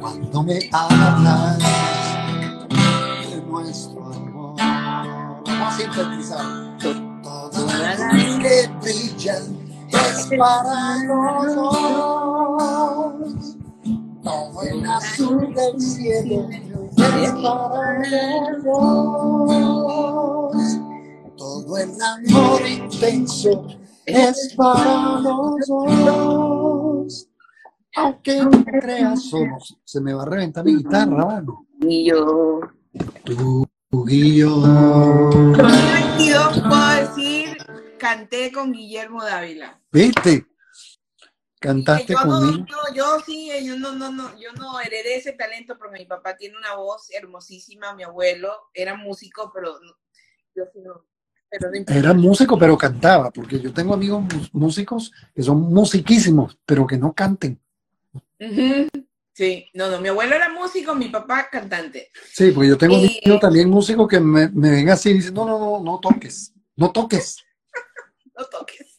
Cuando 0.00 0.42
me 0.42 0.58
hablas 0.72 1.58
de 3.30 3.42
nuestro 3.46 4.12
amor. 4.12 4.54
Todo 7.54 7.70
el 7.70 8.42
que 8.42 8.66
brilla 8.82 9.38
es 9.88 10.26
para 10.36 10.98
los 11.04 11.54
dos. 11.54 13.54
Todo 14.24 14.62
el 14.62 14.84
azul 14.86 15.54
del 15.54 15.80
cielo 15.80 16.48
es 16.50 17.30
para 17.42 17.98
los 18.08 18.64
dos. 18.64 20.56
Todo 21.36 21.78
el 21.78 21.90
amor 22.02 22.66
intenso 22.66 23.68
es 24.04 24.52
para 24.56 25.20
los 25.20 25.68
dos. 25.68 27.28
Aunque 27.96 28.42
no 28.42 28.50
creas, 28.64 29.22
somos. 29.22 29.78
Se 29.84 30.00
me 30.00 30.12
va 30.12 30.22
a 30.22 30.26
reventar 30.26 30.64
mi 30.64 30.74
guitarra, 30.76 31.24
mano. 31.24 31.64
Y 31.80 32.06
yo. 32.06 32.58
Tú 33.24 33.64
y 34.08 34.38
yo. 34.38 34.50
2022 34.56 36.60
puedo 36.62 36.88
decir, 36.88 36.93
canté 38.04 38.52
con 38.52 38.70
Guillermo 38.70 39.24
Dávila. 39.24 39.80
¿Viste? 39.90 40.46
Cantaste 41.58 42.12
yo, 42.12 42.18
no, 42.18 42.40
conmigo. 42.40 42.66
no, 42.70 42.94
yo 42.94 43.20
sí, 43.24 43.50
yo 43.64 43.78
no, 43.78 43.92
no, 43.92 44.12
no, 44.12 44.38
yo 44.38 44.52
no 44.52 44.78
heredé 44.78 45.16
ese 45.16 45.32
talento 45.32 45.78
porque 45.78 46.00
mi 46.00 46.04
papá 46.04 46.36
tiene 46.36 46.58
una 46.58 46.74
voz 46.74 47.10
hermosísima, 47.10 47.94
mi 47.94 48.02
abuelo 48.02 48.52
era 48.74 48.94
músico, 48.94 49.50
pero 49.54 49.80
yo 50.54 50.64
sí 50.70 50.80
no. 50.80 51.06
Pero 51.48 51.70
no. 51.70 51.84
Era 51.98 52.12
músico, 52.12 52.58
pero 52.58 52.76
cantaba, 52.76 53.30
porque 53.30 53.58
yo 53.58 53.72
tengo 53.72 53.94
amigos 53.94 54.22
músicos 54.52 55.10
que 55.34 55.42
son 55.42 55.62
musiquísimos, 55.62 56.58
pero 56.66 56.86
que 56.86 56.98
no 56.98 57.14
canten. 57.14 57.58
Sí, 59.32 59.66
no, 59.72 59.90
no, 59.90 59.98
mi 59.98 60.08
abuelo 60.08 60.34
era 60.34 60.50
músico, 60.50 60.94
mi 60.94 61.08
papá 61.08 61.48
cantante. 61.50 62.10
Sí, 62.30 62.50
porque 62.50 62.68
yo 62.68 62.76
tengo 62.76 62.96
Eh, 62.96 63.18
amigos 63.22 63.40
también 63.40 63.70
músicos 63.70 64.06
que 64.08 64.20
me, 64.20 64.50
me 64.50 64.70
ven 64.70 64.90
así 64.90 65.08
y 65.08 65.14
dicen, 65.14 65.32
no, 65.32 65.46
no, 65.46 65.58
no, 65.58 65.82
no 65.82 66.00
toques, 66.00 66.52
no 66.76 66.92
toques. 66.92 67.43
No 68.38 68.44
toques. 68.46 68.98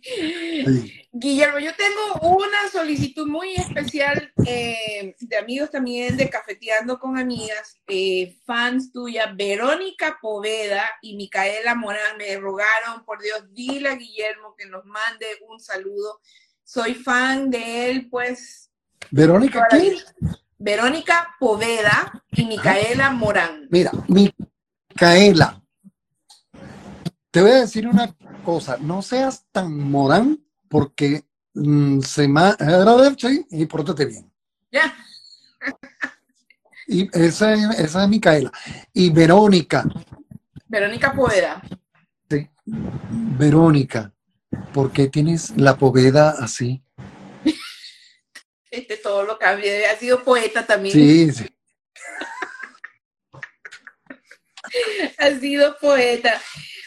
Sí. 0.00 1.08
Guillermo, 1.12 1.58
yo 1.58 1.72
tengo 1.74 2.36
una 2.36 2.68
solicitud 2.70 3.26
muy 3.26 3.54
especial 3.54 4.32
eh, 4.46 5.16
de 5.18 5.36
amigos 5.36 5.70
también 5.70 6.16
de 6.16 6.30
Cafeteando 6.30 6.98
con 6.98 7.18
Amigas, 7.18 7.76
eh, 7.88 8.36
fans 8.46 8.92
tuya, 8.92 9.32
Verónica 9.34 10.18
Poveda 10.22 10.84
y 11.02 11.16
Micaela 11.16 11.74
Morán, 11.74 12.16
me 12.18 12.36
rogaron, 12.36 13.04
por 13.04 13.20
Dios, 13.20 13.52
dile 13.52 13.88
a 13.88 13.96
Guillermo 13.96 14.54
que 14.56 14.66
nos 14.66 14.84
mande 14.84 15.26
un 15.48 15.58
saludo. 15.58 16.20
Soy 16.62 16.94
fan 16.94 17.50
de 17.50 17.90
él, 17.90 18.08
pues, 18.08 18.70
Verónica, 19.10 19.66
vida. 19.72 19.98
Verónica 20.58 21.34
Poveda 21.40 22.24
y 22.30 22.44
Micaela 22.44 23.10
Morán. 23.10 23.66
Mira, 23.70 23.90
Micaela, 24.06 25.62
te 27.38 27.42
voy 27.42 27.52
a 27.52 27.60
decir 27.60 27.86
una 27.86 28.12
cosa, 28.44 28.78
no 28.80 29.00
seas 29.00 29.46
tan 29.52 29.72
morán 29.72 30.44
porque 30.68 31.22
mm, 31.54 32.00
se 32.00 32.26
ma 32.26 32.56
y 33.48 33.64
pórtate 33.66 34.06
bien. 34.06 34.28
Ya, 34.72 34.92
Y 36.88 37.08
esa, 37.16 37.54
es- 37.54 37.78
esa 37.78 38.02
es 38.02 38.08
Micaela. 38.08 38.50
Y 38.92 39.10
Verónica, 39.10 39.84
Verónica 40.66 41.12
Poveda. 41.12 41.62
sí, 42.28 42.50
Verónica, 42.66 44.12
¿por 44.74 44.90
qué 44.90 45.06
tienes 45.06 45.50
la 45.56 45.76
poveda 45.78 46.30
así? 46.30 46.82
Este 48.72 48.96
todo 48.96 49.22
lo 49.22 49.38
cambié, 49.38 49.86
ha 49.86 49.96
sido 49.96 50.24
poeta 50.24 50.66
también. 50.66 50.92
Sí, 50.92 51.30
sí. 51.30 51.46
ha 55.18 55.30
sido 55.38 55.78
poeta. 55.80 56.40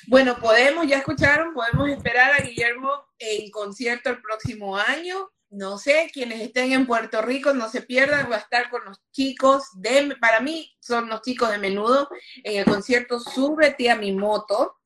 Bueno, 0.07 0.37
podemos, 0.39 0.87
ya 0.87 0.97
escucharon, 0.97 1.53
podemos 1.53 1.89
esperar 1.89 2.33
a 2.33 2.43
Guillermo 2.43 2.91
en 3.19 3.51
concierto 3.51 4.09
el 4.09 4.21
próximo 4.21 4.77
año. 4.77 5.29
No 5.49 5.77
sé, 5.77 6.09
quienes 6.13 6.39
estén 6.39 6.71
en 6.71 6.87
Puerto 6.87 7.21
Rico 7.21 7.53
no 7.53 7.69
se 7.69 7.81
pierdan, 7.81 8.31
va 8.31 8.37
a 8.37 8.39
estar 8.39 8.69
con 8.69 8.85
los 8.85 8.99
chicos 9.11 9.65
de, 9.73 10.15
para 10.19 10.39
mí 10.39 10.73
son 10.79 11.09
los 11.09 11.21
chicos 11.21 11.51
de 11.51 11.57
menudo 11.57 12.09
en 12.43 12.59
el 12.59 12.65
concierto 12.65 13.19
Súbete 13.19 13.89
a 13.89 13.97
mi 13.97 14.13
moto. 14.13 14.77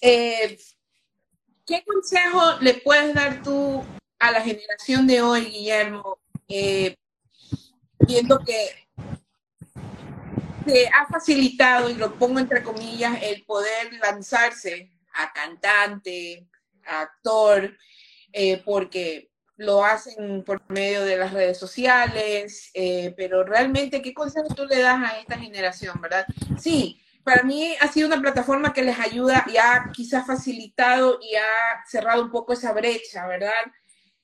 Eh, 0.00 0.56
¿Qué 1.66 1.84
consejo 1.84 2.58
le 2.60 2.74
puedes 2.74 3.14
dar 3.14 3.42
tú 3.42 3.84
a 4.18 4.30
la 4.30 4.40
generación 4.40 5.06
de 5.06 5.22
hoy, 5.22 5.46
Guillermo? 5.46 6.18
Eh, 6.48 6.96
viendo 7.98 8.38
que 8.40 8.88
ha 10.92 11.06
facilitado, 11.06 11.90
y 11.90 11.94
lo 11.94 12.14
pongo 12.14 12.38
entre 12.38 12.62
comillas, 12.62 13.18
el 13.22 13.44
poder 13.44 13.92
lanzarse 13.94 14.90
a 15.14 15.32
cantante, 15.32 16.48
a 16.86 17.02
actor, 17.02 17.76
eh, 18.32 18.62
porque 18.64 19.30
lo 19.56 19.84
hacen 19.84 20.42
por 20.42 20.62
medio 20.70 21.04
de 21.04 21.18
las 21.18 21.32
redes 21.32 21.58
sociales, 21.58 22.70
eh, 22.72 23.12
pero 23.16 23.44
realmente, 23.44 24.00
¿qué 24.00 24.14
consejo 24.14 24.54
tú 24.54 24.64
le 24.64 24.80
das 24.80 25.02
a 25.02 25.18
esta 25.18 25.38
generación, 25.38 26.00
verdad? 26.00 26.26
Sí, 26.58 26.98
para 27.22 27.42
mí 27.42 27.74
ha 27.78 27.88
sido 27.88 28.06
una 28.06 28.20
plataforma 28.20 28.72
que 28.72 28.82
les 28.82 28.98
ayuda 28.98 29.44
y 29.52 29.58
ha 29.58 29.90
quizás 29.92 30.26
facilitado 30.26 31.18
y 31.20 31.36
ha 31.36 31.84
cerrado 31.86 32.22
un 32.22 32.30
poco 32.30 32.54
esa 32.54 32.72
brecha, 32.72 33.26
¿verdad? 33.26 33.52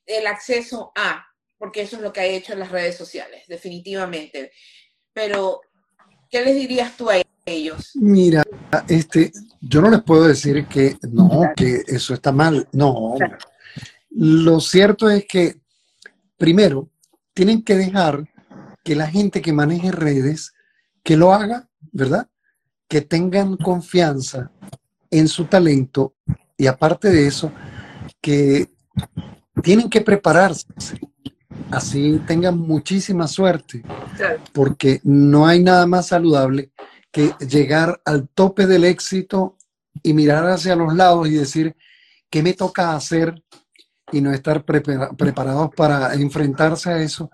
El 0.07 0.27
acceso 0.27 0.93
a, 0.95 1.27
porque 1.59 1.83
eso 1.83 1.97
es 1.97 2.03
lo 2.03 2.13
que 2.13 2.21
ha 2.21 2.25
hecho 2.25 2.55
en 2.55 2.61
las 2.61 2.71
redes 2.71 2.97
sociales, 2.97 3.47
definitivamente. 3.47 4.53
Pero, 5.13 5.61
¿qué 6.31 6.45
les 6.45 6.55
dirías 6.55 6.97
tú 6.97 7.11
a 7.11 7.17
ellos? 7.45 7.93
Mira, 7.95 8.43
este, 8.89 9.33
yo 9.61 9.81
no 9.81 9.91
les 9.91 10.03
puedo 10.03 10.27
decir 10.27 10.67
que 10.67 10.97
no, 11.11 11.53
que 11.57 11.83
eso 11.87 12.15
está 12.15 12.33
mal. 12.33 12.69
No. 12.73 13.15
Lo 14.11 14.61
cierto 14.61 15.09
es 15.11 15.27
que, 15.27 15.61
primero, 16.37 16.91
tienen 17.35 17.63
que 17.63 17.77
dejar 17.77 18.29
que 18.83 18.97
la 18.97 19.07
gente 19.09 19.43
que 19.43 19.53
maneje 19.53 19.93
redes, 19.93 20.55
que 21.03 21.17
lo 21.17 21.33
haga, 21.33 21.69
¿verdad? 21.93 22.29
Que 22.89 23.01
tengan 23.01 23.57
confianza 23.57 24.51
en 25.11 25.29
su 25.29 25.45
talento 25.45 26.15
y 26.57 26.67
aparte 26.67 27.11
de 27.11 27.27
eso, 27.27 27.53
que 28.21 28.73
tienen 29.63 29.91
que 29.91 30.01
prepararse. 30.01 30.67
Así 31.71 32.21
tengan 32.27 32.59
muchísima 32.59 33.27
suerte 33.27 33.83
Claro. 34.17 34.41
porque 34.53 35.01
no 35.05 35.47
hay 35.47 35.63
nada 35.63 35.87
más 35.87 36.07
saludable 36.09 36.71
que 37.11 37.33
llegar 37.49 38.01
al 38.05 38.29
tope 38.29 38.67
del 38.67 38.85
éxito 38.85 39.57
y 40.03 40.13
mirar 40.13 40.47
hacia 40.47 40.77
los 40.77 40.95
lados 40.95 41.29
y 41.29 41.33
decir, 41.33 41.75
¿qué 42.31 42.43
me 42.43 42.53
toca 42.55 42.95
hacer? 42.95 43.43
Y 44.13 44.21
no 44.21 44.33
estar 44.33 44.65
prepara- 44.65 45.17
preparados 45.17 45.71
para 45.75 46.15
enfrentarse 46.15 46.91
a 46.91 47.03
eso. 47.03 47.31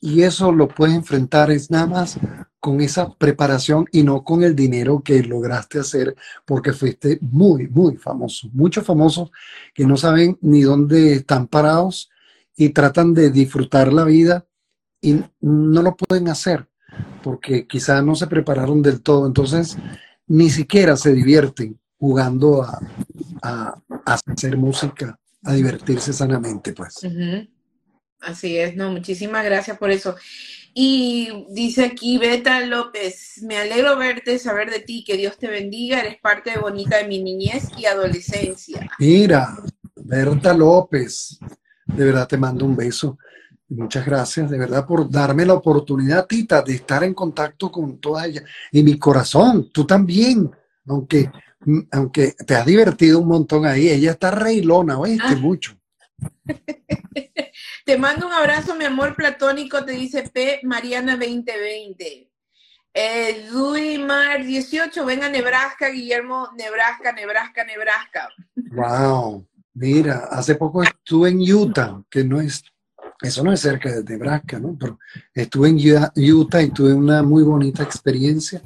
Y 0.00 0.22
eso 0.22 0.50
lo 0.50 0.66
puedes 0.68 0.94
enfrentar 0.94 1.50
es 1.50 1.70
nada 1.70 1.86
más 1.86 2.18
con 2.58 2.80
esa 2.80 3.12
preparación 3.14 3.84
y 3.92 4.02
no 4.02 4.24
con 4.24 4.42
el 4.42 4.56
dinero 4.56 5.02
que 5.04 5.22
lograste 5.22 5.78
hacer 5.78 6.14
porque 6.46 6.72
fuiste 6.72 7.18
muy, 7.20 7.68
muy 7.68 7.96
famoso. 7.96 8.48
Muchos 8.54 8.86
famosos 8.86 9.30
que 9.74 9.84
no 9.84 9.98
saben 9.98 10.38
ni 10.40 10.62
dónde 10.62 11.12
están 11.14 11.46
parados 11.48 12.08
y 12.60 12.68
tratan 12.70 13.14
de 13.14 13.30
disfrutar 13.30 13.90
la 13.90 14.04
vida 14.04 14.46
y 15.00 15.18
no 15.40 15.80
lo 15.82 15.96
pueden 15.96 16.28
hacer 16.28 16.68
porque 17.22 17.66
quizás 17.66 18.04
no 18.04 18.14
se 18.14 18.26
prepararon 18.26 18.82
del 18.82 19.00
todo, 19.00 19.26
entonces 19.26 19.78
ni 20.26 20.50
siquiera 20.50 20.94
se 20.96 21.14
divierten 21.14 21.80
jugando 21.98 22.62
a, 22.62 22.78
a- 23.42 23.80
a 24.04 24.18
hacer 24.26 24.58
música, 24.58 25.18
a 25.42 25.54
divertirse 25.54 26.12
sanamente, 26.12 26.74
pues. 26.74 27.00
Así 28.20 28.58
es, 28.58 28.76
no, 28.76 28.90
muchísimas 28.92 29.42
gracias 29.42 29.78
por 29.78 29.90
eso. 29.90 30.14
Y 30.74 31.46
dice 31.50 31.86
aquí 31.86 32.18
Beta 32.18 32.60
López, 32.66 33.42
me 33.42 33.56
alegro 33.56 33.96
verte, 33.96 34.38
saber 34.38 34.70
de 34.70 34.80
ti, 34.80 35.02
que 35.06 35.16
Dios 35.16 35.38
te 35.38 35.48
bendiga, 35.48 36.00
eres 36.00 36.18
parte 36.20 36.50
de 36.50 36.58
bonita 36.58 36.98
de 36.98 37.08
mi 37.08 37.22
niñez 37.22 37.68
y 37.78 37.86
adolescencia. 37.86 38.86
Mira, 38.98 39.56
Berta 39.96 40.52
López, 40.52 41.38
de 41.96 42.04
verdad 42.04 42.26
te 42.28 42.36
mando 42.36 42.64
un 42.64 42.76
beso. 42.76 43.18
Muchas 43.68 44.04
gracias, 44.04 44.50
de 44.50 44.58
verdad, 44.58 44.84
por 44.84 45.08
darme 45.08 45.46
la 45.46 45.54
oportunidad, 45.54 46.26
Tita, 46.26 46.60
de 46.62 46.74
estar 46.74 47.04
en 47.04 47.14
contacto 47.14 47.70
con 47.70 47.98
toda 48.00 48.26
ella. 48.26 48.42
Y 48.72 48.82
mi 48.82 48.98
corazón, 48.98 49.70
tú 49.70 49.86
también, 49.86 50.50
aunque, 50.88 51.30
aunque 51.92 52.32
te 52.32 52.54
has 52.56 52.66
divertido 52.66 53.20
un 53.20 53.28
montón 53.28 53.66
ahí, 53.66 53.88
ella 53.88 54.10
está 54.12 54.32
reilona, 54.32 54.98
oíste, 54.98 55.24
Ah. 55.28 55.36
mucho. 55.36 55.76
Te 57.84 57.96
mando 57.98 58.26
un 58.26 58.32
abrazo, 58.32 58.74
mi 58.76 58.84
amor 58.84 59.14
platónico, 59.16 59.84
te 59.84 59.92
dice 59.92 60.28
P. 60.28 60.60
Mariana 60.62 61.16
2020. 61.16 62.30
Eh, 62.92 63.46
Duimar 63.50 64.44
18, 64.44 65.04
ven 65.04 65.22
a 65.22 65.28
Nebraska, 65.28 65.88
Guillermo, 65.90 66.50
Nebraska, 66.56 67.12
Nebraska, 67.12 67.64
Nebraska. 67.64 68.28
Wow. 68.72 69.46
Mira, 69.74 70.28
hace 70.30 70.56
poco 70.56 70.82
estuve 70.82 71.30
en 71.30 71.40
Utah, 71.40 72.02
que 72.10 72.24
no 72.24 72.40
es, 72.40 72.62
eso 73.22 73.44
no 73.44 73.52
es 73.52 73.60
cerca 73.60 73.90
de 73.90 74.04
Nebraska, 74.04 74.58
¿no? 74.58 74.76
Pero 74.78 74.98
estuve 75.34 75.68
en 75.68 76.32
Utah 76.32 76.62
y 76.62 76.70
tuve 76.70 76.92
una 76.92 77.22
muy 77.22 77.42
bonita 77.42 77.82
experiencia. 77.82 78.62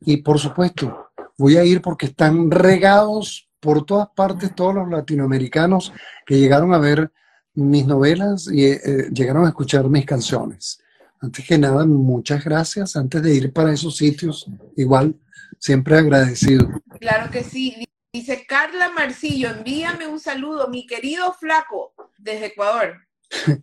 Y 0.00 0.18
por 0.18 0.38
supuesto, 0.38 1.10
voy 1.38 1.56
a 1.56 1.64
ir 1.64 1.80
porque 1.80 2.06
están 2.06 2.50
regados 2.50 3.48
por 3.60 3.84
todas 3.84 4.08
partes 4.16 4.54
todos 4.54 4.74
los 4.74 4.88
latinoamericanos 4.88 5.92
que 6.26 6.38
llegaron 6.38 6.72
a 6.72 6.78
ver 6.78 7.12
mis 7.54 7.86
novelas 7.86 8.48
y 8.50 8.64
eh, 8.64 8.80
eh, 8.84 9.10
llegaron 9.12 9.44
a 9.44 9.48
escuchar 9.48 9.88
mis 9.88 10.06
canciones. 10.06 10.80
Antes 11.20 11.46
que 11.46 11.58
nada, 11.58 11.84
muchas 11.84 12.42
gracias. 12.42 12.96
Antes 12.96 13.22
de 13.22 13.34
ir 13.34 13.52
para 13.52 13.72
esos 13.72 13.96
sitios, 13.96 14.46
igual, 14.76 15.14
siempre 15.58 15.98
agradecido. 15.98 16.68
Claro 16.98 17.30
que 17.30 17.44
sí. 17.44 17.84
Dice 18.12 18.44
Carla 18.44 18.90
Marcillo, 18.90 19.50
envíame 19.50 20.08
un 20.08 20.18
saludo, 20.18 20.68
mi 20.68 20.84
querido 20.84 21.32
flaco, 21.32 21.92
desde 22.18 22.46
Ecuador. 22.46 23.06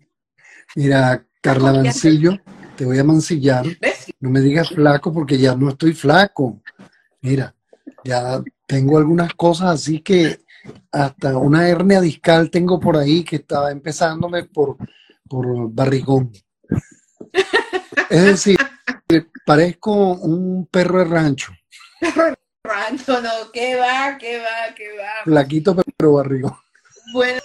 Mira, 0.75 1.27
Carla 1.41 1.73
Marcillo, 1.73 2.39
te 2.77 2.85
voy 2.85 2.97
a 2.97 3.03
mancillar. 3.03 3.65
No 4.21 4.29
me 4.29 4.39
digas 4.39 4.69
flaco 4.69 5.11
porque 5.11 5.37
ya 5.37 5.53
no 5.53 5.69
estoy 5.69 5.91
flaco. 5.91 6.61
Mira, 7.19 7.53
ya 8.05 8.41
tengo 8.65 8.97
algunas 8.97 9.33
cosas 9.33 9.71
así 9.71 9.99
que 9.99 10.39
hasta 10.93 11.37
una 11.37 11.67
hernia 11.67 11.99
discal 11.99 12.49
tengo 12.49 12.79
por 12.79 12.95
ahí 12.95 13.25
que 13.25 13.37
estaba 13.37 13.69
empezándome 13.69 14.45
por, 14.45 14.77
por 15.27 15.69
barrigón. 15.73 16.31
Es 18.09 18.23
decir, 18.23 18.57
parezco 19.45 20.13
un 20.13 20.67
perro 20.67 20.99
de 20.99 21.05
rancho. 21.05 21.51
No, 23.07 23.51
¿qué 23.53 23.75
va, 23.75 24.17
qué 24.17 24.39
va, 24.39 24.75
qué 24.75 24.97
va? 24.97 25.23
Flaquito 25.23 25.75
pero 25.97 26.13
barrigón. 26.13 26.57
Bueno, 27.13 27.41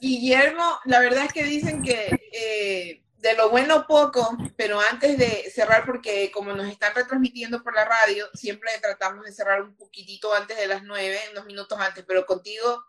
Guillermo, 0.00 0.78
la 0.84 1.00
verdad 1.00 1.24
es 1.24 1.32
que 1.32 1.44
dicen 1.44 1.82
que 1.82 2.10
eh, 2.32 3.02
de 3.16 3.34
lo 3.34 3.50
bueno 3.50 3.86
poco, 3.86 4.36
pero 4.56 4.78
antes 4.80 5.16
de 5.16 5.50
cerrar, 5.54 5.84
porque 5.86 6.30
como 6.30 6.52
nos 6.52 6.68
están 6.68 6.94
retransmitiendo 6.94 7.62
por 7.62 7.74
la 7.74 7.84
radio, 7.84 8.26
siempre 8.34 8.70
tratamos 8.80 9.24
de 9.24 9.32
cerrar 9.32 9.62
un 9.62 9.74
poquitito 9.74 10.34
antes 10.34 10.56
de 10.56 10.66
las 10.66 10.82
nueve, 10.82 11.18
unos 11.32 11.46
minutos 11.46 11.78
antes, 11.78 12.04
pero 12.06 12.26
contigo, 12.26 12.84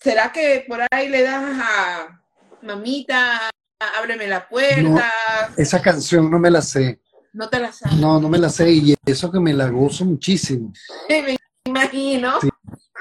¿será 0.00 0.32
que 0.32 0.64
por 0.66 0.80
ahí 0.90 1.08
le 1.08 1.22
das 1.22 1.44
a 1.62 2.22
mamita, 2.62 3.50
ábreme 3.98 4.28
la 4.28 4.48
puerta? 4.48 5.12
esa 5.56 5.82
canción 5.82 6.30
no 6.30 6.38
me 6.38 6.50
la 6.50 6.62
sé. 6.62 7.01
No 7.32 7.48
te 7.48 7.58
la 7.58 7.72
sabes. 7.72 7.98
No, 7.98 8.20
no 8.20 8.28
me 8.28 8.38
la 8.38 8.48
sé 8.48 8.70
y 8.70 8.94
eso 9.06 9.30
que 9.30 9.40
me 9.40 9.54
la 9.54 9.68
gozo 9.68 10.04
muchísimo. 10.04 10.72
me 11.08 11.36
imagino. 11.64 12.34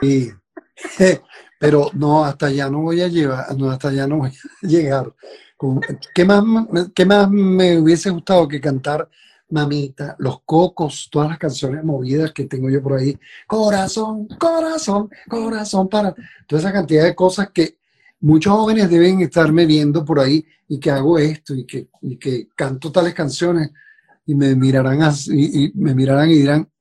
Sí. 0.02 0.32
Pero 1.60 1.92
no, 1.94 2.26
hasta 2.26 2.48
allá 2.48 2.70
no 2.70 2.82
voy 2.82 3.02
a 3.02 3.08
llevar, 3.08 3.56
no, 3.56 3.70
hasta 3.70 3.90
allá 3.90 4.08
no 4.08 4.18
voy 4.18 4.30
a 4.30 4.68
llegar. 4.68 5.14
¿Qué 6.16 6.26
más, 6.26 6.44
¿Qué 6.96 7.06
más 7.06 7.30
me 7.30 7.78
hubiese 7.78 8.10
gustado 8.10 8.48
que 8.48 8.60
cantar 8.60 9.08
Mamita, 9.50 10.16
Los 10.18 10.42
Cocos, 10.44 11.08
todas 11.12 11.30
las 11.30 11.38
canciones 11.38 11.84
movidas 11.84 12.32
que 12.32 12.46
tengo 12.46 12.70
yo 12.70 12.82
por 12.82 12.94
ahí? 12.94 13.16
Corazón, 13.46 14.28
corazón, 14.40 15.10
corazón, 15.30 15.88
para 15.88 16.16
toda 16.48 16.62
esa 16.62 16.74
cantidad 16.74 17.04
de 17.04 17.14
cosas 17.14 17.52
que 17.52 17.78
muchos 18.22 18.54
jóvenes 18.54 18.90
deben 18.90 19.22
estarme 19.22 19.68
viendo 19.68 20.04
por 20.04 20.20
ahí 20.20 20.44
y 20.68 20.80
que 20.80 20.90
hago 20.90 21.20
esto 21.20 21.54
y 21.54 21.66
que, 21.66 21.90
y 22.02 22.18
que 22.18 22.48
canto 22.56 22.92
tales 22.92 23.14
canciones 23.14 23.72
y 24.32 24.36
me 24.36 24.56
mirarán 24.56 25.02
así, 25.02 25.32
y 25.54 25.72
me 25.76 25.94
mirarán 25.94 26.30
y 26.30 26.36
dirán, 26.36 26.72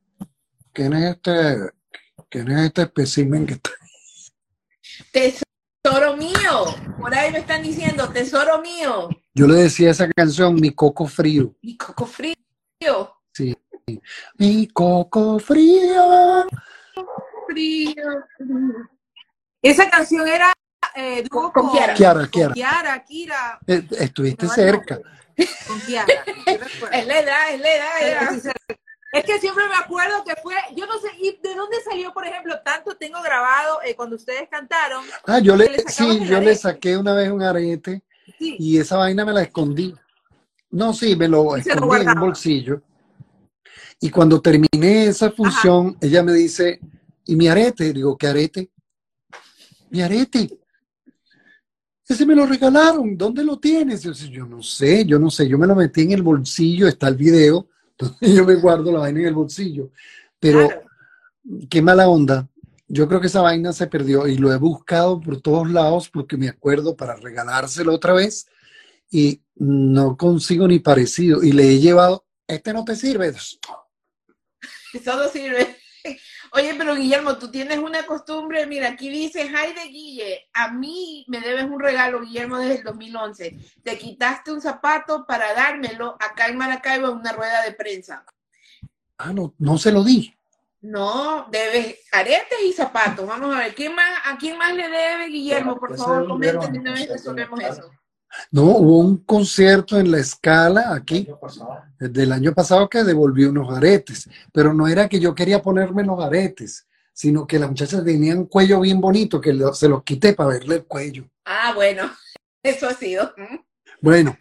¿quién 0.72 0.92
es 0.92 1.16
este, 1.16 1.56
quién 2.28 2.48
es 2.52 2.66
este 2.66 2.82
espécimen 2.82 3.44
que 3.44 3.54
está 3.54 3.70
Tesoro 5.10 6.16
mío, 6.16 6.66
por 7.00 7.12
ahí 7.12 7.32
me 7.32 7.38
están 7.38 7.62
diciendo, 7.62 8.08
tesoro 8.10 8.60
mío. 8.60 9.08
Yo 9.34 9.48
le 9.48 9.54
decía 9.54 9.90
esa 9.90 10.08
canción, 10.10 10.54
mi 10.54 10.70
coco 10.70 11.06
frío. 11.06 11.56
Mi 11.62 11.76
coco 11.76 12.06
frío. 12.06 12.36
Sí. 13.32 13.56
Mi 14.38 14.68
coco 14.68 15.40
frío. 15.40 16.46
Frío. 17.48 17.94
Esa 19.60 19.90
canción 19.90 20.28
era 20.28 20.52
eh, 20.94 21.28
con, 21.28 21.50
con 21.50 21.70
Kiara. 21.70 21.94
Kiara, 21.94 22.28
Kiara. 22.28 22.54
Kiara, 22.54 23.04
Kira. 23.04 23.58
Eh, 23.66 23.86
estuviste 23.98 24.48
cerca. 24.48 24.98
Con 25.66 25.80
Kiara. 25.80 26.06
es 26.92 27.06
la 27.06 27.18
edad, 27.18 27.54
es 27.54 27.60
la 27.60 27.74
edad. 27.74 28.52
Es 29.12 29.24
que 29.24 29.40
siempre 29.40 29.64
me 29.68 29.74
acuerdo 29.74 30.22
que 30.24 30.36
fue, 30.40 30.54
yo 30.76 30.86
no 30.86 30.98
sé, 31.00 31.08
¿y 31.18 31.36
de 31.42 31.54
dónde 31.54 31.78
salió, 31.82 32.12
por 32.12 32.24
ejemplo, 32.26 32.60
tanto 32.64 32.96
tengo 32.96 33.20
grabado 33.22 33.80
eh, 33.84 33.96
cuando 33.96 34.14
ustedes 34.14 34.48
cantaron? 34.48 35.04
Ah, 35.26 35.40
yo 35.40 35.56
le, 35.56 35.82
sí, 35.88 36.24
yo 36.26 36.40
le 36.40 36.54
saqué 36.54 36.96
una 36.96 37.12
vez 37.14 37.28
un 37.30 37.42
arete 37.42 38.02
y 38.38 38.78
esa 38.78 38.96
vaina 38.96 39.24
me 39.24 39.32
la 39.32 39.42
escondí. 39.42 39.94
No, 40.70 40.92
sí, 40.92 41.16
me 41.16 41.26
lo 41.26 41.56
escondí 41.56 41.96
en 41.96 42.08
un 42.08 42.20
bolsillo. 42.20 42.82
Y 44.00 44.10
cuando 44.10 44.40
terminé 44.40 45.06
esa 45.06 45.32
función, 45.32 45.96
ella 46.00 46.22
me 46.22 46.32
dice, 46.32 46.78
¿y 47.26 47.34
mi 47.34 47.48
arete? 47.48 47.92
Digo, 47.92 48.16
¿qué 48.16 48.28
arete? 48.28 48.70
Mi 49.90 50.02
arete. 50.02 50.59
Ese 52.10 52.26
me 52.26 52.34
lo 52.34 52.44
regalaron, 52.44 53.16
¿dónde 53.16 53.44
lo 53.44 53.58
tienes? 53.58 54.02
Yo, 54.02 54.12
yo 54.12 54.44
no 54.44 54.62
sé, 54.62 55.04
yo 55.06 55.18
no 55.18 55.30
sé, 55.30 55.48
yo 55.48 55.56
me 55.56 55.66
lo 55.66 55.76
metí 55.76 56.02
en 56.02 56.12
el 56.12 56.22
bolsillo, 56.22 56.88
está 56.88 57.08
el 57.08 57.16
video 57.16 57.68
yo 58.20 58.44
me 58.44 58.54
guardo 58.56 58.92
la 58.92 59.00
vaina 59.00 59.20
en 59.20 59.26
el 59.26 59.34
bolsillo. 59.34 59.90
Pero 60.38 60.68
qué 61.68 61.82
mala 61.82 62.08
onda. 62.08 62.48
Yo 62.88 63.06
creo 63.06 63.20
que 63.20 63.28
esa 63.28 63.42
vaina 63.42 63.72
se 63.72 63.86
perdió 63.86 64.26
y 64.26 64.36
lo 64.36 64.52
he 64.52 64.56
buscado 64.56 65.20
por 65.20 65.40
todos 65.40 65.70
lados 65.70 66.08
porque 66.08 66.36
me 66.36 66.48
acuerdo 66.48 66.96
para 66.96 67.14
regalárselo 67.14 67.94
otra 67.94 68.12
vez 68.12 68.48
y 69.10 69.42
no 69.54 70.16
consigo 70.16 70.66
ni 70.66 70.80
parecido. 70.80 71.42
Y 71.42 71.52
le 71.52 71.68
he 71.68 71.78
llevado, 71.78 72.24
este 72.48 72.72
no 72.72 72.84
te 72.84 72.96
sirve. 72.96 73.28
Eso 74.92 75.16
no 75.16 75.28
sirve. 75.28 75.76
Oye, 76.52 76.74
pero 76.76 76.94
Guillermo, 76.94 77.36
tú 77.38 77.50
tienes 77.50 77.78
una 77.78 78.04
costumbre, 78.04 78.66
mira, 78.66 78.88
aquí 78.88 79.08
dice 79.08 79.48
Jaide 79.48 79.84
Guille, 79.88 80.48
a 80.52 80.72
mí 80.72 81.24
me 81.28 81.40
debes 81.40 81.64
un 81.64 81.78
regalo, 81.78 82.20
Guillermo, 82.20 82.58
desde 82.58 82.78
el 82.78 82.84
2011. 82.84 83.56
Te 83.82 83.98
quitaste 83.98 84.52
un 84.52 84.60
zapato 84.60 85.24
para 85.26 85.54
dármelo 85.54 86.16
acá 86.18 86.48
en 86.48 86.56
Maracaibo 86.56 87.08
en 87.08 87.18
una 87.18 87.32
rueda 87.32 87.62
de 87.62 87.72
prensa. 87.72 88.24
Ah, 89.18 89.32
no, 89.32 89.54
no 89.58 89.78
se 89.78 89.92
lo 89.92 90.02
di. 90.02 90.34
No, 90.80 91.46
debes 91.50 91.98
aretes 92.10 92.58
y 92.64 92.72
zapatos. 92.72 93.26
Vamos 93.26 93.54
a 93.54 93.58
ver, 93.58 93.74
¿quién 93.74 93.94
más, 93.94 94.10
¿a 94.24 94.36
quién 94.38 94.56
más 94.56 94.74
le 94.74 94.88
debe, 94.88 95.26
Guillermo? 95.26 95.78
Por 95.78 95.96
favor, 95.96 96.26
comenten 96.26 96.74
y 96.74 96.78
una 96.78 96.92
vez 96.92 97.08
resolvemos 97.08 97.60
eso. 97.60 97.90
No, 98.50 98.64
hubo 98.64 98.98
un 98.98 99.18
concierto 99.18 99.98
en 99.98 100.10
la 100.10 100.18
escala 100.18 100.94
aquí 100.94 101.28
del 101.98 102.32
año 102.32 102.52
pasado 102.52 102.88
que 102.88 103.04
devolvió 103.04 103.50
unos 103.50 103.76
aretes, 103.76 104.28
pero 104.52 104.72
no 104.72 104.88
era 104.88 105.08
que 105.08 105.20
yo 105.20 105.34
quería 105.34 105.62
ponerme 105.62 106.04
los 106.04 106.22
aretes, 106.22 106.86
sino 107.12 107.46
que 107.46 107.58
las 107.58 107.68
muchachas 107.68 108.04
tenían 108.04 108.38
un 108.38 108.46
cuello 108.46 108.80
bien 108.80 109.00
bonito 109.00 109.40
que 109.40 109.56
se 109.74 109.88
los 109.88 110.02
quité 110.02 110.32
para 110.32 110.50
verle 110.50 110.76
el 110.76 110.84
cuello. 110.84 111.28
Ah, 111.44 111.72
bueno, 111.74 112.10
eso 112.62 112.88
ha 112.88 112.94
sido. 112.94 113.32
Bueno, 114.00 114.36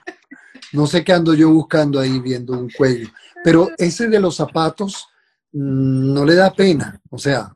no 0.72 0.88
sé 0.88 1.04
qué 1.04 1.14
ando 1.14 1.34
yo 1.34 1.50
buscando 1.50 2.00
ahí 2.00 2.20
viendo 2.20 2.54
un 2.54 2.70
cuello, 2.70 3.10
pero 3.44 3.70
ese 3.78 4.08
de 4.08 4.20
los 4.20 4.36
zapatos 4.36 5.08
mm, 5.52 6.14
no 6.14 6.26
le 6.26 6.36
da 6.36 6.54
pena, 6.54 7.00
o 7.10 7.18
sea, 7.18 7.54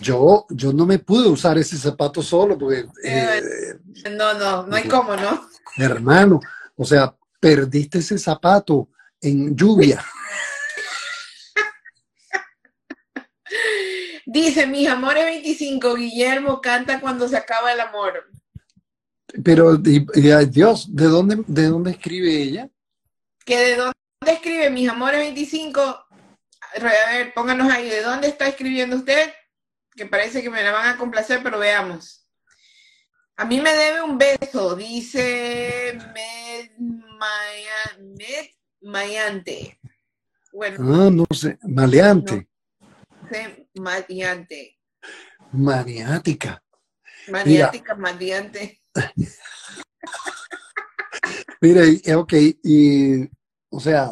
yo, 0.00 0.46
yo 0.50 0.72
no 0.72 0.86
me 0.86 0.98
pude 0.98 1.28
usar 1.28 1.58
ese 1.58 1.76
zapato 1.76 2.22
solo 2.22 2.58
porque... 2.58 2.86
Eh, 3.04 3.42
no, 4.10 4.34
no, 4.34 4.66
no 4.66 4.76
hay 4.76 4.88
cómo, 4.88 5.16
¿no? 5.16 5.48
Hermano, 5.76 6.40
o 6.76 6.84
sea, 6.84 7.14
perdiste 7.40 7.98
ese 7.98 8.18
zapato 8.18 8.88
en 9.20 9.56
lluvia. 9.56 10.04
Dice, 14.26 14.66
mis 14.66 14.88
amores 14.88 15.24
25, 15.24 15.94
Guillermo 15.94 16.60
canta 16.60 17.00
cuando 17.00 17.28
se 17.28 17.36
acaba 17.36 17.72
el 17.72 17.80
amor. 17.80 18.30
Pero, 19.44 19.76
Dios, 19.76 20.94
¿de 20.94 21.04
dónde, 21.06 21.42
¿de 21.46 21.66
dónde 21.66 21.92
escribe 21.92 22.42
ella? 22.42 22.68
Que 23.44 23.58
de 23.58 23.76
dónde 23.76 23.94
escribe 24.26 24.70
mis 24.70 24.88
amores 24.88 25.20
25. 25.20 25.80
A 25.80 26.04
ver, 27.12 27.34
pónganos 27.34 27.70
ahí, 27.70 27.88
¿de 27.88 28.02
dónde 28.02 28.28
está 28.28 28.46
escribiendo 28.46 28.96
usted? 28.96 29.32
Que 29.94 30.06
parece 30.06 30.42
que 30.42 30.50
me 30.50 30.62
la 30.62 30.72
van 30.72 30.88
a 30.88 30.96
complacer, 30.96 31.40
pero 31.42 31.58
veamos. 31.58 32.26
A 33.36 33.44
mí 33.44 33.60
me 33.60 33.72
debe 33.72 34.02
un 34.02 34.18
beso, 34.18 34.76
dice 34.76 35.98
Med, 36.14 36.70
Mayante. 38.82 39.78
Bueno. 40.52 40.76
Ah, 40.80 41.10
no 41.10 41.24
sé, 41.34 41.58
maleante. 41.62 42.46
No, 43.74 43.82
maleante. 43.82 44.78
Maniática. 45.52 46.62
Maniática, 47.28 47.94
maleante. 47.94 48.80
Mira, 51.60 51.82
ok, 52.16 52.32
y, 52.64 53.28
o 53.70 53.80
sea, 53.80 54.10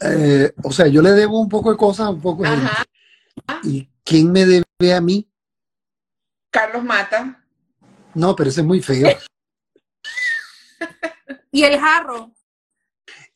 eh, 0.00 0.52
o 0.62 0.72
sea, 0.72 0.86
yo 0.86 1.02
le 1.02 1.10
debo 1.12 1.40
un 1.40 1.48
poco 1.48 1.72
de 1.72 1.76
cosas, 1.76 2.10
un 2.10 2.20
poco 2.20 2.44
de 2.44 2.50
¿Y 3.64 3.91
quién 4.04 4.30
me 4.32 4.44
debe 4.46 4.94
a 4.94 5.00
mí? 5.00 5.28
Carlos 6.50 6.84
Mata. 6.84 7.42
No, 8.14 8.36
pero 8.36 8.50
ese 8.50 8.60
es 8.60 8.66
muy 8.66 8.80
feo. 8.82 9.08
Y 11.54 11.64
el 11.64 11.78
jarro. 11.78 12.32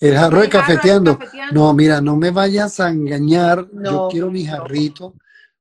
El 0.01 0.17
jarro 0.17 0.41
de 0.41 0.49
cafeteando. 0.49 1.19
cafeteando. 1.19 1.55
No, 1.55 1.75
mira, 1.75 2.01
no 2.01 2.17
me 2.17 2.31
vayas 2.31 2.81
a 2.81 2.89
engañar. 2.89 3.67
Yo 3.71 3.81
No, 3.81 4.09
quiero 4.09 4.31
mi 4.31 4.45
jarrito 4.47 5.15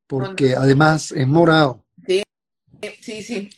porque 0.07 0.55
además 0.55 1.11
es 1.11 1.27
morado. 1.27 1.83
Sí, 3.01 3.21
sí. 3.23 3.49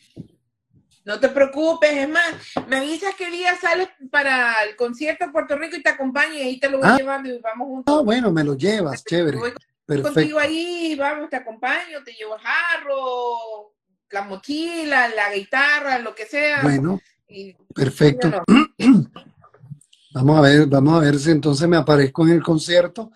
No 1.06 1.20
te 1.20 1.30
preocupes, 1.30 1.92
es 1.94 2.10
más, 2.10 2.24
me 2.68 2.78
avisas 2.78 3.14
qué 3.16 3.30
día 3.30 3.56
sales 3.60 3.88
para 4.10 4.64
el 4.64 4.76
concierto 4.76 5.26
en 5.26 5.32
Puerto 5.32 5.56
Rico 5.58 5.76
y 5.78 5.84
te 5.84 5.90
acompaño 5.90 6.34
y 6.34 6.42
ahí 6.42 6.60
te 6.60 6.70
lo 6.70 6.80
voy 6.80 6.88
Ah. 6.90 6.98
llevando 6.98 7.30
y 7.30 7.40
vamos 7.40 7.68
juntos. 7.68 7.96
Ah, 7.98 8.02
bueno, 8.04 8.32
me 8.32 8.44
lo 8.44 8.56
llevas, 8.56 9.04
chévere. 9.04 9.38
Perfecto. 9.88 10.14
contigo 10.14 10.38
ahí, 10.40 10.96
vamos, 11.00 11.30
te 11.30 11.38
acompaño, 11.38 12.04
te 12.04 12.12
llevo 12.12 12.36
el 12.36 12.42
jarro, 12.42 13.74
la 14.10 14.22
mochila, 14.24 15.08
la 15.08 15.34
guitarra, 15.34 15.98
lo 16.00 16.14
que 16.14 16.26
sea. 16.26 16.62
Bueno, 16.62 17.00
Y- 17.30 17.54
perfecto. 17.74 18.30
no, 18.30 18.44
Vamos 20.12 20.38
a 20.38 20.42
ver, 20.42 20.66
vamos 20.68 20.96
a 20.96 21.00
ver 21.06 21.20
si 21.20 21.30
entonces 21.32 21.68
me 21.68 21.78
aparezco 21.78 22.26
en 22.26 22.34
el 22.34 22.42
concierto 22.44 23.12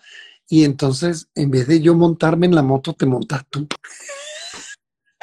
y 0.48 0.64
entonces 0.64 1.28
en 1.34 1.50
vez 1.50 1.66
de 1.66 1.80
yo 1.80 1.94
montarme 1.94 2.46
en 2.46 2.54
la 2.54 2.62
moto, 2.62 2.94
te 2.94 3.06
montas 3.06 3.44
tú. 3.50 3.66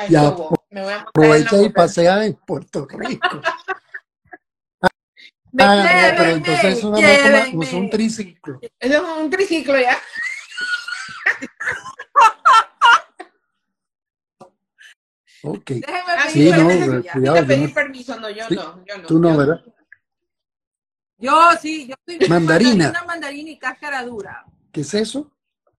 Ya. 0.09 0.35
Me 0.69 0.81
voy 0.83 0.91
a 0.93 1.01
Aprovecha 1.01 1.57
y 1.57 1.63
moto. 1.63 1.73
pasea 1.73 2.25
en 2.25 2.33
Puerto 2.45 2.87
Rico. 2.87 3.41
Ah, 5.57 6.11
no, 6.11 6.15
pero 6.17 6.29
entonces 6.35 6.77
es 6.77 6.83
una 6.83 7.01
moto 7.01 7.01
llévenme. 7.01 7.65
es 7.65 7.73
un 7.73 7.89
triciclo. 7.89 8.59
Eso 8.61 8.93
es 8.93 9.17
un 9.23 9.29
triciclo 9.31 9.79
ya. 9.79 9.97
Ok. 15.41 15.65
Déjeme 15.71 15.99
Ah, 16.17 16.25
pedir 16.33 16.53
Sí, 16.53 16.61
no, 16.61 16.67
permiso 16.67 17.11
cuidado, 17.13 17.47
pedir 17.47 17.67
no- 17.69 17.73
permiso, 17.73 18.19
no, 18.19 18.29
yo 18.29 18.45
Sí, 18.49 18.55
no, 18.55 18.85
yo 18.85 18.97
no. 18.97 19.07
Tú 19.07 19.19
no, 19.19 19.29
yo 19.31 19.37
¿verdad? 19.37 19.65
Yo 21.17 21.51
sí, 21.61 21.87
yo 21.87 21.95
estoy 22.05 22.27
Mandarina. 22.29 22.71
mandarina, 22.85 23.03
mandarina 23.05 23.49
y 23.51 23.57
cáscara 23.59 24.03
dura. 24.03 24.45
¿Qué 24.71 24.81
es 24.81 24.93
eso? 24.93 25.31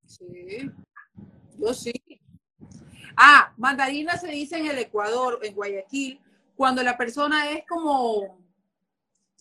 Sí, 0.07 0.71
yo 1.59 1.75
sí. 1.75 1.93
Ah, 3.17 3.53
mandarina 3.59 4.17
se 4.17 4.29
dice 4.29 4.59
en 4.59 4.67
el 4.67 4.79
Ecuador, 4.79 5.39
en 5.43 5.55
Guayaquil, 5.55 6.21
cuando 6.57 6.83
la 6.83 6.97
persona 6.97 7.51
es 7.51 7.65
como, 7.67 8.39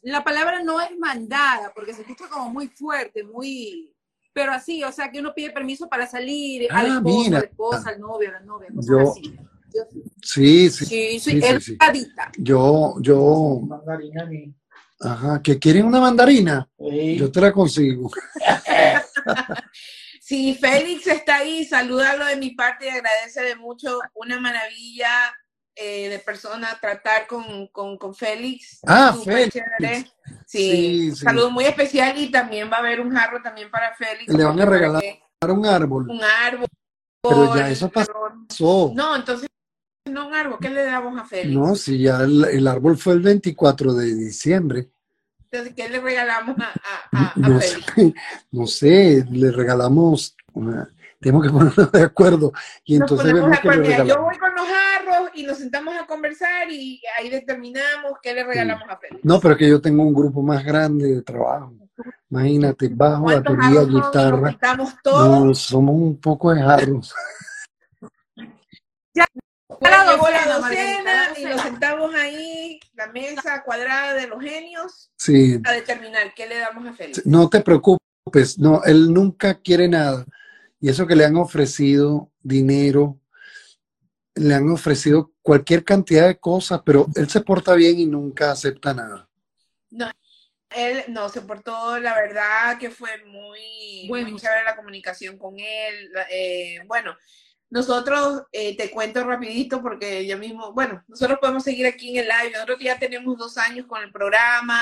la 0.03 0.23
palabra 0.23 0.61
no 0.63 0.79
es 0.81 0.97
mandada, 0.97 1.73
porque 1.73 1.93
se 1.93 2.01
escucha 2.01 2.27
como 2.29 2.49
muy 2.49 2.67
fuerte, 2.67 3.23
muy, 3.23 3.93
pero 4.39 4.53
así, 4.53 4.81
o 4.85 4.91
sea, 4.93 5.11
que 5.11 5.19
uno 5.19 5.33
pide 5.33 5.49
permiso 5.51 5.89
para 5.89 6.07
salir, 6.07 6.65
Ah, 6.71 6.79
al 6.79 6.85
esposo, 6.87 7.17
mira. 7.25 7.37
a 7.39 7.41
la 7.41 7.47
esposa, 7.47 7.89
al 7.89 7.99
novio, 7.99 8.29
a 8.29 8.31
la 8.31 8.39
novia, 8.39 8.69
cosas 8.73 8.89
Yo- 8.89 9.11
así. 9.11 9.21
Yo 9.75 9.81
sí, 9.91 10.03
Sí, 10.23 10.69
sí. 10.69 10.85
sí, 10.85 11.19
sí, 11.19 11.19
soy 11.19 11.59
sí, 11.61 11.75
sí. 11.75 11.77
Yo, 12.37 12.95
yo, 13.01 13.59
Mandarina 13.67 14.23
ni. 14.25 14.53
ajá, 15.01 15.41
¿que 15.43 15.59
quieren 15.59 15.85
una 15.87 15.99
mandarina? 15.99 16.69
Sí. 16.79 17.17
Yo 17.17 17.29
te 17.29 17.41
la 17.41 17.51
consigo. 17.51 18.09
Si 20.21 20.53
Félix 20.53 21.07
está 21.07 21.37
ahí, 21.37 21.65
salúdalo 21.65 22.23
de 22.25 22.35
mi 22.37 22.51
parte 22.51 22.85
y 22.85 22.89
agradece 22.89 23.41
de 23.41 23.55
mucho. 23.55 23.99
Una 24.13 24.39
maravilla 24.39 25.09
eh, 25.79 26.09
de 26.09 26.19
persona 26.19 26.77
tratar 26.81 27.25
con, 27.27 27.67
con, 27.67 27.97
con 27.97 28.13
Félix. 28.13 28.79
Ah, 28.85 29.15
Félix. 29.23 29.53
chévere. 29.53 29.95
Sí, 29.97 30.11
Sí, 30.45 31.11
sí. 31.11 31.15
saludo 31.23 31.49
muy 31.51 31.65
especial 31.65 32.17
y 32.17 32.29
también 32.31 32.69
va 32.71 32.77
a 32.77 32.79
haber 32.79 32.99
un 33.01 33.11
jarro 33.11 33.41
también 33.41 33.71
para 33.71 33.95
Félix. 33.95 34.31
Le 34.33 34.43
van 34.43 34.59
a 34.59 34.65
regalar 34.65 35.03
un 35.47 35.65
árbol. 35.65 36.09
Un 36.09 36.21
árbol. 36.23 36.67
Pero 37.21 37.55
ya 37.55 37.69
eso 37.69 37.89
pasó. 37.89 38.11
No, 38.93 39.15
entonces 39.15 39.47
no 40.09 40.27
un 40.27 40.33
árbol. 40.33 40.57
¿Qué 40.61 40.69
le 40.69 40.83
damos 40.85 41.19
a 41.19 41.23
Félix? 41.25 41.57
No, 41.57 41.75
si 41.75 41.99
ya 41.99 42.17
el, 42.21 42.45
el 42.45 42.67
árbol 42.67 42.97
fue 42.97 43.13
el 43.13 43.21
24 43.21 43.93
de 43.93 44.15
diciembre. 44.15 44.89
Entonces, 45.51 45.73
¿qué 45.75 45.89
le 45.89 45.99
regalamos 45.99 46.55
a, 46.59 46.71
a, 47.11 47.27
a- 47.29 47.33
No 47.35 47.59
Félix? 47.59 47.85
sé, 47.95 48.13
no 48.51 48.67
sé, 48.67 49.25
le 49.31 49.51
regalamos 49.51 50.35
una, 50.53 50.89
tenemos 51.19 51.43
que 51.43 51.49
ponernos 51.51 51.91
de 51.91 52.03
acuerdo 52.03 52.53
y 52.85 52.97
Nos 52.99 53.11
entonces 53.11 53.31
ponemos 53.31 53.49
de 53.51 53.57
vemos 53.57 53.59
que 53.59 53.67
le 53.67 53.73
acuerdo. 53.73 53.81
Mira, 53.81 53.97
yo 53.97 54.03
regalamos. 54.03 54.25
voy 54.25 54.37
con 54.37 54.55
los 54.55 54.67
jarros 54.67 55.08
y 55.33 55.43
nos 55.43 55.57
sentamos 55.57 55.95
a 55.95 56.05
conversar 56.05 56.69
y 56.71 57.01
ahí 57.17 57.29
determinamos 57.29 58.13
qué 58.21 58.33
le 58.33 58.43
regalamos 58.43 58.87
a 58.89 58.97
Félix. 58.97 59.23
No, 59.23 59.39
pero 59.39 59.53
es 59.53 59.57
que 59.59 59.69
yo 59.69 59.81
tengo 59.81 60.03
un 60.03 60.13
grupo 60.13 60.41
más 60.41 60.63
grande 60.63 61.07
de 61.15 61.21
trabajo. 61.21 61.73
Imagínate, 62.29 62.87
bajo, 62.89 63.23
¿Cuántos 63.23 63.57
batería, 63.57 63.81
guitarra. 63.83 64.51
juntamos 64.51 64.93
todos. 65.03 65.45
No, 65.45 65.53
somos 65.55 65.95
un 65.95 66.19
poco 66.19 66.53
de 66.53 66.61
jarros. 66.61 67.13
La 69.13 69.25
Llegó 70.11 70.29
la 70.29 70.45
docena, 70.45 70.55
docena 70.57 71.03
Margarita, 71.03 71.39
y 71.39 71.43
la 71.43 71.49
nos 71.49 71.57
docena. 71.57 71.63
sentamos 71.63 72.15
ahí, 72.15 72.79
la 72.95 73.07
mesa 73.07 73.63
cuadrada 73.63 74.13
de 74.13 74.27
los 74.27 74.41
genios, 74.41 75.11
Sí, 75.15 75.59
a 75.63 75.71
determinar 75.71 76.33
qué 76.35 76.47
le 76.47 76.57
damos 76.59 76.87
a 76.87 76.93
Félix. 76.93 77.25
no 77.25 77.49
te 77.49 77.61
preocupes, 77.61 78.57
no, 78.57 78.83
él 78.83 79.13
nunca 79.13 79.53
quiere 79.55 79.87
nada. 79.87 80.25
Y 80.81 80.89
eso 80.89 81.05
que 81.05 81.15
le 81.15 81.25
han 81.25 81.35
ofrecido 81.35 82.31
dinero, 82.41 83.18
le 84.39 84.55
han 84.55 84.69
ofrecido 84.69 85.31
cualquier 85.41 85.83
cantidad 85.83 86.27
de 86.27 86.39
cosas, 86.39 86.81
pero 86.85 87.07
él 87.15 87.29
se 87.29 87.41
porta 87.41 87.73
bien 87.75 87.99
y 87.99 88.05
nunca 88.05 88.51
acepta 88.51 88.93
nada. 88.93 89.27
Él 90.69 91.03
no 91.07 91.29
se 91.29 91.41
portó, 91.41 91.97
la 91.99 92.13
verdad 92.13 92.77
que 92.77 92.91
fue 92.91 93.09
muy, 93.25 94.05
Bueno. 94.07 94.29
muy 94.29 94.39
chévere 94.39 94.63
la 94.63 94.75
comunicación 94.75 95.37
con 95.37 95.59
él. 95.59 96.11
eh, 96.31 96.79
bueno, 96.85 97.15
nosotros, 97.71 98.43
eh, 98.51 98.75
te 98.77 98.91
cuento 98.91 99.23
rapidito 99.23 99.81
porque 99.81 100.25
yo 100.27 100.37
mismo, 100.37 100.73
bueno, 100.73 101.03
nosotros 101.07 101.39
podemos 101.39 101.63
seguir 101.63 101.85
aquí 101.87 102.09
en 102.17 102.23
el 102.23 102.27
live. 102.29 102.51
Nosotros 102.53 102.79
ya 102.81 102.99
tenemos 102.99 103.37
dos 103.37 103.57
años 103.57 103.87
con 103.87 104.01
el 104.03 104.11
programa 104.11 104.81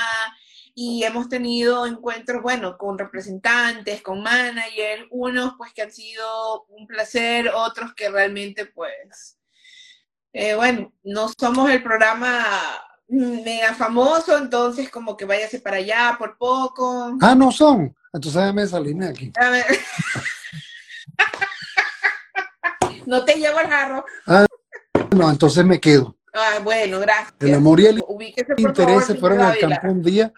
y 0.74 1.04
hemos 1.04 1.28
tenido 1.30 1.86
encuentros, 1.86 2.42
bueno, 2.42 2.78
con 2.78 2.98
representantes, 2.98 4.02
con 4.02 4.22
managers, 4.22 5.06
unos 5.10 5.54
pues 5.58 5.74
que 5.74 5.82
han 5.84 5.92
sido 5.92 6.66
un 6.66 6.86
placer, 6.86 7.50
otros 7.54 7.94
que 7.94 8.10
realmente 8.10 8.66
pues, 8.68 9.37
eh, 10.34 10.56
bueno, 10.56 10.92
no 11.04 11.30
somos 11.40 11.70
el 11.72 11.82
programa 11.84 12.44
mega 13.10 13.74
famoso, 13.74 14.38
entonces 14.38 14.90
como 14.90 15.16
que 15.16 15.26
váyase 15.26 15.60
para 15.60 15.78
allá 15.78 16.16
por 16.20 16.38
poco. 16.38 17.16
Ah, 17.22 17.36
no 17.36 17.52
son. 17.52 17.96
Entonces 18.14 18.42
déjame 18.42 18.68
salirme 18.68 19.06
de 19.06 19.12
aquí. 19.12 19.32
A 19.40 19.50
ver. 19.50 19.66
no 23.06 23.24
te 23.26 23.36
llevo 23.36 23.60
el 23.60 23.68
jarro. 23.68 24.06
No, 25.16 25.30
entonces 25.30 25.66
me 25.66 25.80
quedo. 25.80 26.16
Ah, 26.34 26.60
bueno, 26.64 27.00
gracias. 27.00 27.34
El 27.40 27.56
amor 27.56 27.80
y 27.80 27.86
el 27.88 28.04
Ubíquese, 28.08 28.54
interés 28.58 28.88
favor, 28.88 29.04
se 29.04 29.16
fueron 29.16 29.42
al 29.42 29.58
campo 29.58 29.88
un 29.88 30.04
día 30.04 30.32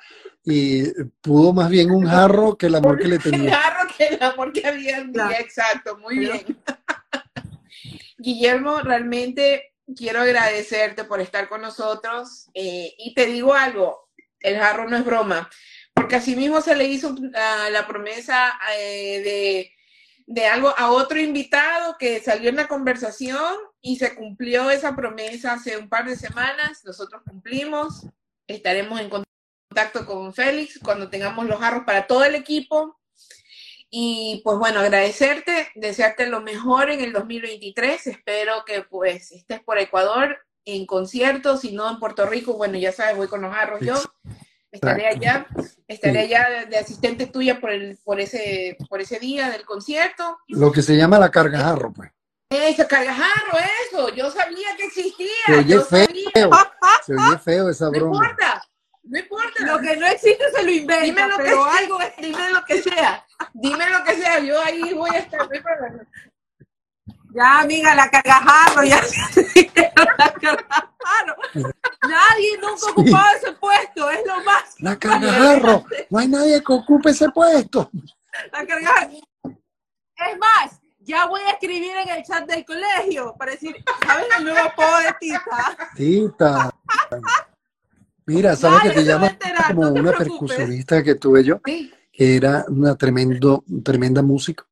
y 0.46 0.84
pudo 1.22 1.52
más 1.54 1.70
bien 1.70 1.92
un 1.92 2.08
jarro 2.08 2.58
que 2.58 2.68
el 2.68 2.76
amor 2.76 2.98
que 2.98 3.08
le 3.08 3.16
El 3.16 3.22
tenía. 3.24 3.56
jarro 3.58 3.90
que 3.98 4.08
el 4.08 4.24
amor 4.24 4.54
que 4.54 4.66
había 4.66 5.02
un 5.02 5.12
día, 5.12 5.28
Claro. 5.28 5.44
exacto, 5.44 5.98
muy 5.98 6.20
bien. 6.20 6.42
Guillermo, 8.18 8.80
realmente 8.82 9.74
quiero 9.96 10.22
agradecerte 10.22 11.04
por 11.04 11.22
estar 11.22 11.50
con 11.50 11.62
nosotros 11.62 12.50
eh, 12.54 12.94
y 12.98 13.14
te 13.14 13.26
digo 13.26 13.54
algo, 13.54 14.10
el 14.40 14.58
jarro 14.58 14.88
no 14.90 14.98
es 14.98 15.06
broma, 15.06 15.50
porque 15.94 16.16
así 16.16 16.36
mismo 16.36 16.62
se 16.62 16.76
le 16.76 16.86
hizo 16.86 17.16
ah, 17.36 17.70
la 17.72 17.88
promesa 17.88 18.60
eh, 18.78 19.22
de, 19.22 19.72
de 20.28 20.48
algo 20.48 20.74
a 20.78 20.92
otro 20.92 21.20
invitado 21.20 21.98
que 21.98 22.20
salió 22.20 22.50
en 22.50 22.56
la 22.56 22.68
conversación 22.68 23.56
y 23.82 23.98
se 23.98 24.16
cumplió 24.16 24.70
esa 24.70 24.96
promesa 24.96 25.54
hace 25.54 25.78
un 25.78 25.90
par 25.90 26.06
de 26.06 26.16
semanas, 26.16 26.84
nosotros 26.86 27.22
cumplimos, 27.26 28.06
estaremos 28.48 29.00
en 29.00 29.10
contacto 29.10 30.06
con 30.06 30.34
Félix 30.34 30.80
cuando 30.84 31.10
tengamos 31.10 31.46
los 31.46 31.60
jarros 31.60 31.84
para 31.86 32.08
todo 32.08 32.24
el 32.24 32.36
equipo. 32.36 32.99
Y 33.90 34.42
pues 34.44 34.58
bueno, 34.60 34.82
agradecerte, 34.82 35.70
desearte 35.76 36.28
lo 36.28 36.42
mejor 36.42 36.90
en 36.92 37.02
el 37.02 37.12
2023. 37.12 38.08
Espero 38.08 38.64
que 38.66 38.84
pues 38.84 39.32
estés 39.32 39.62
por 39.62 39.80
Ecuador 39.80 40.38
en 40.66 40.86
conciertos, 40.86 41.62
si 41.62 41.72
no 41.72 41.90
en 41.90 42.00
Puerto 42.00 42.26
Rico, 42.28 42.54
bueno, 42.54 42.78
ya 42.78 42.92
sabes, 42.92 43.18
voy 43.18 43.28
con 43.28 43.42
los 43.42 43.54
jarros 43.54 43.80
yo. 43.82 43.96
Estaré 44.72 45.08
allá, 45.08 45.48
estaré 45.88 46.20
allá 46.20 46.66
de, 46.70 46.78
asistente 46.78 47.26
tuya 47.26 47.60
por, 47.60 47.72
el, 47.72 47.98
por, 48.04 48.20
ese, 48.20 48.78
por 48.88 49.02
ese 49.02 49.18
día 49.20 49.50
del 49.50 49.66
concierto. 49.66 50.38
Lo 50.48 50.72
que 50.72 50.84
se 50.84 50.96
llama 50.96 51.18
la 51.18 51.32
carga 51.32 51.60
jarro, 51.60 51.92
pues. 51.92 52.12
¡Ese 52.52 52.86
cargajarro, 52.88 53.58
eso! 53.88 54.10
Yo 54.16 54.30
sabía 54.32 54.68
que 54.78 54.86
existía. 54.86 55.28
Se 55.48 55.54
oye 55.54 55.74
yo 55.74 55.82
feo. 55.84 56.06
sabía. 56.08 56.32
Se 57.06 57.14
oye 57.14 57.38
feo 57.44 57.70
esa 57.70 57.86
No 57.86 57.92
broma. 57.92 58.16
importa, 58.18 58.64
no 59.10 59.20
importa. 59.20 59.66
Lo 59.66 59.80
que 59.80 59.98
no 59.98 60.06
existe 60.08 60.44
se 60.56 60.64
lo 60.64 60.72
inventa, 60.72 61.04
Dime 61.04 61.28
lo 61.28 61.38
que 61.38 61.44
pero 61.44 61.64
sea. 61.64 61.78
algo 61.78 62.02
es 62.02 62.16
Dime 62.18 62.50
lo 62.52 62.66
que 62.66 62.82
sea, 62.82 63.26
dime 63.54 63.90
lo 63.90 64.04
que 64.04 64.16
sea, 64.16 64.40
yo 64.40 64.62
ahí 64.62 64.94
voy 64.94 65.10
a 65.10 65.18
estar. 65.20 65.40
no 65.40 65.50
hay 65.52 65.60
problema. 65.62 66.04
Ya, 67.32 67.60
amiga, 67.60 67.94
la 67.96 68.10
cagajarro, 68.10 68.84
ya. 68.84 69.02
la 70.18 70.34
cagajarro. 70.34 71.36
Nadie 72.02 72.58
nunca 72.60 72.88
ha 72.88 72.92
ocupado 72.92 73.38
ese 73.38 73.52
puesto, 73.54 74.10
es 74.10 74.20
lo 74.26 74.44
más. 74.44 74.76
La 74.80 74.98
carga 74.98 75.32
jarro. 75.34 75.86
No 76.10 76.20
hay 76.20 76.28
nadie 76.28 76.64
que 76.64 76.74
ocupe 76.74 77.10
ese 77.12 77.30
puesto. 77.30 77.90
La 78.52 78.66
cagajarro. 78.66 79.12
Es 79.44 80.38
más, 80.40 80.80
Ya 81.00 81.26
voy 81.26 81.42
a 81.42 81.52
escribir 81.52 81.96
en 81.96 82.10
el 82.10 82.24
chat 82.24 82.46
del 82.46 82.64
colegio 82.66 83.34
para 83.38 83.52
decir, 83.54 83.76
¿sabes 84.06 84.28
el 84.38 84.44
nuevo 84.44 84.60
apodo 84.60 85.00
de 85.00 85.14
Tita? 85.20 85.78
Tita. 85.96 86.72
Mira, 88.36 88.56
¿sabes 88.56 88.82
que 88.84 88.90
te 88.90 88.94
se 88.94 89.00
va 89.00 89.02
a 89.02 89.16
llamas 89.16 89.32
enterar, 89.32 89.68
como 89.76 89.82
no 89.88 89.94
te 89.94 90.00
una 90.02 90.12
preocupes. 90.12 90.56
percusionista 90.56 91.04
que 91.04 91.16
tuve 91.16 91.44
yo? 91.44 91.62
Sí. 91.66 91.92
que 92.12 92.36
era 92.36 92.66
una 92.68 92.96
tremendo, 92.96 93.64
tremenda 93.84 94.22
música. 94.22 94.68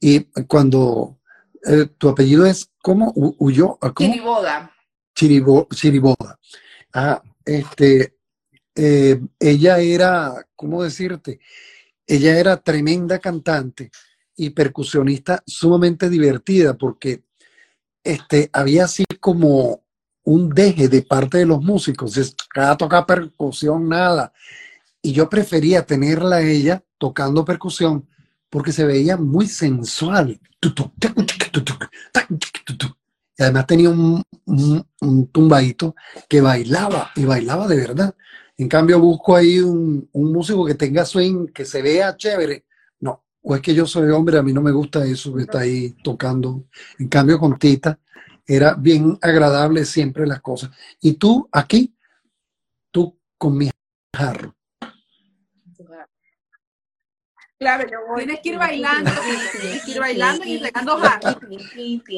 Y 0.00 0.20
cuando 0.46 1.18
eh, 1.66 1.86
tu 1.98 2.08
apellido 2.08 2.46
es, 2.46 2.70
¿cómo? 2.82 3.12
Huyó, 3.14 3.76
¿cómo? 3.78 3.92
Chiriboda. 3.96 4.72
Chiribo- 5.14 5.68
Chiriboda. 5.74 6.38
Ah, 6.94 7.22
este, 7.44 8.16
eh, 8.74 9.20
ella 9.38 9.78
era, 9.80 10.46
¿cómo 10.56 10.82
decirte? 10.82 11.40
Ella 12.06 12.38
era 12.38 12.56
tremenda 12.56 13.18
cantante 13.18 13.90
y 14.36 14.50
percusionista 14.50 15.42
sumamente 15.46 16.08
divertida 16.08 16.74
porque 16.78 17.24
este, 18.02 18.48
había 18.52 18.84
así 18.84 19.04
como 19.20 19.82
un 20.28 20.50
deje 20.50 20.88
de 20.88 21.00
parte 21.00 21.38
de 21.38 21.46
los 21.46 21.62
músicos. 21.62 22.18
Es, 22.18 22.36
cada 22.50 22.76
toca 22.76 23.06
percusión, 23.06 23.88
nada. 23.88 24.30
Y 25.00 25.12
yo 25.12 25.26
prefería 25.30 25.86
tenerla 25.86 26.42
ella 26.42 26.84
tocando 26.98 27.46
percusión 27.46 28.06
porque 28.50 28.72
se 28.72 28.84
veía 28.84 29.16
muy 29.16 29.46
sensual. 29.46 30.38
Y 33.38 33.42
además 33.42 33.66
tenía 33.66 33.88
un, 33.88 34.22
un, 34.44 34.86
un 35.00 35.26
tumbadito 35.28 35.94
que 36.28 36.42
bailaba 36.42 37.10
y 37.16 37.24
bailaba 37.24 37.66
de 37.66 37.76
verdad. 37.76 38.14
En 38.58 38.68
cambio, 38.68 39.00
busco 39.00 39.34
ahí 39.34 39.60
un, 39.60 40.10
un 40.12 40.32
músico 40.32 40.66
que 40.66 40.74
tenga 40.74 41.06
swing, 41.06 41.46
que 41.54 41.64
se 41.64 41.80
vea 41.80 42.16
chévere. 42.18 42.66
No, 43.00 43.24
o 43.40 43.56
es 43.56 43.62
que 43.62 43.74
yo 43.74 43.86
soy 43.86 44.10
hombre, 44.10 44.36
a 44.36 44.42
mí 44.42 44.52
no 44.52 44.60
me 44.60 44.72
gusta 44.72 45.06
eso 45.06 45.34
que 45.34 45.42
está 45.42 45.60
ahí 45.60 45.96
tocando. 46.04 46.64
En 46.98 47.08
cambio, 47.08 47.38
con 47.38 47.58
Tita 47.58 47.98
era 48.48 48.74
bien 48.74 49.18
agradable 49.20 49.84
siempre 49.84 50.26
las 50.26 50.40
cosas. 50.40 50.70
Y 51.00 51.12
tú 51.14 51.48
aquí, 51.52 51.94
tú 52.90 53.20
con 53.36 53.56
mi 53.58 53.70
jarro. 54.16 54.54
Claro, 57.60 57.88
yo 57.90 57.98
voy. 58.06 58.18
Tienes 58.24 58.40
que 58.40 58.48
ir 58.50 58.56
bailando, 58.58 59.10
tienes 59.60 59.84
que 59.84 59.90
ir 59.90 59.98
bailando 59.98 60.44
y 60.44 60.54
entregando 60.58 60.96
jarro. 60.96 61.40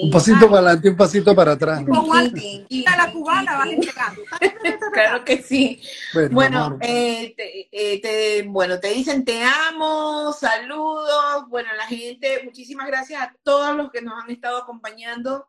Un 0.03 0.11
pasito 0.11 0.51
para 0.51 0.57
adelante, 0.61 0.91
un 0.91 0.97
pasito 0.99 1.35
para 1.35 1.53
atrás. 1.53 1.83
Con 1.83 1.95
Juanita 2.05 2.97
la 2.99 3.11
cubana 3.11 3.57
vas 3.57 3.69
entregando. 3.71 4.23
Claro 4.93 5.25
que 5.25 5.43
sí. 5.43 5.81
Bueno, 6.31 6.77
eh, 6.83 7.33
te, 7.35 7.69
eh, 7.73 8.01
te- 8.03 8.43
bueno, 8.49 8.79
te 8.79 8.89
dicen 8.89 9.25
te 9.25 9.43
amo, 9.43 10.31
saludos. 10.35 11.49
Bueno, 11.49 11.71
la 11.75 11.87
gente, 11.87 12.43
muchísimas 12.45 12.87
gracias 12.87 13.23
a 13.23 13.35
todos 13.43 13.75
los 13.75 13.91
que 13.91 14.03
nos 14.03 14.23
han 14.23 14.31
estado 14.31 14.59
acompañando. 14.59 15.49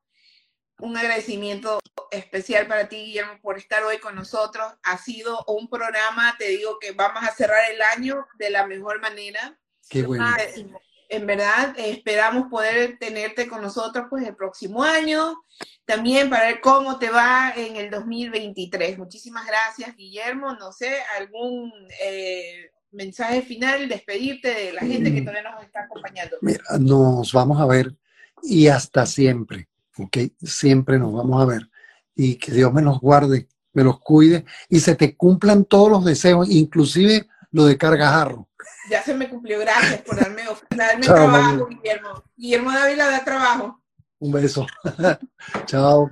Un 0.82 0.98
agradecimiento 0.98 1.80
especial 2.12 2.68
para 2.68 2.90
ti, 2.90 2.98
Guillermo, 2.98 3.40
por 3.42 3.58
estar 3.58 3.84
hoy 3.84 4.00
con 4.00 4.16
nosotros. 4.16 4.66
Ha 4.84 4.98
sido 4.98 5.44
un 5.48 5.70
programa, 5.70 6.36
te 6.38 6.50
digo 6.50 6.78
que 6.80 6.92
vamos 6.92 7.24
a 7.24 7.34
cerrar 7.34 7.72
el 7.72 7.82
año 7.82 8.26
de 8.38 8.50
la 8.50 8.68
mejor 8.68 9.00
manera. 9.00 9.58
qué 9.90 10.04
bueno. 10.04 10.26
Máximo. 10.26 10.82
En 11.08 11.28
verdad, 11.28 11.76
esperamos 11.78 12.48
poder 12.50 12.98
tenerte 12.98 13.46
con 13.46 13.62
nosotros 13.62 14.06
pues 14.10 14.26
el 14.26 14.34
próximo 14.34 14.82
año, 14.82 15.44
también 15.84 16.30
para 16.30 16.46
ver 16.46 16.62
cómo 16.62 17.00
te 17.00 17.10
va 17.10 17.52
en 17.54 17.76
el 17.76 17.90
2023. 17.90 18.98
Muchísimas 18.98 19.46
gracias, 19.46 19.94
Guillermo. 19.98 20.56
No 20.56 20.72
sé, 20.72 21.02
algún 21.18 21.70
eh, 22.02 22.72
mensaje 22.92 23.42
final, 23.42 23.90
despedirte 23.90 24.54
de 24.54 24.72
la 24.72 24.82
gente 24.82 25.14
que 25.14 25.22
todavía 25.22 25.52
nos 25.52 25.64
está 25.64 25.84
acompañando. 25.84 26.38
Mira, 26.40 26.64
nos 26.80 27.34
vamos 27.34 27.60
a 27.60 27.66
ver 27.66 27.94
y 28.42 28.68
hasta 28.68 29.06
siempre, 29.06 29.68
¿ok? 30.06 30.18
Siempre 30.42 30.98
nos 31.00 31.14
vamos 31.14 31.42
a 31.42 31.46
ver. 31.46 31.70
Y 32.16 32.36
que 32.36 32.52
Dios 32.52 32.72
me 32.74 32.82
los 32.82 33.00
guarde, 33.00 33.48
me 33.74 33.84
los 33.84 34.00
cuide 34.00 34.46
y 34.70 34.80
se 34.82 34.96
te 34.96 35.16
cumplan 35.16 35.66
todos 35.66 35.90
los 35.90 36.04
deseos, 36.06 36.50
inclusive 36.50 37.28
lo 37.52 37.66
de 37.66 37.78
cargajarro. 37.78 38.50
Ya 38.90 39.02
se 39.04 39.14
me 39.14 39.30
cumplió, 39.30 39.60
gracias 39.60 40.02
por 40.02 40.18
darme, 40.20 40.44
darme 40.76 41.04
Chao, 41.06 41.16
trabajo, 41.16 41.58
mami. 41.64 41.76
Guillermo. 41.76 42.24
Guillermo 42.36 42.72
Dávila 42.72 43.08
da 43.10 43.24
trabajo. 43.24 43.82
Un 44.20 44.32
beso. 44.34 44.68
Chao. 45.66 46.10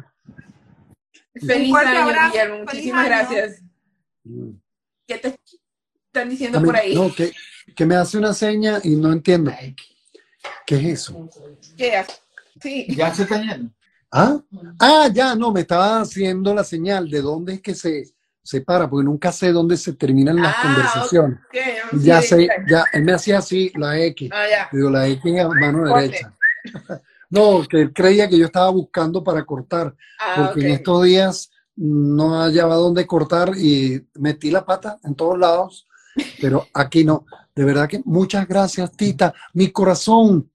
Feliz 1.33 1.73
año, 1.75 1.99
abrazo, 2.03 2.31
Guillermo. 2.31 2.55
feliz 2.55 2.65
Muchísimas 2.73 2.99
año. 3.05 3.09
gracias. 3.09 3.61
Mm. 4.23 4.49
¿Qué 5.07 5.17
te 5.17 5.39
están 6.07 6.29
diciendo 6.29 6.59
mí- 6.59 6.65
por 6.65 6.75
ahí? 6.75 6.95
No, 6.95 7.13
que, 7.13 7.31
que 7.75 7.85
me 7.85 7.95
hace 7.95 8.17
una 8.17 8.33
seña 8.33 8.79
y 8.83 8.95
no 8.95 9.11
entiendo. 9.11 9.51
¿Qué 10.65 10.75
es 10.75 10.85
eso? 11.01 11.29
¿Qué 11.77 11.95
hace? 11.97 12.13
Sí. 12.61 12.87
Ya 12.95 13.13
se 13.13 13.23
está 13.23 13.41
yendo. 13.41 13.71
¿Ah? 14.11 14.39
Ah, 14.79 15.09
ya, 15.13 15.35
no, 15.35 15.51
me 15.51 15.61
estaba 15.61 16.01
haciendo 16.01 16.53
la 16.53 16.63
señal 16.63 17.09
de 17.09 17.21
dónde 17.21 17.55
es 17.55 17.61
que 17.61 17.75
se, 17.75 18.05
se 18.41 18.61
para, 18.61 18.89
porque 18.89 19.05
nunca 19.05 19.31
sé 19.31 19.51
dónde 19.51 19.77
se 19.77 19.93
terminan 19.93 20.37
las 20.37 20.55
Ah, 20.57 20.61
conversaciones. 20.63 21.39
Ya 22.01 22.21
sé, 22.21 22.47
ya, 22.67 22.83
él 22.93 23.03
me 23.03 23.13
hacía 23.13 23.37
así, 23.39 23.71
la 23.75 23.99
X. 23.99 24.29
Ah, 24.33 24.45
ya. 24.49 24.69
Digo, 24.71 24.89
la 24.89 25.07
X 25.07 25.39
a 25.39 25.47
mano 25.49 25.93
derecha. 25.93 26.33
No, 27.31 27.61
que 27.69 27.79
él 27.79 27.93
creía 27.93 28.27
que 28.27 28.39
yo 28.39 28.47
estaba 28.47 28.71
buscando 28.71 29.23
para 29.23 29.45
cortar, 29.45 29.95
Ah, 30.19 30.47
porque 30.51 30.65
en 30.65 30.71
estos 30.73 31.03
días 31.03 31.51
no 31.75 32.41
hallaba 32.41 32.73
dónde 32.73 33.05
cortar 33.05 33.51
y 33.55 34.03
metí 34.15 34.49
la 34.49 34.65
pata 34.65 34.97
en 35.03 35.13
todos 35.13 35.37
lados, 35.37 35.87
pero 36.41 36.65
aquí 36.73 37.03
no. 37.03 37.27
De 37.55 37.63
verdad 37.63 37.87
que 37.87 38.01
muchas 38.03 38.47
gracias, 38.47 38.91
Tita. 38.93 39.31
Mi 39.53 39.69
corazón, 39.71 40.49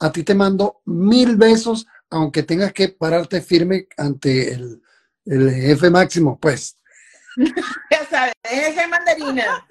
a 0.00 0.10
ti 0.10 0.22
te 0.22 0.34
mando 0.34 0.80
mil 0.86 1.36
besos, 1.36 1.86
aunque 2.10 2.42
tengas 2.42 2.72
que 2.72 2.88
pararte 2.88 3.40
firme 3.40 3.88
ante 3.96 4.52
el, 4.52 4.82
el 5.24 5.50
jefe 5.50 5.90
máximo, 5.90 6.38
pues. 6.38 6.76
Ya 7.90 8.04
sabes, 8.06 8.34
ese 8.42 8.86
mandarina. 8.88 9.66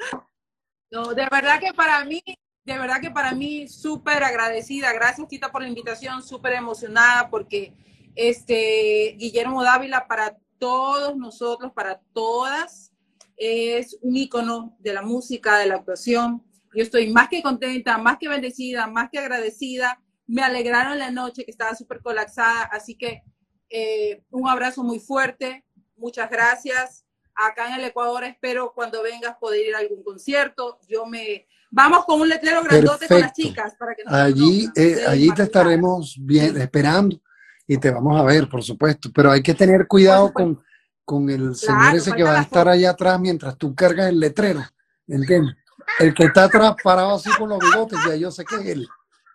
No, 0.90 1.14
de 1.14 1.28
verdad 1.30 1.60
que 1.60 1.74
para 1.74 2.04
mí, 2.06 2.22
de 2.64 2.78
verdad 2.78 3.02
que 3.02 3.12
para 3.12 3.34
mí 3.34 3.68
súper 3.68 4.24
agradecida. 4.24 4.94
Gracias, 4.94 5.28
Tita, 5.28 5.52
por 5.52 5.62
la 5.62 5.68
invitación, 5.68 6.24
súper 6.24 6.54
emocionada 6.54 7.30
porque 7.30 7.74
este 8.16 9.16
Guillermo 9.18 9.64
Dávila 9.64 10.08
para 10.08 10.38
todos 10.58 11.16
nosotros, 11.18 11.72
para 11.74 12.00
todas, 12.14 12.92
es 13.36 13.98
un 14.02 14.16
ícono 14.16 14.76
de 14.80 14.94
la 14.94 15.02
música, 15.02 15.58
de 15.58 15.68
la 15.68 15.76
actuación. 15.76 16.44
Yo 16.74 16.84
estoy 16.84 17.12
más 17.12 17.30
que 17.30 17.42
contenta, 17.42 17.98
más 17.98 18.18
que 18.18 18.28
bendecida, 18.28 18.88
más 18.88 19.10
que 19.12 19.20
agradecida. 19.20 20.02
Me 20.28 20.44
alegraron 20.44 21.00
la 21.00 21.10
noche 21.10 21.46
que 21.46 21.52
estaba 21.52 21.74
súper 21.76 22.02
colapsada, 22.02 22.64
así 22.64 22.96
que 22.96 23.24
eh, 23.70 24.24
un 24.30 24.48
abrazo 24.48 24.84
muy 24.84 25.00
fuerte, 25.00 25.66
muchas 25.96 26.30
gracias. 26.30 27.06
Acá 27.36 27.68
en 27.70 27.80
el 27.80 27.86
Ecuador 27.86 28.24
espero 28.24 28.74
cuando 28.74 29.04
vengas 29.04 29.38
poder 29.38 29.68
ir 29.68 29.76
a 29.76 29.80
algún 29.80 30.04
concierto. 30.04 30.80
Yo 30.88 31.06
me 31.06 31.48
vamos 31.70 32.06
con 32.06 32.22
un 32.22 32.30
letrero 32.30 32.64
grandote 32.64 33.08
con 33.08 33.20
las 33.20 33.32
Perfecto. 33.32 33.50
chicas 33.50 33.76
para 33.78 33.96
que 33.96 34.04
nos 34.04 34.14
Allí, 34.14 34.68
eh, 34.76 35.04
allí 35.08 35.32
te 35.34 35.44
estaremos 35.44 36.16
bien 36.20 36.60
esperando 36.60 37.22
y 37.68 37.78
te 37.78 37.92
vamos 37.92 38.20
a 38.20 38.24
ver, 38.24 38.50
por 38.50 38.64
supuesto. 38.64 39.10
Pero 39.14 39.32
hay 39.32 39.44
que 39.44 39.54
tener 39.54 39.88
cuidado 39.88 40.34
con, 40.34 40.62
con 41.06 41.30
el 41.30 41.56
señor 41.56 41.80
Claro, 41.80 41.98
ese 41.98 42.12
que 42.14 42.24
va 42.24 42.40
a 42.40 42.42
estar 42.42 42.68
allá 42.68 42.92
atrás 42.92 43.20
mientras 43.20 43.58
tú 43.58 43.76
cargas 43.76 44.10
el 44.10 44.20
letrero. 44.20 44.64
¿Entiendes? 45.08 45.56
El 46.00 46.14
que 46.14 46.26
está 46.26 46.46
atrás 46.46 46.76
parado 46.84 47.16
así 47.16 47.30
con 47.38 47.50
los 47.50 47.60
bigotes, 47.60 48.00
ya 48.06 48.16
yo 48.16 48.32
sé 48.32 48.44
que 48.44 48.56
es 48.56 48.66
él. 48.66 48.88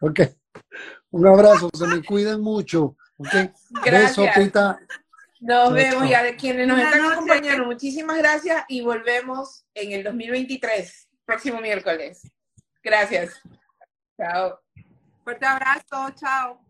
Ok. 0.03 0.21
Un 1.13 1.27
abrazo, 1.29 1.71
se 1.73 1.87
me 1.87 2.03
cuiden 2.03 2.41
mucho. 2.41 2.97
Ok. 3.19 3.33
Beso, 3.33 3.53
Gracias. 3.85 4.35
Tita. 4.35 4.81
Nos 5.41 5.73
vemos 5.73 6.03
chao. 6.03 6.11
y 6.11 6.15
a 6.15 6.37
quienes 6.37 6.67
nos 6.67 6.79
están 6.81 7.13
acompañando. 7.13 7.67
Muchísimas 7.67 8.19
gracias 8.19 8.65
y 8.69 8.81
volvemos 8.81 9.65
en 9.75 9.93
el 9.93 10.03
2023, 10.03 11.09
próximo 11.25 11.61
miércoles. 11.61 12.23
Gracias. 12.83 13.41
Chao. 14.17 14.59
Fuerte 15.23 15.47
abrazo, 15.47 16.11
chao. 16.17 16.61